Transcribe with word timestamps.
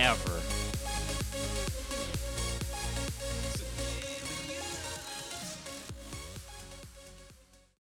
ever. 0.00 0.40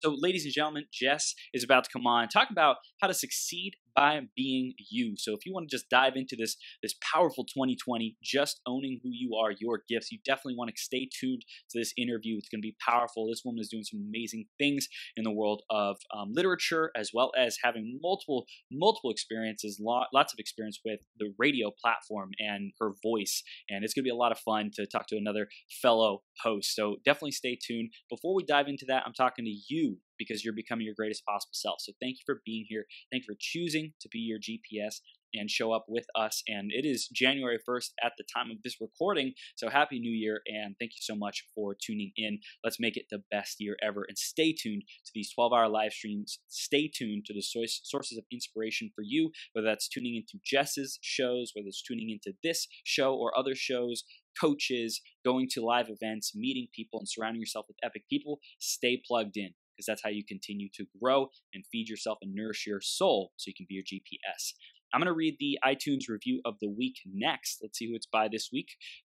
So, 0.04 0.16
ladies 0.18 0.46
and 0.46 0.54
gentlemen, 0.54 0.86
Jess 0.92 1.36
is 1.54 1.64
about 1.64 1.84
to 1.86 1.90
come 1.94 2.08
on 2.08 2.24
and 2.24 2.32
talk 2.32 2.50
about 2.50 2.78
how 3.02 3.08
to 3.08 3.14
succeed 3.14 3.76
by 3.96 4.22
being 4.36 4.74
you. 4.90 5.16
So 5.18 5.34
if 5.34 5.46
you 5.46 5.54
want 5.54 5.70
to 5.70 5.76
just 5.76 5.90
dive 5.90 6.16
into 6.16 6.36
this 6.36 6.58
this 6.82 6.96
powerful 7.14 7.46
2020, 7.46 8.18
just 8.24 8.62
owning 8.68 9.00
who 9.04 9.10
you 9.12 9.36
are, 9.36 9.52
your 9.52 9.84
gifts, 9.88 10.12
you 10.12 10.20
definitely 10.26 10.56
want 10.56 10.72
to 10.74 10.82
stay 10.82 11.10
tuned 11.20 11.44
to 11.70 11.80
this 11.80 11.94
interview. 11.98 12.38
It's 12.38 12.50
going 12.50 12.62
to 12.62 12.68
be 12.68 12.76
powerful. 12.86 13.28
This 13.28 13.44
woman 13.46 13.62
is 13.62 13.70
doing 13.70 13.84
some 13.84 14.06
amazing 14.08 14.46
things 14.58 14.88
in 15.16 15.24
the 15.24 15.32
world 15.32 15.64
of 15.70 15.98
um, 16.16 16.34
literature, 16.34 16.92
as 16.96 17.12
well 17.14 17.32
as 17.38 17.58
having 17.64 18.00
multiple 18.02 18.46
multiple 18.72 19.12
experiences, 19.12 19.80
lots 19.82 20.34
of 20.34 20.40
experience 20.40 20.80
with 20.84 21.00
the 21.18 21.34
radio 21.38 21.72
platform 21.82 22.32
and 22.40 22.72
her 22.80 22.92
voice. 23.04 23.44
And 23.70 23.84
it's 23.84 23.94
going 23.94 24.04
to 24.04 24.08
be 24.08 24.12
a 24.12 24.16
lot 24.16 24.32
of 24.32 24.40
fun 24.40 24.72
to 24.76 24.86
talk 24.86 25.08
to 25.08 25.18
another 25.18 25.48
fellow 25.82 26.24
host. 26.44 26.76
So 26.76 26.98
definitely 27.06 27.32
stay 27.32 27.58
tuned. 27.62 27.90
Before 28.10 28.34
we 28.34 28.44
dive 28.44 28.68
into 28.68 28.86
that, 28.88 29.04
I'm 29.06 29.14
talking 29.14 29.46
to 29.46 29.56
you 29.70 29.98
because 30.22 30.46
you're 30.46 30.54
becoming 30.54 30.86
your 30.86 30.94
greatest 30.96 31.26
possible 31.26 31.54
self. 31.54 31.82
So 31.82 31.94
thank 32.00 32.18
you 32.18 32.24
for 32.28 32.42
being 32.46 32.66
here. 32.70 32.86
Thank 33.12 33.24
you 33.24 33.34
for 33.34 33.38
choosing 33.40 33.94
to 34.02 34.10
be 34.10 34.20
your 34.20 34.38
GPS 34.38 35.00
and 35.34 35.50
show 35.50 35.72
up 35.72 35.86
with 35.88 36.06
us. 36.14 36.44
And 36.48 36.72
it 36.74 36.86
is 36.86 37.08
January 37.08 37.58
1st 37.68 37.92
at 38.04 38.12
the 38.18 38.26
time 38.36 38.52
of 38.52 38.58
this 38.64 38.76
recording. 38.82 39.34
So 39.56 39.70
happy 39.70 39.98
new 39.98 40.12
year 40.12 40.42
and 40.46 40.76
thank 40.78 40.92
you 40.92 41.02
so 41.02 41.16
much 41.16 41.46
for 41.56 41.74
tuning 41.74 42.12
in. 42.18 42.40
Let's 42.64 42.80
make 42.80 42.98
it 42.98 43.06
the 43.10 43.24
best 43.32 43.56
year 43.60 43.78
ever 43.82 44.06
and 44.08 44.18
stay 44.18 44.54
tuned 44.54 44.84
to 45.06 45.12
these 45.16 45.32
12 45.34 45.54
hour 45.54 45.70
live 45.70 45.94
streams. 45.94 46.40
Stay 46.50 46.92
tuned 46.94 47.26
to 47.26 47.34
the 47.34 47.42
sources 47.42 48.18
of 48.18 48.26
inspiration 48.32 48.92
for 48.94 49.04
you, 49.04 49.32
whether 49.54 49.68
that's 49.68 49.88
tuning 49.88 50.16
into 50.16 50.38
Jess's 50.46 51.00
shows, 51.02 51.52
whether 51.56 51.68
it's 51.68 51.82
tuning 51.82 52.10
into 52.10 52.38
this 52.44 52.68
show 52.84 53.16
or 53.16 53.38
other 53.38 53.56
shows 53.56 54.04
coaches, 54.40 55.02
going 55.26 55.48
to 55.52 55.62
live 55.62 55.88
events, 55.90 56.34
meeting 56.34 56.68
people, 56.74 57.00
and 57.00 57.08
surrounding 57.08 57.42
yourself 57.42 57.66
with 57.68 57.76
epic 57.84 58.04
people, 58.10 58.40
stay 58.60 59.02
plugged 59.06 59.36
in 59.36 59.52
because 59.82 59.92
that's 59.92 60.04
how 60.04 60.10
you 60.10 60.24
continue 60.24 60.70
to 60.76 60.86
grow 61.02 61.28
and 61.54 61.64
feed 61.72 61.90
yourself 61.90 62.20
and 62.22 62.34
nourish 62.36 62.66
your 62.68 62.82
soul 62.82 63.32
so 63.38 63.48
you 63.48 63.54
can 63.56 63.66
be 63.68 63.76
your 63.76 63.84
GPS. 63.84 64.54
I'm 64.94 65.00
going 65.00 65.08
to 65.08 65.14
read 65.14 65.38
the 65.40 65.58
iTunes 65.66 66.10
review 66.10 66.42
of 66.46 66.56
the 66.62 66.70
week 66.70 66.98
next. 67.06 67.60
Let's 67.62 67.78
see 67.78 67.88
who 67.88 67.96
it's 67.96 68.08
by 68.12 68.28
this 68.28 68.50
week. 68.52 68.68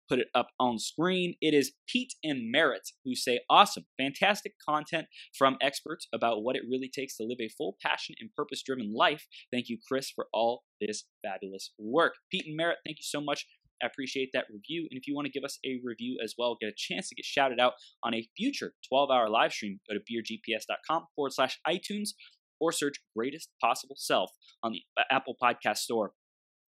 Put 0.09 0.19
it 0.19 0.27
up 0.33 0.49
on 0.59 0.79
screen. 0.79 1.35
It 1.39 1.53
is 1.53 1.73
Pete 1.87 2.15
and 2.23 2.51
Merritt 2.51 2.89
who 3.05 3.15
say, 3.15 3.41
Awesome, 3.49 3.85
fantastic 3.97 4.53
content 4.67 5.05
from 5.37 5.57
experts 5.61 6.07
about 6.11 6.41
what 6.43 6.55
it 6.55 6.63
really 6.69 6.89
takes 6.93 7.15
to 7.17 7.23
live 7.23 7.37
a 7.39 7.47
full 7.47 7.77
passion 7.81 8.15
and 8.19 8.33
purpose 8.35 8.63
driven 8.63 8.93
life. 8.93 9.27
Thank 9.53 9.69
you, 9.69 9.77
Chris, 9.87 10.09
for 10.09 10.25
all 10.33 10.63
this 10.81 11.05
fabulous 11.23 11.73
work. 11.77 12.15
Pete 12.31 12.47
and 12.47 12.57
Merritt, 12.57 12.79
thank 12.85 12.97
you 12.97 13.03
so 13.03 13.21
much 13.21 13.45
I 13.81 13.87
appreciate 13.87 14.29
that 14.33 14.45
review. 14.51 14.87
And 14.89 14.97
if 14.97 15.07
you 15.07 15.15
want 15.15 15.25
to 15.25 15.31
give 15.31 15.43
us 15.43 15.59
a 15.65 15.79
review 15.83 16.17
as 16.23 16.35
well, 16.37 16.57
get 16.59 16.69
a 16.69 16.75
chance 16.75 17.09
to 17.09 17.15
get 17.15 17.25
shouted 17.25 17.59
out 17.59 17.73
on 18.03 18.13
a 18.13 18.27
future 18.37 18.73
12 18.87 19.09
hour 19.11 19.29
live 19.29 19.51
stream, 19.51 19.79
go 19.89 19.95
to 19.95 19.99
beyourgps.com 20.01 21.07
forward 21.15 21.33
slash 21.33 21.59
iTunes 21.67 22.09
or 22.59 22.71
search 22.71 22.95
Greatest 23.15 23.49
Possible 23.61 23.95
Self 23.97 24.31
on 24.63 24.73
the 24.73 24.81
uh, 24.97 25.03
Apple 25.11 25.35
Podcast 25.41 25.77
Store. 25.77 26.11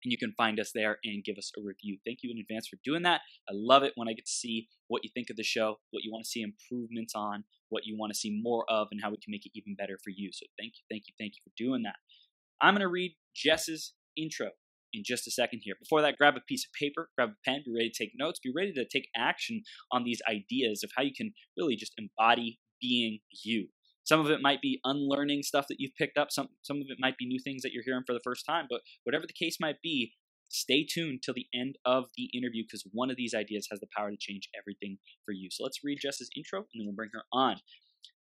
And 0.05 0.12
you 0.12 0.19
can 0.19 0.33
find 0.37 0.60
us 0.60 0.71
there 0.72 0.99
and 1.03 1.25
give 1.25 1.38
us 1.38 1.50
a 1.59 1.60
review. 1.60 1.99
Thank 2.06 2.19
you 2.22 2.31
in 2.31 2.38
advance 2.38 2.69
for 2.69 2.78
doing 2.84 3.03
that. 3.03 3.21
I 3.49 3.53
love 3.53 3.83
it 3.83 3.94
when 3.97 4.09
I 4.09 4.12
get 4.12 4.27
to 4.27 4.31
see 4.31 4.69
what 4.87 5.03
you 5.03 5.10
think 5.12 5.28
of 5.28 5.37
the 5.37 5.43
show, 5.43 5.78
what 5.91 6.04
you 6.04 6.12
want 6.12 6.25
to 6.25 6.31
see 6.31 6.43
improvements 6.43 7.15
on, 7.16 7.43
what 7.69 7.84
you 7.84 7.97
want 7.99 8.12
to 8.12 8.19
see 8.19 8.38
more 8.41 8.65
of, 8.69 8.88
and 8.93 9.00
how 9.03 9.10
we 9.10 9.16
can 9.16 9.33
make 9.33 9.44
it 9.44 9.53
even 9.56 9.75
better 9.75 9.99
for 10.04 10.10
you. 10.10 10.31
So 10.33 10.47
thank 10.59 10.75
you, 10.77 10.84
thank 10.88 11.04
you, 11.09 11.15
thank 11.19 11.33
you 11.34 11.43
for 11.43 11.53
doing 11.56 11.83
that. 11.83 11.97
I'm 12.60 12.75
going 12.75 12.83
to 12.83 12.88
read 12.88 13.16
Jess's 13.34 13.94
intro 14.16 14.50
in 14.93 15.03
just 15.04 15.26
a 15.26 15.31
second 15.31 15.60
here. 15.62 15.75
Before 15.81 16.03
that, 16.03 16.16
grab 16.16 16.37
a 16.37 16.41
piece 16.41 16.65
of 16.65 16.72
paper, 16.72 17.10
grab 17.16 17.31
a 17.31 17.49
pen, 17.49 17.62
be 17.65 17.72
ready 17.75 17.91
to 17.91 18.04
take 18.04 18.12
notes, 18.16 18.41
be 18.43 18.53
ready 18.54 18.72
to 18.72 18.84
take 18.84 19.09
action 19.16 19.62
on 19.93 20.04
these 20.04 20.21
ideas 20.28 20.82
of 20.82 20.91
how 20.97 21.03
you 21.03 21.12
can 21.16 21.32
really 21.56 21.76
just 21.76 21.94
embody 21.99 22.59
being 22.81 23.21
you. 23.44 23.69
Some 24.04 24.21
of 24.21 24.31
it 24.31 24.41
might 24.41 24.62
be 24.62 24.81
unlearning 24.84 25.43
stuff 25.43 25.66
that 25.69 25.77
you've 25.78 25.94
picked 25.98 26.16
up, 26.16 26.28
some, 26.31 26.48
some 26.62 26.78
of 26.78 26.87
it 26.88 26.97
might 26.98 27.19
be 27.19 27.27
new 27.27 27.41
things 27.43 27.62
that 27.62 27.72
you're 27.72 27.84
hearing 27.84 28.04
for 28.06 28.15
the 28.15 28.25
first 28.25 28.47
time, 28.48 28.66
but 28.71 28.81
whatever 29.04 29.27
the 29.27 29.34
case 29.34 29.59
might 29.60 29.82
be, 29.82 30.15
stay 30.48 30.87
tuned 30.91 31.21
till 31.22 31.34
the 31.34 31.47
end 31.54 31.77
of 31.84 32.04
the 32.16 32.31
interview 32.34 32.65
because 32.65 32.84
one 32.93 33.10
of 33.10 33.16
these 33.16 33.34
ideas 33.34 33.69
has 33.71 33.81
the 33.81 33.87
power 33.94 34.10
to 34.10 34.16
change 34.19 34.48
everything 34.59 34.97
for 35.27 35.32
you. 35.32 35.48
So 35.50 35.62
let's 35.62 35.84
read 35.84 35.98
Jess's 36.00 36.31
intro 36.34 36.60
and 36.60 36.81
then 36.81 36.87
we'll 36.87 36.94
bring 36.94 37.10
her 37.12 37.25
on. 37.32 37.56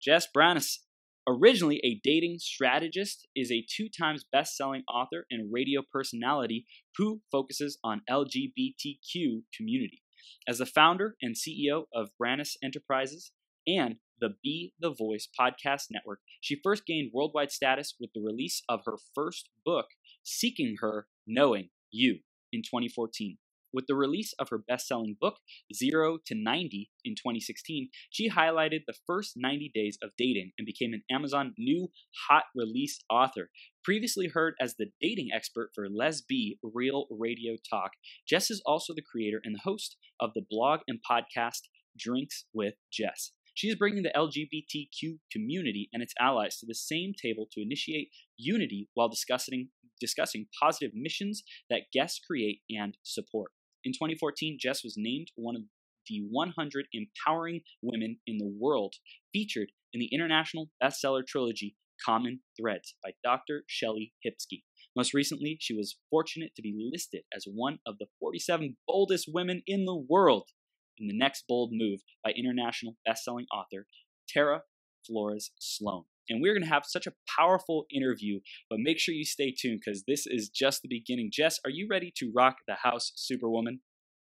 Jess 0.02 0.28
Branis 0.36 0.80
Originally 1.26 1.80
a 1.86 2.02
dating 2.04 2.38
strategist, 2.40 3.28
is 3.34 3.50
a 3.50 3.66
two 3.70 3.88
times 3.88 4.26
best 4.30 4.58
selling 4.58 4.84
author 4.94 5.26
and 5.32 5.54
radio 5.54 5.82
personality 5.90 6.66
who 6.98 7.22
focuses 7.32 7.78
on 7.82 8.02
LGBTQ 8.10 9.44
community. 9.56 10.02
As 10.48 10.58
the 10.58 10.66
founder 10.66 11.16
and 11.22 11.36
CEO 11.36 11.86
of 11.94 12.10
Branis 12.22 12.58
Enterprises 12.62 13.32
and 13.66 13.96
the 14.20 14.36
Be 14.44 14.74
the 14.80 14.94
Voice 14.94 15.30
podcast 15.40 15.84
network, 15.90 16.20
she 16.42 16.60
first 16.62 16.86
gained 16.86 17.12
worldwide 17.14 17.52
status 17.52 17.96
with 17.98 18.10
the 18.14 18.22
release 18.22 18.62
of 18.68 18.82
her 18.86 18.98
first 19.16 19.50
book, 19.66 19.88
Seeking 20.24 20.76
Her, 20.82 21.08
Knowing 21.26 21.70
You, 21.90 22.20
in 22.52 22.64
2014. 22.64 23.38
With 23.74 23.88
the 23.88 23.96
release 23.96 24.34
of 24.38 24.50
her 24.50 24.60
best 24.60 24.88
selling 24.88 25.18
book, 25.20 25.38
Zero 25.74 26.20
to 26.28 26.36
90, 26.36 26.92
in 27.04 27.16
2016, 27.16 27.90
she 28.12 28.30
highlighted 28.30 28.82
the 28.86 28.94
first 29.08 29.34
90 29.36 29.72
days 29.74 29.98
of 30.04 30.12
dating 30.18 30.52
and 30.58 30.66
became 30.66 30.94
an 30.94 31.04
Amazon 31.12 31.54
new 31.58 31.90
hot 32.30 32.44
release 32.56 33.00
author. 33.10 33.50
Previously 33.84 34.28
heard 34.28 34.54
as 34.62 34.76
the 34.76 34.92
dating 35.02 35.30
expert 35.34 35.72
for 35.74 35.90
Lesbi 35.90 36.60
Real 36.62 37.08
Radio 37.10 37.56
Talk, 37.68 37.92
Jess 38.28 38.52
is 38.52 38.62
also 38.66 38.94
the 38.94 39.02
creator 39.02 39.42
and 39.44 39.56
the 39.56 39.62
host 39.64 39.98
of 40.20 40.32
the 40.36 40.46
blog 40.48 40.82
and 40.88 41.00
podcast 41.10 41.64
Drinks 41.98 42.46
with 42.54 42.76
Jess. 42.92 43.32
She 43.56 43.68
is 43.68 43.76
bringing 43.76 44.04
the 44.04 44.12
LGBTQ 44.16 45.20
community 45.32 45.90
and 45.94 46.02
its 46.02 46.14
allies 46.20 46.58
to 46.58 46.66
the 46.66 46.76
same 46.76 47.14
table 47.20 47.48
to 47.52 47.62
initiate 47.62 48.10
unity 48.38 48.90
while 48.94 49.10
discussing, 49.10 49.70
discussing 50.00 50.48
positive 50.60 50.92
missions 50.96 51.44
that 51.70 51.92
guests 51.94 52.20
create 52.20 52.62
and 52.70 52.98
support. 53.04 53.52
In 53.84 53.92
2014, 53.92 54.58
Jess 54.60 54.84
was 54.84 54.96
named 54.98 55.28
one 55.36 55.56
of 55.56 55.64
the 56.08 56.24
100 56.30 56.88
empowering 56.94 57.62
women 57.82 58.20
in 58.26 58.38
the 58.38 58.54
world, 58.60 58.96
featured 59.34 59.72
in 59.94 60.00
the 60.00 60.10
international 60.14 60.70
bestseller 60.82 61.26
trilogy 61.26 61.76
Common 62.04 62.42
Threads 62.60 62.96
by 63.04 63.12
Dr. 63.24 63.64
Shelley 63.68 64.14
Hipsky. 64.26 64.64
Most 64.96 65.14
recently, 65.14 65.58
she 65.60 65.74
was 65.74 65.98
fortunate 66.10 66.52
to 66.56 66.62
be 66.62 66.90
listed 66.92 67.24
as 67.36 67.46
one 67.46 67.80
of 67.86 67.98
the 67.98 68.08
47 68.20 68.78
boldest 68.88 69.30
women 69.32 69.64
in 69.66 69.86
the 69.86 69.96
world 69.96 70.50
in 70.98 71.08
the 71.08 71.18
next 71.18 71.46
bold 71.48 71.72
move 71.74 72.02
by 72.24 72.32
international 72.32 72.96
bestselling 73.08 73.46
author 73.52 73.88
Tara 74.30 74.62
Flores 75.06 75.52
Sloan. 75.60 76.06
And 76.30 76.42
we're 76.42 76.54
going 76.54 76.64
to 76.64 76.70
have 76.70 76.84
such 76.86 77.08
a 77.08 77.14
powerful 77.38 77.86
interview, 77.92 78.40
but 78.70 78.80
make 78.80 79.00
sure 79.00 79.14
you 79.14 79.26
stay 79.26 79.54
tuned 79.58 79.82
because 79.86 80.04
this 80.08 80.26
is 80.26 80.50
just 80.50 80.82
the 80.82 80.90
beginning. 80.90 81.30
Jess, 81.32 81.60
are 81.66 81.72
you 81.72 81.88
ready 81.90 82.12
to 82.18 82.32
rock 82.36 82.58
the 82.68 82.76
house, 82.84 83.12
Superwoman? 83.16 83.82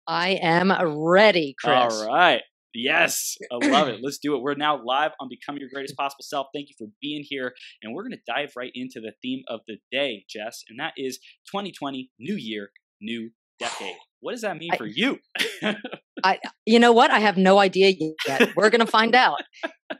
I 0.07 0.31
am 0.41 0.71
ready, 1.05 1.55
Chris. 1.59 1.93
All 1.93 2.07
right. 2.07 2.41
Yes, 2.73 3.37
I 3.51 3.67
love 3.67 3.89
it. 3.89 3.99
Let's 4.03 4.17
do 4.17 4.35
it. 4.35 4.41
We're 4.41 4.55
now 4.55 4.81
live 4.83 5.11
on 5.19 5.27
Becoming 5.29 5.59
Your 5.61 5.69
Greatest 5.73 5.97
Possible 5.97 6.23
Self. 6.23 6.47
Thank 6.53 6.69
you 6.69 6.75
for 6.77 6.87
being 7.01 7.23
here. 7.27 7.53
And 7.83 7.93
we're 7.93 8.03
going 8.03 8.13
to 8.13 8.33
dive 8.33 8.53
right 8.55 8.71
into 8.73 9.01
the 9.01 9.11
theme 9.21 9.43
of 9.47 9.61
the 9.67 9.77
day, 9.91 10.25
Jess, 10.29 10.63
and 10.69 10.79
that 10.79 10.93
is 10.97 11.17
2020, 11.51 12.09
new 12.19 12.35
year, 12.35 12.71
new 13.01 13.31
decade. 13.59 13.95
What 14.21 14.31
does 14.31 14.41
that 14.41 14.57
mean 14.57 14.71
I, 14.73 14.77
for 14.77 14.85
you? 14.85 15.19
I, 16.23 16.39
you 16.65 16.79
know 16.79 16.91
what? 16.91 17.11
I 17.11 17.19
have 17.19 17.37
no 17.37 17.59
idea 17.59 17.93
yet. 18.27 18.55
We're 18.55 18.69
going 18.69 18.85
to 18.85 18.91
find 18.91 19.15
out. 19.15 19.41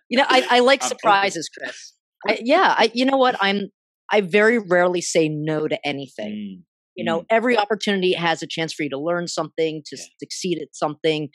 You 0.09 0.17
know, 0.17 0.25
I, 0.27 0.45
I 0.49 0.59
like 0.59 0.83
surprises, 0.83 1.49
Chris. 1.49 1.93
I, 2.27 2.39
yeah, 2.43 2.75
I, 2.77 2.91
you 2.93 3.05
know 3.05 3.17
what? 3.17 3.35
I'm. 3.41 3.69
I 4.13 4.21
very 4.21 4.59
rarely 4.59 4.99
say 5.01 5.29
no 5.29 5.69
to 5.69 5.87
anything. 5.87 6.59
Mm. 6.59 6.63
You 6.95 7.05
know, 7.05 7.21
mm. 7.21 7.25
every 7.29 7.57
opportunity 7.57 8.13
has 8.13 8.43
a 8.43 8.47
chance 8.47 8.73
for 8.73 8.83
you 8.83 8.89
to 8.89 8.99
learn 8.99 9.27
something, 9.27 9.81
to 9.85 9.97
yeah. 9.97 10.03
succeed 10.19 10.59
at 10.61 10.69
something, 10.73 11.29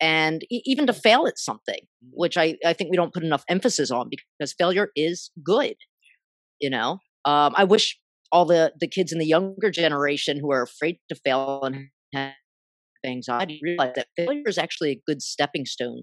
and 0.00 0.42
e- 0.50 0.62
even 0.66 0.86
to 0.86 0.92
fail 0.92 1.26
at 1.26 1.38
something, 1.38 1.80
mm. 2.04 2.10
which 2.12 2.36
I, 2.36 2.56
I 2.64 2.74
think 2.74 2.90
we 2.90 2.96
don't 2.96 3.14
put 3.14 3.24
enough 3.24 3.44
emphasis 3.48 3.90
on 3.90 4.10
because 4.10 4.54
failure 4.58 4.90
is 4.94 5.30
good. 5.42 5.76
You 6.60 6.70
know, 6.70 6.98
um, 7.24 7.54
I 7.56 7.64
wish 7.64 7.98
all 8.30 8.44
the 8.44 8.72
the 8.78 8.88
kids 8.88 9.12
in 9.12 9.18
the 9.18 9.26
younger 9.26 9.70
generation 9.70 10.38
who 10.38 10.52
are 10.52 10.62
afraid 10.62 10.98
to 11.08 11.14
fail 11.14 11.62
and 11.62 11.88
have 12.12 12.32
anxiety, 13.08 13.60
realize 13.62 13.92
that 13.96 14.08
failure 14.16 14.42
is 14.46 14.58
actually 14.58 14.90
a 14.90 15.00
good 15.06 15.22
stepping 15.22 15.66
stone 15.66 16.02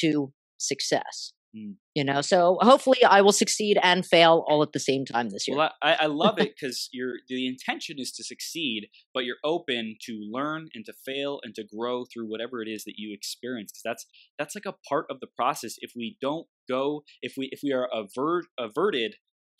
to 0.00 0.32
success. 0.58 1.32
Mm. 1.56 1.76
You 1.94 2.02
know, 2.02 2.20
so 2.20 2.58
hopefully 2.62 2.98
I 3.08 3.20
will 3.20 3.32
succeed 3.32 3.78
and 3.80 4.04
fail 4.04 4.44
all 4.48 4.62
at 4.62 4.72
the 4.72 4.80
same 4.80 5.04
time 5.04 5.30
this 5.30 5.46
year. 5.46 5.56
Well, 5.56 5.72
I, 5.82 5.96
I 6.00 6.06
love 6.06 6.38
it 6.38 6.54
because 6.60 6.88
you're 6.92 7.14
the 7.28 7.46
intention 7.46 7.96
is 7.98 8.10
to 8.12 8.24
succeed, 8.24 8.88
but 9.12 9.24
you're 9.24 9.36
open 9.44 9.96
to 10.06 10.18
learn 10.30 10.68
and 10.74 10.84
to 10.86 10.92
fail 10.92 11.40
and 11.44 11.54
to 11.54 11.64
grow 11.64 12.04
through 12.04 12.28
whatever 12.28 12.60
it 12.60 12.68
is 12.68 12.82
that 12.84 12.94
you 12.96 13.14
experience. 13.14 13.70
Because 13.70 13.82
that's 13.84 14.06
that's 14.38 14.54
like 14.56 14.66
a 14.66 14.76
part 14.88 15.06
of 15.08 15.20
the 15.20 15.28
process. 15.28 15.76
If 15.78 15.92
we 15.94 16.16
don't 16.20 16.48
go, 16.68 17.04
if 17.22 17.34
we 17.36 17.48
if 17.52 17.60
we 17.62 17.72
are 17.72 17.88
avert, 17.92 18.46
averted 18.58 19.16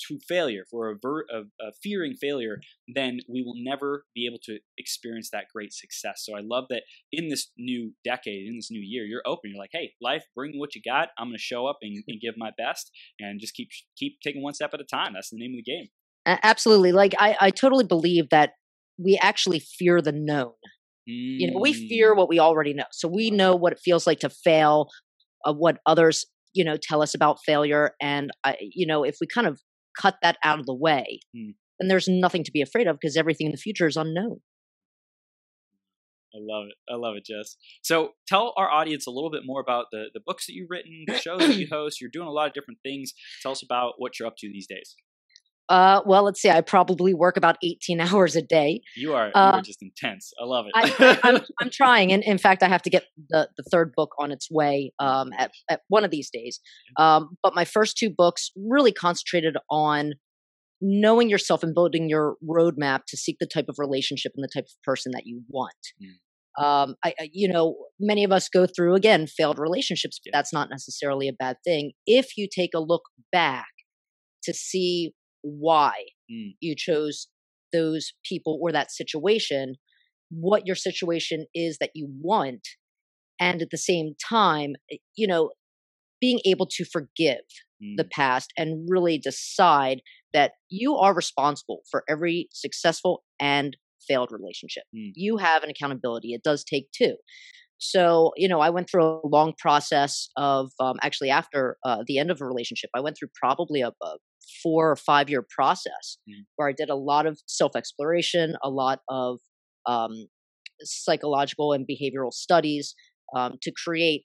to 0.08 0.19
failure, 0.29 0.62
if 0.62 0.69
we're 0.73 0.91
avert, 0.91 1.26
uh, 1.32 1.41
uh, 1.64 1.70
fearing 1.82 2.14
failure, 2.14 2.61
then 2.93 3.20
we 3.29 3.43
will 3.43 3.55
never 3.56 4.05
be 4.14 4.26
able 4.26 4.38
to 4.44 4.58
experience 4.79 5.31
that 5.31 5.46
great 5.52 5.73
success. 5.73 6.23
So 6.25 6.37
I 6.37 6.41
love 6.41 6.64
that 6.70 6.82
in 7.12 7.29
this 7.29 7.50
new 7.56 7.93
decade, 8.05 8.46
in 8.46 8.56
this 8.56 8.70
new 8.70 8.82
year, 8.82 9.05
you're 9.05 9.23
open. 9.26 9.50
You're 9.50 9.58
like, 9.58 9.70
hey, 9.73 9.93
life, 10.00 10.25
bring 10.35 10.58
what 10.58 10.75
you 10.75 10.82
got. 10.85 11.08
I'm 11.19 11.29
going 11.29 11.37
to 11.37 11.43
show 11.43 11.67
up 11.67 11.79
and, 11.82 12.02
and, 12.08 12.20
give 12.20 12.35
my 12.37 12.50
best, 12.56 12.91
and 13.19 13.41
just 13.41 13.55
keep 13.55 13.69
keep 13.96 14.20
taking 14.23 14.43
one 14.43 14.55
step 14.55 14.70
at 14.73 14.81
a 14.81 14.85
time. 14.85 15.12
That's 15.14 15.31
the 15.31 15.38
name 15.38 15.52
of 15.52 15.64
the 15.64 15.70
game. 15.70 15.88
Absolutely. 16.26 16.93
Like 16.93 17.14
I, 17.19 17.37
I 17.40 17.50
totally 17.50 17.85
believe 17.85 18.31
that 18.31 18.52
we 18.99 19.19
actually 19.20 19.58
fear 19.58 20.00
the 20.00 20.12
known. 20.12 20.52
Mm. 21.08 21.38
You 21.38 21.50
know, 21.50 21.61
we 21.61 21.75
fear 21.75 22.14
mm. 22.14 22.17
what 22.17 22.29
we 22.29 22.38
already 22.38 22.73
know. 22.73 22.85
So 22.93 23.08
we 23.08 23.31
know 23.31 23.55
what 23.55 23.75
it 23.75 23.79
feels 23.79 24.06
like 24.06 24.20
to 24.20 24.31
fail, 24.31 24.88
uh, 25.44 25.52
what 25.52 25.79
others 25.87 26.25
you 26.55 26.64
know 26.64 26.76
tell 26.81 27.02
us 27.02 27.14
about 27.14 27.38
failure 27.44 27.90
and 28.00 28.31
I, 28.44 28.56
you 28.61 28.87
know 28.87 29.05
if 29.05 29.17
we 29.20 29.26
kind 29.26 29.47
of 29.47 29.61
cut 30.00 30.17
that 30.23 30.37
out 30.44 30.61
of 30.61 30.67
the 30.67 30.75
way, 30.75 31.20
mm. 31.37 31.55
then 31.79 31.88
there's 31.88 32.08
nothing 32.08 32.44
to 32.44 32.52
be 32.52 32.62
afraid 32.62 32.87
of 32.87 32.96
because 33.00 33.17
everything 33.17 33.46
in 33.46 33.52
the 33.52 33.58
future 33.58 33.87
is 33.87 33.96
unknown. 33.96 34.41
I 36.35 36.38
love 36.41 36.67
it. 36.67 36.93
I 36.93 36.96
love 36.96 37.14
it, 37.17 37.25
Jess. 37.25 37.56
So 37.82 38.11
tell 38.26 38.52
our 38.56 38.69
audience 38.69 39.06
a 39.06 39.11
little 39.11 39.31
bit 39.31 39.43
more 39.44 39.61
about 39.61 39.87
the, 39.93 40.06
the 40.12 40.20
books 40.25 40.46
that 40.46 40.55
you've 40.55 40.70
written, 40.70 41.05
the 41.06 41.17
shows 41.17 41.41
that 41.41 41.56
you 41.56 41.69
host. 41.70 42.00
You're 42.00 42.11
doing 42.11 42.26
a 42.26 42.32
lot 42.32 42.49
of 42.49 42.55
different 42.55 42.81
things. 42.82 43.12
Tell 43.41 43.52
us 43.52 43.62
about 43.62 43.94
what 43.99 44.19
you're 44.19 44.26
up 44.26 44.37
to 44.38 44.49
these 44.49 44.67
days. 44.67 44.96
Uh, 45.69 46.02
well, 46.05 46.25
let's 46.25 46.40
see. 46.40 46.50
I 46.50 46.61
probably 46.61 47.14
work 47.14 47.37
about 47.37 47.56
18 47.62 48.00
hours 48.00 48.37
a 48.37 48.43
day. 48.43 48.82
You 48.96 49.14
are, 49.14 49.26
you 49.26 49.32
uh, 49.34 49.52
are 49.55 49.62
just 49.62 49.82
intense. 49.82 50.32
I 50.40 50.44
love 50.44 50.66
it. 50.66 50.72
I, 50.75 51.19
am 51.28 51.40
I'm 51.61 51.70
trying. 51.70 52.12
And 52.12 52.22
in 52.22 52.38
fact, 52.38 52.62
I 52.62 52.69
have 52.69 52.82
to 52.82 52.90
get 52.90 53.05
the, 53.31 53.49
the 53.56 53.64
third 53.70 53.93
book 53.96 54.11
on 54.19 54.31
its 54.31 54.50
way 54.50 54.93
um, 54.99 55.31
at, 55.38 55.52
at 55.70 55.81
one 55.88 56.05
of 56.05 56.11
these 56.11 56.31
days. 56.31 56.61
Um, 56.99 57.37
but 57.43 57.55
my 57.55 57.64
first 57.64 57.96
two 57.96 58.11
books 58.11 58.50
really 58.56 58.93
concentrated 58.93 59.56
on 59.70 60.14
knowing 60.81 61.31
yourself 61.31 61.62
and 61.62 61.75
building 61.75 62.08
your 62.08 62.37
roadmap 62.46 63.05
to 63.08 63.16
seek 63.16 63.37
the 63.40 63.46
type 63.46 63.66
of 63.69 63.76
relationship 63.78 64.32
and 64.37 64.44
the 64.44 64.50
type 64.52 64.64
of 64.64 64.82
person 64.84 65.12
that 65.12 65.22
you 65.25 65.43
want. 65.49 65.72
Mm. 66.02 66.19
Um, 66.56 66.94
I, 67.05 67.14
I, 67.19 67.31
you 67.32 67.49
know, 67.49 67.76
many 67.99 68.22
of 68.22 68.31
us 68.31 68.49
go 68.49 68.66
through 68.66 68.94
again 68.94 69.26
failed 69.26 69.58
relationships. 69.58 70.20
But 70.25 70.32
that's 70.32 70.52
not 70.52 70.70
necessarily 70.70 71.28
a 71.28 71.32
bad 71.32 71.56
thing 71.64 71.93
if 72.06 72.37
you 72.37 72.49
take 72.52 72.70
a 72.75 72.81
look 72.81 73.02
back 73.32 73.66
to 74.44 74.52
see 74.52 75.14
why 75.44 75.93
mm. 76.31 76.55
you 76.61 76.75
chose 76.76 77.29
those 77.73 78.12
people 78.25 78.58
or 78.61 78.73
that 78.73 78.91
situation, 78.91 79.76
what 80.31 80.67
your 80.67 80.76
situation 80.76 81.46
is 81.55 81.79
that 81.79 81.91
you 81.94 82.08
want, 82.20 82.67
and 83.38 83.62
at 83.62 83.70
the 83.70 83.79
same 83.79 84.14
time, 84.29 84.75
eh, 84.91 84.96
you 85.17 85.26
know, 85.26 85.50
being 86.20 86.41
able 86.46 86.67
to 86.67 86.85
forgive 86.85 87.44
mm. 87.82 87.96
the 87.96 88.05
past 88.05 88.52
and 88.56 88.88
really 88.88 89.19
decide 89.19 90.00
that 90.32 90.52
you 90.69 90.96
are 90.96 91.14
responsible 91.14 91.82
for 91.90 92.05
every 92.08 92.49
successful 92.52 93.23
and 93.40 93.76
failed 94.08 94.31
relationship. 94.32 94.85
Mm. 94.97 95.12
You 95.14 95.37
have 95.37 95.62
an 95.62 95.70
accountability. 95.70 96.32
It 96.32 96.43
does 96.43 96.64
take 96.64 96.90
two. 96.93 97.17
So, 97.79 98.32
you 98.37 98.49
know, 98.49 98.61
I 98.61 98.70
went 98.70 98.88
through 98.88 99.05
a 99.05 99.29
long 99.29 99.52
process 99.58 100.29
of 100.37 100.70
um, 100.81 100.97
actually 101.02 101.31
after 101.31 101.76
uh, 101.85 102.05
the 102.06 102.19
end 102.19 102.31
of 102.31 102.40
a 102.40 102.47
relationship, 102.47 102.90
I 102.94 103.00
went 103.00 103.17
through 103.19 103.29
probably 103.35 103.82
a, 103.82 103.88
a 103.88 104.17
four 104.62 104.91
or 104.91 104.96
five 104.96 105.29
year 105.29 105.44
process 105.49 106.19
mm. 106.29 106.44
where 106.56 106.69
I 106.69 106.73
did 106.73 106.91
a 106.91 106.96
lot 106.96 107.26
of 107.26 107.41
self 107.46 107.76
exploration, 107.76 108.56
a 108.62 108.70
lot 108.70 109.00
of 109.08 109.38
um, 109.87 110.26
psychological 110.81 111.73
and 111.73 111.87
behavioral 111.87 112.32
studies 112.32 112.94
um, 113.37 113.55
to 113.62 113.73
create 113.85 114.25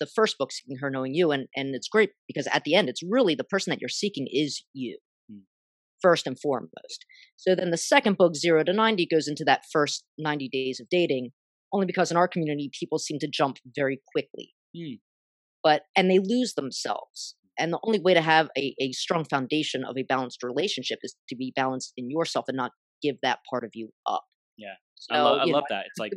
the 0.00 0.06
first 0.06 0.38
book, 0.38 0.52
Seeking 0.52 0.78
Her, 0.80 0.90
Knowing 0.90 1.14
You. 1.14 1.32
And, 1.32 1.48
and 1.56 1.74
it's 1.74 1.88
great 1.88 2.10
because 2.26 2.46
at 2.52 2.64
the 2.64 2.74
end, 2.74 2.88
it's 2.88 3.02
really 3.08 3.34
the 3.34 3.44
person 3.44 3.70
that 3.70 3.80
you're 3.80 3.88
seeking 3.88 4.26
is 4.30 4.64
you. 4.72 4.98
Mm. 5.30 5.40
First 6.00 6.26
and 6.26 6.38
foremost. 6.38 7.06
So 7.36 7.54
then 7.54 7.70
the 7.70 7.76
second 7.76 8.16
book, 8.16 8.36
Zero 8.36 8.64
to 8.64 8.72
90, 8.72 9.06
goes 9.10 9.28
into 9.28 9.44
that 9.44 9.62
first 9.72 10.04
90 10.18 10.48
days 10.52 10.80
of 10.80 10.88
dating, 10.90 11.30
only 11.72 11.86
because 11.86 12.10
in 12.10 12.16
our 12.16 12.28
community, 12.28 12.70
people 12.78 12.98
seem 12.98 13.18
to 13.20 13.28
jump 13.28 13.56
very 13.74 14.00
quickly. 14.12 14.52
Mm. 14.76 15.00
But, 15.62 15.82
and 15.96 16.10
they 16.10 16.18
lose 16.18 16.54
themselves 16.54 17.36
and 17.58 17.72
the 17.72 17.80
only 17.84 18.00
way 18.00 18.14
to 18.14 18.20
have 18.20 18.48
a, 18.56 18.74
a 18.80 18.92
strong 18.92 19.24
foundation 19.24 19.84
of 19.84 19.96
a 19.96 20.02
balanced 20.02 20.42
relationship 20.42 20.98
is 21.02 21.14
to 21.28 21.36
be 21.36 21.52
balanced 21.54 21.92
in 21.96 22.10
yourself 22.10 22.46
and 22.48 22.56
not 22.56 22.72
give 23.02 23.16
that 23.22 23.40
part 23.48 23.64
of 23.64 23.70
you 23.74 23.90
up. 24.06 24.24
Yeah. 24.56 24.74
So, 24.94 25.14
I, 25.14 25.20
lo- 25.20 25.38
I 25.38 25.44
love 25.44 25.46
know, 25.46 25.62
that. 25.70 25.84
It's 25.86 25.98
like 25.98 26.12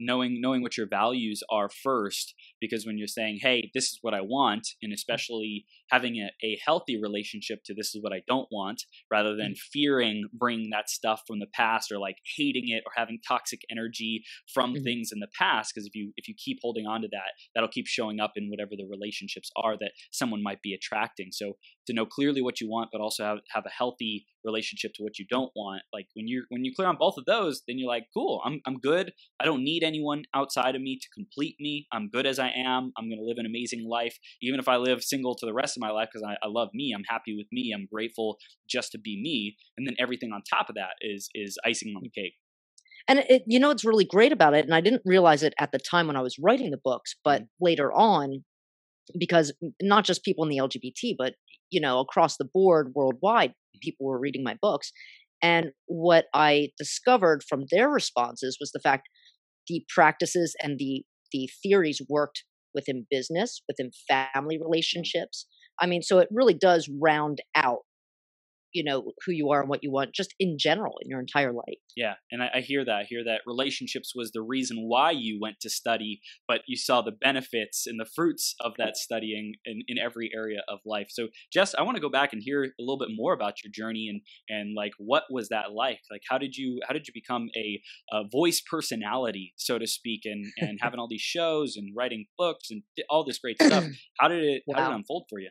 knowing 0.00 0.40
knowing 0.40 0.62
what 0.62 0.76
your 0.76 0.88
values 0.88 1.42
are 1.50 1.68
first 1.68 2.34
because 2.60 2.86
when 2.86 2.98
you're 2.98 3.06
saying 3.06 3.38
hey 3.40 3.70
this 3.74 3.84
is 3.84 3.98
what 4.02 4.14
i 4.14 4.20
want 4.20 4.68
and 4.82 4.92
mm. 4.92 4.94
especially 4.94 5.64
having 5.90 6.16
a, 6.16 6.30
a 6.44 6.58
healthy 6.64 7.00
relationship 7.00 7.60
to 7.64 7.74
this 7.74 7.94
is 7.94 8.02
what 8.02 8.12
i 8.12 8.20
don't 8.26 8.48
want 8.50 8.82
rather 9.10 9.36
than 9.36 9.52
mm-hmm. 9.52 9.70
fearing 9.72 10.28
bringing 10.32 10.70
that 10.70 10.90
stuff 10.90 11.22
from 11.26 11.38
the 11.38 11.46
past 11.54 11.92
or 11.92 11.98
like 11.98 12.16
hating 12.36 12.68
it 12.68 12.82
or 12.86 12.92
having 12.96 13.18
toxic 13.26 13.60
energy 13.70 14.22
from 14.52 14.74
mm-hmm. 14.74 14.82
things 14.82 15.10
in 15.12 15.20
the 15.20 15.28
past 15.38 15.72
because 15.74 15.86
if 15.86 15.94
you 15.94 16.12
if 16.16 16.28
you 16.28 16.34
keep 16.36 16.58
holding 16.62 16.86
on 16.86 17.02
to 17.02 17.08
that 17.10 17.32
that'll 17.54 17.68
keep 17.68 17.86
showing 17.86 18.20
up 18.20 18.32
in 18.36 18.50
whatever 18.50 18.72
the 18.76 18.86
relationships 18.90 19.50
are 19.56 19.76
that 19.78 19.92
someone 20.10 20.42
might 20.42 20.62
be 20.62 20.74
attracting 20.74 21.28
so 21.30 21.56
to 21.86 21.92
know 21.92 22.06
clearly 22.06 22.42
what 22.42 22.60
you 22.60 22.68
want 22.68 22.90
but 22.92 23.00
also 23.00 23.24
have, 23.24 23.38
have 23.52 23.64
a 23.66 23.70
healthy 23.70 24.26
relationship 24.44 24.92
to 24.94 25.02
what 25.02 25.18
you 25.18 25.26
don't 25.28 25.50
want 25.56 25.82
like 25.92 26.06
when 26.14 26.28
you're 26.28 26.44
when 26.48 26.64
you 26.64 26.72
clear 26.74 26.88
on 26.88 26.96
both 26.98 27.16
of 27.16 27.24
those 27.24 27.62
then 27.66 27.78
you're 27.78 27.88
like 27.88 28.04
cool 28.14 28.40
i'm, 28.44 28.60
I'm 28.66 28.78
good. 28.78 29.12
I 29.40 29.44
don't 29.44 29.64
need 29.64 29.82
anyone 29.82 30.24
outside 30.34 30.74
of 30.74 30.82
me 30.82 30.98
to 31.00 31.08
complete 31.14 31.56
me. 31.60 31.86
I'm 31.92 32.08
good 32.08 32.26
as 32.26 32.38
i 32.38 32.48
am. 32.48 32.92
I'm 32.96 33.08
going 33.08 33.18
to 33.18 33.24
live 33.24 33.38
an 33.38 33.46
amazing 33.46 33.86
life. 33.88 34.16
Even 34.42 34.60
if 34.60 34.68
i 34.68 34.76
live 34.76 35.02
single 35.02 35.34
to 35.36 35.46
the 35.46 35.54
rest 35.54 35.76
of 35.76 35.80
my 35.80 35.90
life 35.90 36.08
because 36.12 36.26
I, 36.26 36.34
I 36.44 36.48
love 36.48 36.68
me 36.74 36.92
i'm 36.94 37.04
happy 37.08 37.36
with 37.36 37.46
me 37.52 37.72
i'm 37.74 37.86
grateful 37.92 38.36
just 38.68 38.92
to 38.92 38.98
be 38.98 39.20
me 39.20 39.56
and 39.76 39.86
then 39.86 39.96
everything 39.98 40.32
on 40.32 40.42
top 40.42 40.68
of 40.68 40.74
that 40.76 40.94
is 41.00 41.28
is 41.34 41.56
icing 41.64 41.94
on 41.96 42.02
the 42.02 42.10
cake. 42.10 42.34
And 43.06 43.18
it, 43.28 43.42
you 43.46 43.58
know 43.58 43.68
what's 43.68 43.84
really 43.84 44.04
great 44.04 44.32
about 44.32 44.54
it 44.54 44.64
and 44.64 44.74
i 44.74 44.80
didn't 44.80 45.02
realize 45.04 45.42
it 45.42 45.54
at 45.58 45.72
the 45.72 45.78
time 45.78 46.06
when 46.06 46.16
i 46.16 46.22
was 46.22 46.36
writing 46.38 46.70
the 46.70 46.80
books 46.82 47.14
but 47.24 47.42
mm. 47.42 47.46
later 47.60 47.92
on 47.92 48.44
because 49.18 49.52
not 49.82 50.04
just 50.04 50.24
people 50.24 50.44
in 50.44 50.50
the 50.50 50.58
lgbt 50.58 51.14
but 51.18 51.34
you 51.74 51.80
know 51.80 51.98
across 51.98 52.36
the 52.36 52.48
board 52.54 52.92
worldwide 52.94 53.50
mm. 53.50 53.80
people 53.82 54.06
were 54.06 54.18
reading 54.18 54.44
my 54.44 54.56
books. 54.62 54.92
And 55.42 55.72
what 55.86 56.26
I 56.32 56.70
discovered 56.78 57.42
from 57.46 57.64
their 57.70 57.88
responses 57.90 58.56
was 58.60 58.70
the 58.72 58.80
fact 58.80 59.08
the 59.68 59.84
practices 59.94 60.54
and 60.62 60.78
the 60.78 61.04
the 61.32 61.50
theories 61.62 62.00
worked 62.08 62.44
within 62.74 63.06
business, 63.10 63.60
within 63.68 63.90
family 64.08 64.56
mm. 64.56 64.62
relationships. 64.62 65.46
I 65.80 65.86
mean, 65.86 66.02
so 66.02 66.18
it 66.18 66.28
really 66.30 66.54
does 66.54 66.88
round 67.00 67.40
out 67.56 67.80
you 68.74 68.84
know 68.84 69.12
who 69.24 69.32
you 69.32 69.50
are 69.50 69.60
and 69.60 69.68
what 69.68 69.82
you 69.82 69.90
want 69.90 70.14
just 70.14 70.34
in 70.38 70.56
general 70.58 70.94
in 71.02 71.08
your 71.08 71.20
entire 71.20 71.52
life. 71.52 71.78
Yeah 71.96 72.14
and 72.30 72.42
I, 72.42 72.50
I, 72.56 72.60
hear 72.60 72.84
that 72.84 72.94
i 72.94 73.04
hear 73.04 73.24
that 73.24 73.40
relationships 73.46 74.12
was 74.14 74.32
the 74.32 74.42
reason 74.42 74.88
why 74.88 75.10
you 75.10 75.38
went 75.40 75.60
to 75.60 75.70
study 75.70 76.20
but 76.48 76.62
you 76.66 76.76
saw 76.76 77.02
the 77.02 77.12
benefits 77.12 77.86
and 77.86 78.00
the 78.00 78.06
fruits 78.14 78.54
of 78.60 78.72
that 78.78 78.96
studying 78.96 79.54
in, 79.64 79.82
in 79.88 79.98
every 79.98 80.30
area 80.34 80.62
of 80.68 80.80
life. 80.84 81.06
So 81.10 81.28
jess 81.52 81.74
i 81.74 81.82
want 81.82 81.96
to 81.96 82.00
go 82.00 82.08
back 82.08 82.32
and 82.32 82.42
hear 82.42 82.64
a 82.64 82.68
little 82.78 82.98
bit 82.98 83.08
more 83.12 83.32
about 83.32 83.62
your 83.62 83.70
journey 83.72 84.08
and 84.08 84.20
and 84.48 84.74
like 84.74 84.92
what 84.98 85.24
was 85.30 85.48
that 85.48 85.72
like? 85.72 86.00
Like 86.10 86.22
how 86.28 86.38
did 86.38 86.56
you 86.56 86.80
how 86.86 86.92
did 86.92 87.06
you 87.06 87.14
become 87.14 87.48
a, 87.56 87.80
a 88.12 88.24
voice 88.30 88.60
personality 88.60 89.54
so 89.56 89.78
to 89.78 89.86
speak 89.86 90.22
and 90.24 90.46
and 90.58 90.78
having 90.82 90.98
all 90.98 91.08
these 91.08 91.20
shows 91.20 91.76
and 91.76 91.92
writing 91.96 92.26
books 92.38 92.70
and 92.70 92.82
all 93.08 93.24
this 93.24 93.38
great 93.38 93.60
stuff? 93.62 93.84
How 94.18 94.28
did 94.28 94.44
it 94.44 94.62
wow. 94.66 94.76
how 94.76 94.88
did 94.88 94.92
it 94.92 94.96
unfold 94.96 95.26
for 95.28 95.38
you 95.38 95.50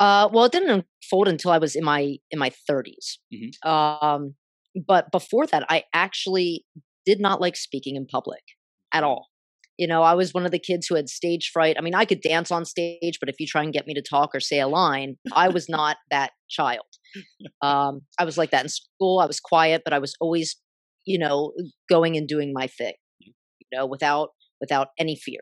uh, 0.00 0.28
well, 0.32 0.46
it 0.46 0.52
didn't 0.52 0.84
unfold 1.02 1.28
until 1.28 1.52
I 1.52 1.58
was 1.58 1.76
in 1.76 1.84
my 1.84 2.16
in 2.30 2.38
my 2.38 2.50
30s. 2.68 3.18
Mm-hmm. 3.32 3.68
Um, 3.68 4.34
but 4.86 5.12
before 5.12 5.46
that, 5.46 5.64
I 5.68 5.84
actually 5.94 6.64
did 7.04 7.20
not 7.20 7.40
like 7.40 7.54
speaking 7.54 7.96
in 7.96 8.06
public 8.06 8.42
at 8.92 9.04
all. 9.04 9.26
You 9.76 9.86
know, 9.86 10.02
I 10.02 10.14
was 10.14 10.34
one 10.34 10.44
of 10.44 10.52
the 10.52 10.58
kids 10.58 10.86
who 10.86 10.94
had 10.94 11.08
stage 11.08 11.50
fright. 11.52 11.76
I 11.78 11.82
mean, 11.82 11.94
I 11.94 12.04
could 12.04 12.20
dance 12.20 12.50
on 12.50 12.64
stage, 12.64 13.18
but 13.18 13.28
if 13.28 13.36
you 13.38 13.46
try 13.46 13.62
and 13.62 13.72
get 13.72 13.86
me 13.86 13.94
to 13.94 14.02
talk 14.02 14.34
or 14.34 14.40
say 14.40 14.60
a 14.60 14.68
line, 14.68 15.16
I 15.32 15.48
was 15.48 15.68
not 15.68 15.96
that 16.10 16.32
child. 16.48 16.84
Um, 17.62 18.02
I 18.18 18.24
was 18.24 18.38
like 18.38 18.52
that 18.52 18.64
in 18.64 18.68
school. 18.68 19.18
I 19.18 19.26
was 19.26 19.40
quiet, 19.40 19.82
but 19.84 19.92
I 19.92 19.98
was 19.98 20.14
always, 20.20 20.56
you 21.04 21.18
know, 21.18 21.52
going 21.88 22.16
and 22.16 22.28
doing 22.28 22.52
my 22.54 22.68
thing. 22.68 22.94
You 23.20 23.32
know, 23.72 23.86
without 23.86 24.30
without 24.60 24.88
any 24.98 25.16
fear. 25.16 25.40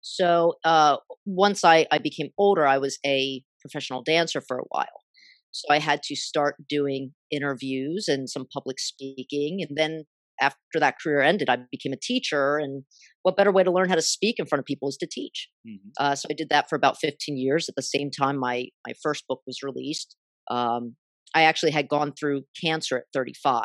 So 0.00 0.54
uh, 0.64 0.96
once 1.26 1.64
I, 1.64 1.86
I 1.92 1.98
became 1.98 2.30
older, 2.38 2.66
I 2.66 2.78
was 2.78 2.98
a 3.04 3.42
professional 3.60 4.02
dancer 4.02 4.40
for 4.40 4.58
a 4.58 4.64
while. 4.68 5.04
So 5.52 5.66
I 5.70 5.78
had 5.78 6.02
to 6.04 6.16
start 6.16 6.56
doing 6.68 7.12
interviews 7.30 8.06
and 8.08 8.28
some 8.28 8.46
public 8.52 8.78
speaking. 8.78 9.64
And 9.68 9.76
then 9.76 10.04
after 10.40 10.78
that 10.78 10.96
career 11.02 11.20
ended, 11.20 11.50
I 11.50 11.58
became 11.70 11.92
a 11.92 11.98
teacher. 12.00 12.56
And 12.56 12.84
what 13.22 13.36
better 13.36 13.52
way 13.52 13.62
to 13.62 13.72
learn 13.72 13.88
how 13.88 13.94
to 13.94 14.02
speak 14.02 14.36
in 14.38 14.46
front 14.46 14.60
of 14.60 14.66
people 14.66 14.88
is 14.88 14.96
to 14.98 15.08
teach. 15.10 15.48
Mm-hmm. 15.68 15.88
Uh, 15.98 16.14
so 16.14 16.28
I 16.30 16.34
did 16.34 16.48
that 16.50 16.68
for 16.68 16.76
about 16.76 16.98
15 16.98 17.36
years. 17.36 17.68
At 17.68 17.74
the 17.74 17.82
same 17.82 18.10
time, 18.10 18.38
my 18.38 18.66
my 18.86 18.94
first 19.02 19.24
book 19.28 19.42
was 19.46 19.62
released. 19.62 20.16
Um, 20.50 20.96
I 21.34 21.42
actually 21.42 21.72
had 21.72 21.88
gone 21.88 22.12
through 22.12 22.42
cancer 22.62 22.98
at 22.98 23.04
35. 23.12 23.64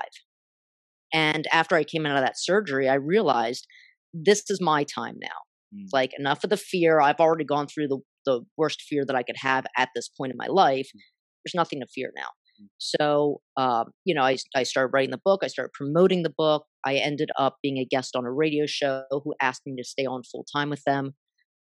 And 1.13 1.47
after 1.51 1.75
I 1.75 1.83
came 1.83 2.05
out 2.05 2.17
of 2.17 2.23
that 2.23 2.37
surgery, 2.37 2.89
I 2.89 2.95
realized 2.95 3.65
this 4.13 4.43
is 4.49 4.61
my 4.61 4.83
time 4.83 5.15
now. 5.21 5.44
Mm. 5.73 5.87
Like 5.93 6.11
enough 6.17 6.43
of 6.43 6.49
the 6.49 6.57
fear. 6.57 6.99
I've 6.99 7.19
already 7.19 7.45
gone 7.45 7.67
through 7.67 7.87
the, 7.87 7.99
the 8.25 8.41
worst 8.57 8.81
fear 8.81 9.05
that 9.05 9.15
I 9.15 9.23
could 9.23 9.37
have 9.39 9.65
at 9.77 9.89
this 9.95 10.09
point 10.09 10.31
in 10.31 10.37
my 10.37 10.47
life. 10.47 10.87
Mm. 10.95 10.99
There's 11.43 11.55
nothing 11.55 11.79
to 11.81 11.87
fear 11.87 12.11
now. 12.15 12.27
Mm. 12.61 12.67
So, 12.77 13.41
um, 13.57 13.85
you 14.03 14.15
know, 14.15 14.23
I, 14.23 14.37
I 14.55 14.63
started 14.63 14.91
writing 14.93 15.11
the 15.11 15.21
book. 15.23 15.41
I 15.43 15.47
started 15.47 15.71
promoting 15.73 16.23
the 16.23 16.33
book. 16.35 16.65
I 16.85 16.95
ended 16.95 17.29
up 17.37 17.57
being 17.61 17.77
a 17.77 17.85
guest 17.85 18.15
on 18.15 18.25
a 18.25 18.31
radio 18.31 18.65
show 18.65 19.03
who 19.09 19.33
asked 19.41 19.63
me 19.65 19.75
to 19.77 19.83
stay 19.83 20.05
on 20.05 20.23
full 20.23 20.45
time 20.55 20.69
with 20.69 20.83
them. 20.85 21.13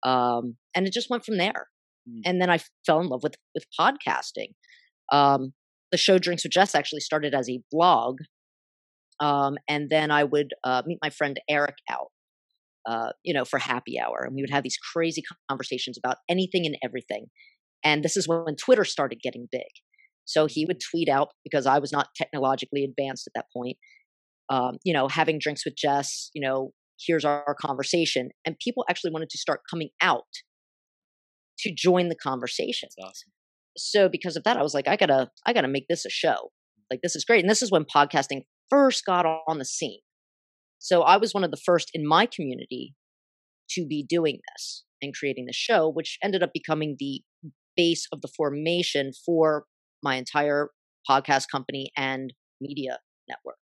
Um, 0.03 0.56
and 0.75 0.88
it 0.88 0.94
just 0.94 1.10
went 1.10 1.25
from 1.25 1.38
there. 1.38 1.68
Mm. 2.10 2.22
And 2.25 2.41
then 2.41 2.50
I 2.50 2.60
fell 2.86 3.00
in 3.01 3.08
love 3.08 3.24
with, 3.24 3.36
with 3.53 3.65
podcasting. 3.79 4.53
Um, 5.12 5.53
the 5.91 5.98
show 5.98 6.18
Drinks 6.18 6.44
with 6.44 6.53
Jess 6.53 6.75
actually 6.75 7.01
started 7.01 7.34
as 7.34 7.50
a 7.50 7.62
blog. 7.72 8.20
Um, 9.20 9.58
and 9.68 9.89
then 9.89 10.12
I 10.12 10.24
would 10.24 10.53
uh, 10.63 10.84
meet 10.86 11.00
my 11.03 11.10
friend 11.10 11.39
Eric 11.50 11.75
out, 11.89 12.08
uh, 12.88 13.12
you 13.24 13.33
know, 13.33 13.45
for 13.45 13.59
happy 13.59 14.00
hour. 14.00 14.24
And 14.25 14.36
we 14.36 14.41
would 14.41 14.50
have 14.50 14.63
these 14.63 14.77
crazy 14.93 15.24
conversations 15.50 15.98
about 15.98 16.17
anything 16.29 16.65
and 16.65 16.75
everything. 16.83 17.27
And 17.83 18.03
this 18.03 18.17
is 18.17 18.27
when 18.27 18.55
Twitter 18.55 18.83
started 18.83 19.21
getting 19.21 19.48
big. 19.51 19.69
So 20.25 20.45
he 20.45 20.65
would 20.65 20.79
tweet 20.79 21.09
out 21.09 21.29
because 21.43 21.65
I 21.65 21.79
was 21.79 21.91
not 21.91 22.09
technologically 22.15 22.83
advanced 22.83 23.27
at 23.27 23.33
that 23.36 23.45
point. 23.55 23.77
Um, 24.50 24.77
you 24.83 24.93
know, 24.93 25.07
having 25.07 25.39
drinks 25.39 25.65
with 25.65 25.75
Jess, 25.75 26.29
you 26.33 26.41
know, 26.41 26.71
here's 27.00 27.25
our, 27.25 27.43
our 27.48 27.55
conversation. 27.55 28.29
And 28.45 28.55
people 28.59 28.86
actually 28.89 29.12
wanted 29.12 29.29
to 29.29 29.38
start 29.38 29.62
coming 29.69 29.89
out 30.01 30.27
to 31.59 31.74
join 31.74 32.09
the 32.09 32.15
conversation. 32.15 32.89
Awesome 33.01 33.31
so 33.79 34.09
because 34.09 34.36
of 34.36 34.43
that, 34.43 34.57
I 34.57 34.62
was 34.63 34.74
like, 34.74 34.88
I 34.88 34.95
gotta, 34.95 35.29
I 35.45 35.53
gotta 35.53 35.67
make 35.67 35.88
this 35.88 36.05
a 36.05 36.09
show. 36.09 36.51
Like 36.91 37.01
this 37.01 37.15
is 37.15 37.25
great. 37.25 37.41
And 37.41 37.50
this 37.50 37.62
is 37.62 37.71
when 37.71 37.86
podcasting 37.86 38.43
first 38.69 39.05
got 39.05 39.25
on 39.25 39.57
the 39.57 39.65
scene. 39.65 40.00
So 40.79 41.01
I 41.01 41.17
was 41.17 41.33
one 41.33 41.43
of 41.43 41.51
the 41.51 41.57
first 41.57 41.91
in 41.93 42.07
my 42.07 42.25
community 42.25 42.95
to 43.71 43.86
be 43.86 44.03
doing 44.07 44.39
this 44.53 44.83
and 45.01 45.13
creating 45.13 45.45
the 45.45 45.53
show, 45.53 45.89
which 45.89 46.17
ended 46.24 46.41
up 46.41 46.51
becoming 46.53 46.95
the 47.00 47.21
base 47.77 48.07
of 48.12 48.21
the 48.21 48.27
formation 48.27 49.12
for 49.25 49.65
my 50.01 50.15
entire 50.15 50.69
podcast 51.09 51.45
company 51.51 51.91
and 51.95 52.33
media 52.59 53.00
network. 53.27 53.57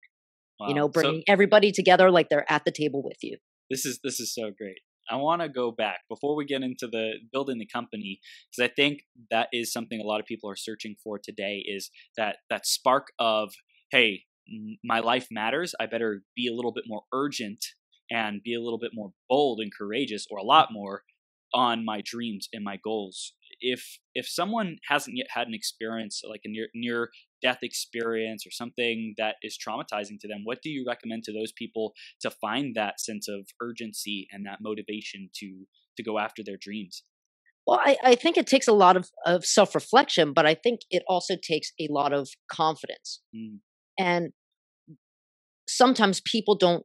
Wow. 0.60 0.68
You 0.68 0.74
know, 0.74 0.88
bringing 0.88 1.22
so, 1.26 1.32
everybody 1.32 1.72
together 1.72 2.10
like 2.10 2.28
they're 2.28 2.50
at 2.50 2.64
the 2.64 2.70
table 2.70 3.02
with 3.02 3.18
you. 3.22 3.38
This 3.70 3.84
is 3.86 4.00
this 4.04 4.20
is 4.20 4.32
so 4.32 4.52
great. 4.56 4.78
I 5.10 5.16
want 5.16 5.42
to 5.42 5.48
go 5.48 5.70
back 5.70 6.00
before 6.08 6.34
we 6.36 6.44
get 6.44 6.62
into 6.62 6.86
the 6.86 7.14
building 7.32 7.58
the 7.58 7.66
company 7.66 8.20
because 8.50 8.70
I 8.70 8.72
think 8.74 9.00
that 9.30 9.48
is 9.52 9.72
something 9.72 10.00
a 10.00 10.04
lot 10.04 10.20
of 10.20 10.26
people 10.26 10.48
are 10.48 10.56
searching 10.56 10.96
for 11.02 11.18
today 11.18 11.62
is 11.66 11.90
that 12.16 12.36
that 12.50 12.66
spark 12.66 13.08
of 13.18 13.54
hey 13.90 14.24
my 14.82 15.00
life 15.00 15.28
matters 15.30 15.74
I 15.80 15.86
better 15.86 16.22
be 16.36 16.46
a 16.46 16.54
little 16.54 16.72
bit 16.72 16.84
more 16.86 17.02
urgent 17.12 17.64
and 18.10 18.42
be 18.42 18.54
a 18.54 18.60
little 18.60 18.78
bit 18.78 18.92
more 18.94 19.12
bold 19.28 19.60
and 19.60 19.72
courageous 19.76 20.26
or 20.30 20.38
a 20.38 20.44
lot 20.44 20.68
more 20.70 21.02
on 21.54 21.84
my 21.84 22.02
dreams 22.04 22.48
and 22.52 22.64
my 22.64 22.76
goals. 22.82 23.32
If 23.60 23.98
if 24.14 24.28
someone 24.28 24.76
hasn't 24.88 25.16
yet 25.16 25.28
had 25.30 25.46
an 25.46 25.54
experience 25.54 26.20
like 26.28 26.40
a 26.44 26.48
near 26.48 26.68
near 26.74 27.10
death 27.40 27.58
experience 27.62 28.44
or 28.46 28.50
something 28.50 29.14
that 29.16 29.36
is 29.42 29.56
traumatizing 29.56 30.18
to 30.20 30.28
them 30.28 30.40
what 30.44 30.60
do 30.62 30.70
you 30.70 30.84
recommend 30.86 31.22
to 31.24 31.32
those 31.32 31.52
people 31.52 31.92
to 32.20 32.30
find 32.30 32.74
that 32.74 33.00
sense 33.00 33.28
of 33.28 33.46
urgency 33.62 34.26
and 34.32 34.44
that 34.44 34.58
motivation 34.60 35.30
to 35.34 35.66
to 35.96 36.02
go 36.02 36.18
after 36.18 36.42
their 36.44 36.56
dreams? 36.60 37.04
Well 37.66 37.80
i, 37.84 37.96
I 38.02 38.14
think 38.16 38.36
it 38.36 38.48
takes 38.48 38.66
a 38.66 38.72
lot 38.72 38.96
of, 38.96 39.10
of 39.24 39.44
self-reflection 39.44 40.32
but 40.32 40.44
i 40.44 40.54
think 40.54 40.80
it 40.90 41.04
also 41.08 41.36
takes 41.40 41.72
a 41.78 41.86
lot 41.90 42.12
of 42.12 42.30
confidence. 42.50 43.22
Mm. 43.34 43.60
And 43.98 44.32
sometimes 45.68 46.20
people 46.20 46.56
don't 46.56 46.84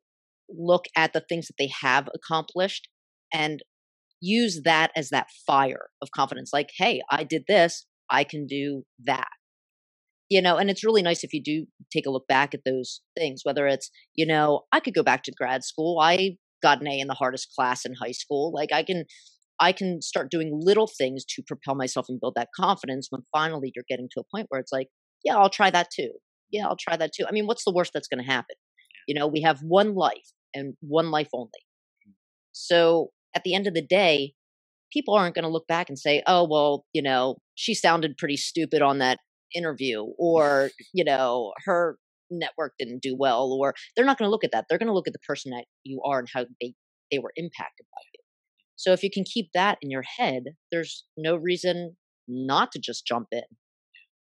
look 0.49 0.85
at 0.95 1.13
the 1.13 1.21
things 1.21 1.47
that 1.47 1.55
they 1.57 1.69
have 1.81 2.09
accomplished 2.13 2.87
and 3.33 3.61
use 4.21 4.61
that 4.65 4.91
as 4.95 5.09
that 5.09 5.27
fire 5.45 5.89
of 6.01 6.09
confidence 6.11 6.49
like 6.51 6.69
hey 6.77 7.01
i 7.11 7.23
did 7.23 7.43
this 7.47 7.85
i 8.09 8.23
can 8.23 8.45
do 8.47 8.83
that. 9.05 9.29
You 10.29 10.41
know 10.41 10.57
and 10.57 10.69
it's 10.69 10.83
really 10.83 11.01
nice 11.01 11.23
if 11.23 11.33
you 11.33 11.41
do 11.41 11.65
take 11.93 12.05
a 12.05 12.11
look 12.11 12.27
back 12.27 12.53
at 12.53 12.61
those 12.65 13.01
things 13.17 13.41
whether 13.43 13.65
it's 13.67 13.89
you 14.15 14.25
know 14.25 14.61
i 14.71 14.79
could 14.79 14.93
go 14.93 15.03
back 15.03 15.23
to 15.23 15.31
grad 15.31 15.63
school 15.63 15.99
i 15.99 16.37
got 16.61 16.81
an 16.81 16.87
a 16.87 16.99
in 16.99 17.07
the 17.07 17.13
hardest 17.13 17.51
class 17.55 17.85
in 17.85 17.93
high 17.93 18.11
school 18.11 18.51
like 18.53 18.71
i 18.71 18.83
can 18.83 19.05
i 19.59 19.71
can 19.71 20.01
start 20.01 20.29
doing 20.29 20.51
little 20.53 20.87
things 20.87 21.25
to 21.25 21.41
propel 21.47 21.75
myself 21.75 22.07
and 22.09 22.19
build 22.19 22.33
that 22.35 22.49
confidence 22.55 23.07
when 23.09 23.21
finally 23.31 23.71
you're 23.75 23.85
getting 23.89 24.09
to 24.11 24.19
a 24.19 24.35
point 24.35 24.45
where 24.49 24.61
it's 24.61 24.71
like 24.71 24.87
yeah 25.23 25.35
i'll 25.35 25.49
try 25.49 25.69
that 25.71 25.87
too 25.95 26.11
yeah 26.51 26.67
i'll 26.67 26.77
try 26.77 26.95
that 26.95 27.11
too 27.13 27.25
i 27.27 27.31
mean 27.31 27.47
what's 27.47 27.63
the 27.63 27.73
worst 27.73 27.91
that's 27.93 28.07
going 28.07 28.23
to 28.23 28.29
happen 28.29 28.55
you 29.07 29.15
know 29.15 29.27
we 29.27 29.41
have 29.41 29.59
one 29.61 29.95
life 29.95 30.31
and 30.53 30.75
one 30.81 31.11
life 31.11 31.29
only 31.33 31.49
mm. 32.07 32.13
so 32.51 33.11
at 33.35 33.43
the 33.43 33.55
end 33.55 33.67
of 33.67 33.73
the 33.73 33.81
day, 33.81 34.33
people 34.91 35.13
aren't 35.13 35.35
going 35.35 35.43
to 35.43 35.49
look 35.49 35.67
back 35.67 35.89
and 35.89 35.99
say, 35.99 36.23
oh, 36.27 36.47
well, 36.49 36.85
you 36.93 37.01
know, 37.01 37.37
she 37.55 37.73
sounded 37.73 38.17
pretty 38.17 38.37
stupid 38.37 38.81
on 38.81 38.99
that 38.99 39.19
interview, 39.55 40.03
or, 40.17 40.71
you 40.93 41.03
know, 41.03 41.53
her 41.65 41.97
network 42.31 42.73
didn't 42.77 43.01
do 43.01 43.15
well, 43.17 43.51
or 43.51 43.73
they're 43.95 44.05
not 44.05 44.17
going 44.17 44.27
to 44.27 44.31
look 44.31 44.43
at 44.43 44.51
that. 44.51 44.65
They're 44.69 44.77
going 44.77 44.87
to 44.87 44.93
look 44.93 45.07
at 45.07 45.13
the 45.13 45.19
person 45.19 45.51
that 45.51 45.65
you 45.83 46.01
are 46.05 46.19
and 46.19 46.27
how 46.31 46.45
they, 46.61 46.73
they 47.11 47.19
were 47.19 47.33
impacted 47.35 47.85
by 47.93 48.01
you. 48.13 48.19
So 48.75 48.93
if 48.93 49.03
you 49.03 49.09
can 49.11 49.23
keep 49.25 49.49
that 49.53 49.77
in 49.81 49.89
your 49.89 50.03
head, 50.17 50.43
there's 50.71 51.05
no 51.17 51.35
reason 51.35 51.97
not 52.27 52.71
to 52.71 52.79
just 52.79 53.05
jump 53.05 53.27
in. 53.31 53.41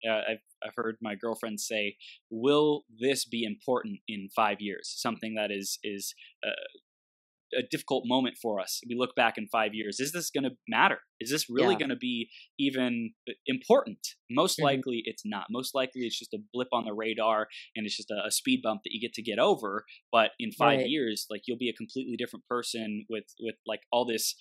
Yeah, 0.05 0.21
I've 0.29 0.43
I've 0.63 0.73
heard 0.75 0.97
my 1.01 1.15
girlfriend 1.15 1.59
say, 1.59 1.97
"Will 2.29 2.83
this 2.99 3.25
be 3.25 3.43
important 3.43 3.99
in 4.07 4.29
five 4.35 4.57
years?" 4.59 4.93
Something 4.95 5.33
that 5.33 5.49
is 5.51 5.79
is 5.83 6.13
uh, 6.45 6.51
a 7.57 7.63
difficult 7.69 8.03
moment 8.05 8.37
for 8.41 8.59
us. 8.59 8.81
We 8.87 8.95
look 8.95 9.15
back 9.15 9.37
in 9.37 9.47
five 9.47 9.73
years. 9.73 9.99
Is 9.99 10.11
this 10.11 10.29
going 10.29 10.43
to 10.43 10.51
matter? 10.67 10.99
Is 11.19 11.31
this 11.31 11.49
really 11.49 11.73
yeah. 11.73 11.79
going 11.79 11.89
to 11.89 11.95
be 11.95 12.29
even 12.59 13.11
uh, 13.29 13.33
important? 13.47 13.99
Most 14.29 14.57
mm-hmm. 14.57 14.65
likely, 14.65 15.01
it's 15.05 15.23
not. 15.25 15.45
Most 15.49 15.73
likely, 15.73 16.01
it's 16.01 16.19
just 16.19 16.33
a 16.33 16.39
blip 16.53 16.67
on 16.73 16.85
the 16.85 16.93
radar, 16.93 17.47
and 17.75 17.85
it's 17.85 17.97
just 17.97 18.11
a, 18.11 18.27
a 18.27 18.31
speed 18.31 18.61
bump 18.63 18.81
that 18.83 18.91
you 18.93 19.01
get 19.01 19.13
to 19.13 19.21
get 19.21 19.39
over. 19.39 19.85
But 20.11 20.31
in 20.39 20.51
five 20.51 20.79
right. 20.79 20.89
years, 20.89 21.25
like 21.29 21.43
you'll 21.47 21.57
be 21.57 21.69
a 21.69 21.73
completely 21.73 22.15
different 22.17 22.45
person 22.47 23.05
with 23.09 23.25
with 23.39 23.55
like 23.65 23.81
all 23.91 24.05
this 24.05 24.35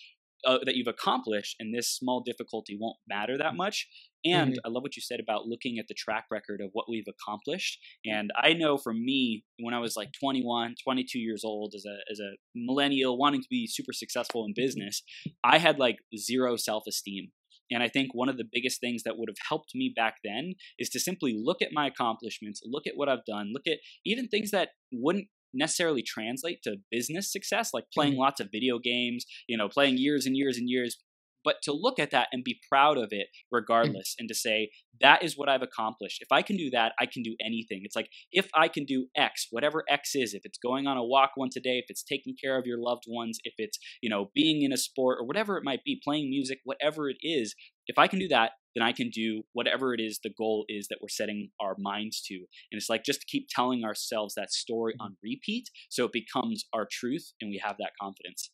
uh, 0.47 0.59
that 0.65 0.77
you've 0.77 0.87
accomplished, 0.87 1.57
and 1.59 1.75
this 1.75 1.91
small 1.91 2.23
difficulty 2.23 2.77
won't 2.81 2.97
matter 3.09 3.37
that 3.39 3.55
much. 3.55 3.89
And 4.25 4.53
mm-hmm. 4.53 4.67
I 4.67 4.71
love 4.71 4.83
what 4.83 4.97
you 4.97 5.03
said 5.03 5.21
about 5.21 5.47
looking 5.47 5.79
at 5.79 5.87
the 5.87 5.95
track 5.95 6.25
record 6.31 6.61
of 6.63 6.71
what 6.73 6.87
we've 6.89 7.07
accomplished. 7.07 7.79
And 8.07 8.31
I 8.37 8.55
know 8.55 8.79
for 8.79 8.95
me, 8.95 9.45
when 9.61 9.75
I 9.75 9.81
was 9.81 9.97
like 9.97 10.11
21, 10.19 10.77
22 10.83 11.19
years 11.19 11.43
old, 11.45 11.75
as 11.77 11.85
a 11.85 11.97
as 12.11 12.21
a 12.21 12.37
millennial 12.55 13.19
wanting 13.19 13.43
to 13.43 13.49
be 13.51 13.67
super 13.67 13.93
successful 13.93 14.45
in 14.45 14.53
mm-hmm. 14.53 14.63
business, 14.63 15.03
I 15.45 15.59
had 15.59 15.79
like 15.79 15.97
zero 16.17 16.57
self 16.57 16.85
esteem. 16.89 17.33
And 17.71 17.83
I 17.83 17.89
think 17.89 18.11
one 18.13 18.29
of 18.29 18.37
the 18.37 18.49
biggest 18.51 18.81
things 18.81 19.03
that 19.05 19.17
would 19.17 19.29
have 19.29 19.39
helped 19.49 19.75
me 19.75 19.93
back 19.95 20.17
then 20.23 20.55
is 20.79 20.91
to 20.91 21.01
simply 21.01 21.35
look 21.37 21.63
at 21.63 21.73
my 21.73 21.87
accomplishments, 21.87 22.61
look 22.65 22.87
at 22.87 22.93
what 22.97 23.09
I've 23.09 23.25
done, 23.27 23.53
look 23.53 23.67
at 23.67 23.79
even 24.05 24.29
things 24.29 24.51
that 24.51 24.71
wouldn't 24.93 25.29
necessarily 25.55 26.03
translate 26.03 26.63
to 26.65 26.77
business 26.91 27.33
success, 27.33 27.71
like 27.73 27.85
playing 27.93 28.13
mm-hmm. 28.13 28.23
lots 28.23 28.41
of 28.41 28.49
video 28.53 28.79
games, 28.79 29.25
you 29.49 29.57
know, 29.57 29.69
playing 29.69 29.99
years 29.99 30.27
and 30.27 30.37
years 30.37 30.57
and 30.57 30.69
years, 30.69 30.99
but 31.45 31.57
to 31.63 31.73
look 31.73 31.99
at 31.99 32.11
that 32.11 32.29
and 32.33 32.43
be 32.43 32.59
proud 32.69 32.97
of 32.97 33.09
it 33.11 33.29
mm. 33.29 33.41
regardless 33.53 34.13
mm-hmm. 34.13 34.23
and 34.23 34.29
to 34.29 34.35
say 34.35 34.71
that 35.01 35.23
is 35.23 35.37
what 35.37 35.49
i've 35.49 35.63
accomplished 35.63 36.23
if 36.23 36.33
i 36.33 36.43
can 36.43 36.57
do 36.57 36.71
that 36.71 36.93
i 36.99 37.07
can 37.07 37.23
do 37.23 37.37
anything 37.45 37.83
it's 37.85 37.95
like 37.95 38.09
if 38.33 38.49
i 38.55 38.67
can 38.67 38.85
do 38.85 39.07
x 39.17 39.47
whatever 39.51 39.85
x 39.89 40.15
is 40.15 40.35
if 40.35 40.43
it's 40.45 40.59
going 40.59 40.87
on 40.87 40.97
a 40.97 41.05
walk 41.05 41.33
once 41.37 41.57
a 41.57 41.61
day 41.61 41.79
if 41.79 41.85
it's 41.89 42.03
taking 42.03 42.35
care 42.43 42.59
of 42.59 42.67
your 42.67 42.79
loved 42.81 43.05
ones 43.07 43.39
if 43.45 43.55
it's 43.59 43.79
you 44.01 44.09
know 44.09 44.31
being 44.35 44.63
in 44.63 44.73
a 44.73 44.77
sport 44.77 45.19
or 45.21 45.27
whatever 45.27 45.57
it 45.57 45.65
might 45.65 45.85
be 45.85 46.01
playing 46.03 46.31
music 46.31 46.59
whatever 46.65 47.09
it 47.09 47.19
is 47.21 47.55
if 47.87 47.99
i 47.99 48.07
can 48.07 48.19
do 48.19 48.29
that 48.29 48.53
then 48.75 48.85
i 48.85 48.93
can 48.93 49.11
do 49.11 49.43
whatever 49.53 49.95
it 49.95 50.01
is 50.01 50.21
the 50.23 50.33
goal 50.37 50.65
is 50.69 50.89
that 50.89 50.99
we're 51.01 51.09
setting 51.09 51.51
our 51.61 51.77
minds 51.79 52.21
to 52.21 52.35
and 52.35 52.79
it's 52.79 52.89
like 52.89 53.05
just 53.05 53.21
to 53.21 53.27
keep 53.27 53.47
telling 53.49 53.85
ourselves 53.85 54.35
that 54.35 54.53
story 54.53 54.95
mm. 54.95 55.05
on 55.05 55.17
repeat 55.23 55.69
so 55.89 56.05
it 56.05 56.13
becomes 56.13 56.65
our 56.73 56.87
truth 56.91 57.33
and 57.41 57.51
we 57.51 57.61
have 57.63 57.77
that 57.79 57.93
confidence 58.01 58.51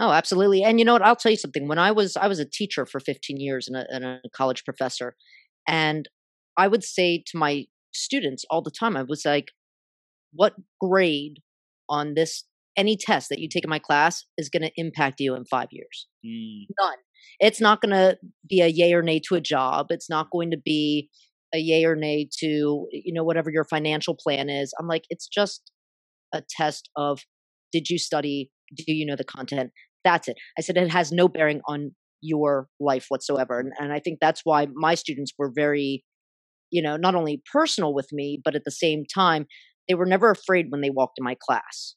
Oh, 0.00 0.12
absolutely. 0.12 0.62
And 0.62 0.78
you 0.78 0.84
know 0.84 0.92
what? 0.92 1.02
I'll 1.02 1.16
tell 1.16 1.32
you 1.32 1.36
something. 1.36 1.66
When 1.66 1.78
I 1.78 1.90
was 1.90 2.16
I 2.16 2.28
was 2.28 2.38
a 2.38 2.44
teacher 2.44 2.86
for 2.86 3.00
15 3.00 3.38
years 3.38 3.66
and 3.66 3.76
a, 3.76 3.84
and 3.90 4.04
a 4.04 4.20
college 4.32 4.64
professor, 4.64 5.16
and 5.66 6.08
I 6.56 6.68
would 6.68 6.84
say 6.84 7.24
to 7.26 7.36
my 7.36 7.66
students 7.92 8.44
all 8.48 8.62
the 8.62 8.70
time, 8.70 8.96
I 8.96 9.02
was 9.02 9.24
like, 9.24 9.50
"What 10.32 10.54
grade 10.80 11.40
on 11.88 12.14
this 12.14 12.44
any 12.76 12.96
test 12.96 13.28
that 13.28 13.40
you 13.40 13.48
take 13.48 13.64
in 13.64 13.70
my 13.70 13.80
class 13.80 14.24
is 14.38 14.48
going 14.48 14.62
to 14.62 14.70
impact 14.76 15.20
you 15.20 15.34
in 15.34 15.44
five 15.44 15.68
years? 15.72 16.06
Mm. 16.24 16.66
None. 16.80 16.98
It's 17.40 17.60
not 17.60 17.80
going 17.80 17.92
to 17.92 18.16
be 18.48 18.60
a 18.60 18.68
yay 18.68 18.92
or 18.92 19.02
nay 19.02 19.20
to 19.28 19.34
a 19.34 19.40
job. 19.40 19.86
It's 19.90 20.10
not 20.10 20.30
going 20.30 20.50
to 20.50 20.58
be 20.58 21.08
a 21.54 21.58
yay 21.58 21.84
or 21.84 21.96
nay 21.96 22.28
to 22.40 22.86
you 22.92 23.12
know 23.12 23.24
whatever 23.24 23.50
your 23.50 23.64
financial 23.64 24.14
plan 24.14 24.48
is. 24.48 24.72
I'm 24.78 24.86
like, 24.86 25.04
it's 25.10 25.28
just 25.28 25.70
a 26.32 26.42
test 26.56 26.90
of 26.96 27.20
did 27.72 27.88
you 27.90 27.98
study? 27.98 28.50
Do 28.74 28.84
you 28.86 29.06
know 29.06 29.16
the 29.16 29.24
content? 29.24 29.70
That's 30.04 30.28
it. 30.28 30.36
I 30.58 30.62
said 30.62 30.76
it 30.76 30.90
has 30.90 31.12
no 31.12 31.28
bearing 31.28 31.60
on 31.68 31.92
your 32.20 32.68
life 32.80 33.06
whatsoever. 33.08 33.60
And, 33.60 33.72
and 33.78 33.92
I 33.92 34.00
think 34.00 34.18
that's 34.20 34.42
why 34.44 34.66
my 34.74 34.94
students 34.94 35.32
were 35.38 35.52
very, 35.54 36.04
you 36.70 36.82
know, 36.82 36.96
not 36.96 37.14
only 37.14 37.42
personal 37.52 37.94
with 37.94 38.08
me, 38.12 38.40
but 38.44 38.54
at 38.54 38.64
the 38.64 38.70
same 38.70 39.04
time, 39.12 39.46
they 39.88 39.94
were 39.94 40.06
never 40.06 40.30
afraid 40.30 40.66
when 40.70 40.80
they 40.80 40.90
walked 40.90 41.18
in 41.18 41.24
my 41.24 41.36
class. 41.40 41.94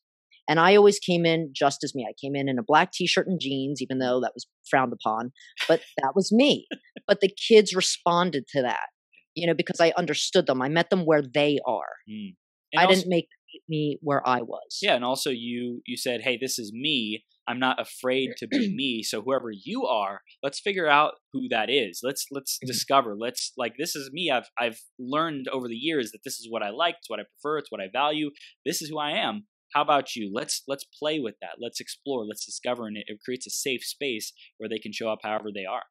And 0.52 0.60
I 0.60 0.76
always 0.76 1.00
came 1.00 1.26
in 1.26 1.52
just 1.56 1.82
as 1.82 1.96
me. 1.96 2.06
I 2.06 2.12
came 2.22 2.36
in 2.36 2.50
in 2.50 2.60
a 2.60 2.64
black 2.64 2.92
t 2.92 3.08
shirt 3.08 3.26
and 3.26 3.40
jeans, 3.40 3.82
even 3.82 4.00
though 4.00 4.20
that 4.20 4.34
was 4.36 4.46
frowned 4.70 4.92
upon, 4.92 5.32
but 5.66 5.80
that 6.02 6.12
was 6.14 6.30
me. 6.30 6.68
but 7.08 7.22
the 7.22 7.32
kids 7.48 7.74
responded 7.74 8.48
to 8.50 8.62
that, 8.62 8.88
you 9.34 9.48
know, 9.48 9.54
because 9.54 9.80
I 9.80 9.94
understood 9.96 10.48
them. 10.48 10.62
I 10.62 10.68
met 10.68 10.90
them 10.90 11.06
where 11.06 11.22
they 11.22 11.60
are. 11.66 11.94
Mm. 12.10 12.36
I 12.76 12.84
also, 12.84 12.96
didn't 12.96 13.10
make 13.10 13.30
me 13.70 13.98
where 14.02 14.28
I 14.28 14.42
was. 14.42 14.80
Yeah, 14.82 14.96
and 14.96 15.06
also 15.06 15.30
you 15.30 15.82
you 15.86 15.96
said, 15.96 16.22
"Hey, 16.22 16.38
this 16.38 16.60
is 16.60 16.74
me. 16.74 17.24
I'm 17.48 17.60
not 17.60 17.80
afraid 17.80 18.32
to 18.38 18.48
be 18.48 18.74
me. 18.76 19.04
So 19.04 19.22
whoever 19.22 19.52
you 19.52 19.86
are, 19.86 20.20
let's 20.44 20.60
figure 20.60 20.88
out 20.88 21.14
who 21.32 21.48
that 21.50 21.70
is. 21.70 22.02
Let's 22.04 22.26
let's 22.30 22.58
mm-hmm. 22.58 22.68
discover. 22.68 23.16
Let's 23.18 23.54
like 23.58 23.76
this 23.78 23.96
is 23.96 24.10
me. 24.12 24.32
I've 24.32 24.50
I've 24.60 24.82
learned 25.00 25.48
over 25.48 25.70
the 25.70 25.76
years 25.76 26.12
that 26.12 26.24
this 26.26 26.40
is 26.40 26.48
what 26.50 26.62
I 26.62 26.72
like. 26.72 26.96
It's 27.00 27.10
what 27.10 27.22
I 27.22 27.24
prefer. 27.24 27.60
It's 27.60 27.72
what 27.72 27.82
I 27.82 27.88
value. 27.92 28.32
This 28.66 28.82
is 28.82 28.90
who 28.90 29.00
I 29.00 29.12
am. 29.12 29.46
How 29.74 29.82
about 29.82 30.16
you? 30.16 30.32
Let's 30.34 30.64
let's 30.68 30.86
play 31.00 31.20
with 31.20 31.36
that. 31.42 31.58
Let's 31.60 31.80
explore. 31.80 32.26
Let's 32.26 32.46
discover, 32.46 32.88
and 32.88 32.98
it, 32.98 33.06
it 33.08 33.20
creates 33.24 33.48
a 33.48 33.52
safe 33.52 33.84
space 33.84 34.34
where 34.58 34.70
they 34.70 34.80
can 34.80 34.92
show 34.92 35.10
up 35.10 35.20
however 35.24 35.50
they 35.54 35.66
are. 35.66 35.84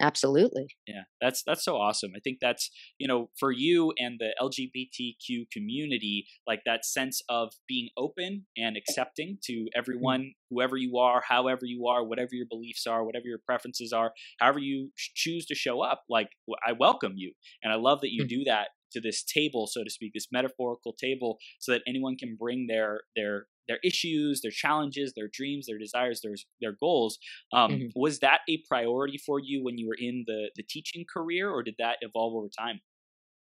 Absolutely. 0.00 0.66
Yeah, 0.88 1.02
that's 1.20 1.44
that's 1.46 1.64
so 1.64 1.76
awesome. 1.76 2.12
I 2.16 2.20
think 2.20 2.38
that's 2.40 2.70
you 2.98 3.06
know 3.06 3.30
for 3.38 3.52
you 3.52 3.92
and 3.96 4.18
the 4.18 4.34
LGBTQ 4.42 5.44
community, 5.52 6.26
like 6.48 6.62
that 6.66 6.84
sense 6.84 7.22
of 7.28 7.52
being 7.68 7.90
open 7.96 8.46
and 8.56 8.76
accepting 8.76 9.38
to 9.44 9.52
mm-hmm. 9.52 9.78
everyone, 9.78 10.32
whoever 10.50 10.76
you 10.76 10.98
are, 10.98 11.22
however 11.28 11.60
you 11.62 11.86
are, 11.86 12.04
whatever 12.04 12.30
your 12.32 12.46
beliefs 12.50 12.86
are, 12.88 13.04
whatever 13.04 13.26
your 13.26 13.38
preferences 13.46 13.92
are, 13.92 14.12
however 14.40 14.58
you 14.58 14.90
choose 14.96 15.46
to 15.46 15.54
show 15.54 15.80
up. 15.80 16.02
Like 16.10 16.30
I 16.66 16.72
welcome 16.72 17.12
you, 17.14 17.32
and 17.62 17.72
I 17.72 17.76
love 17.76 18.00
that 18.00 18.10
you 18.10 18.24
mm-hmm. 18.24 18.40
do 18.40 18.44
that 18.46 18.68
to 18.94 19.00
this 19.00 19.22
table, 19.22 19.66
so 19.66 19.84
to 19.84 19.90
speak, 19.90 20.12
this 20.14 20.28
metaphorical 20.32 20.92
table, 20.92 21.38
so 21.60 21.72
that 21.72 21.82
anyone 21.86 22.16
can 22.16 22.36
bring 22.38 22.66
their 22.66 23.02
their 23.16 23.46
their 23.68 23.78
issues, 23.82 24.40
their 24.42 24.50
challenges, 24.50 25.12
their 25.14 25.28
dreams, 25.32 25.66
their 25.66 25.78
desires, 25.78 26.20
their 26.22 26.34
their 26.60 26.76
goals. 26.78 27.18
Um, 27.52 27.70
mm-hmm. 27.70 27.86
Was 27.94 28.20
that 28.20 28.40
a 28.48 28.62
priority 28.68 29.18
for 29.18 29.38
you 29.38 29.62
when 29.62 29.78
you 29.78 29.88
were 29.88 29.96
in 29.98 30.24
the 30.26 30.50
the 30.56 30.62
teaching 30.62 31.04
career, 31.12 31.50
or 31.50 31.62
did 31.62 31.76
that 31.78 31.98
evolve 32.00 32.34
over 32.34 32.48
time? 32.56 32.80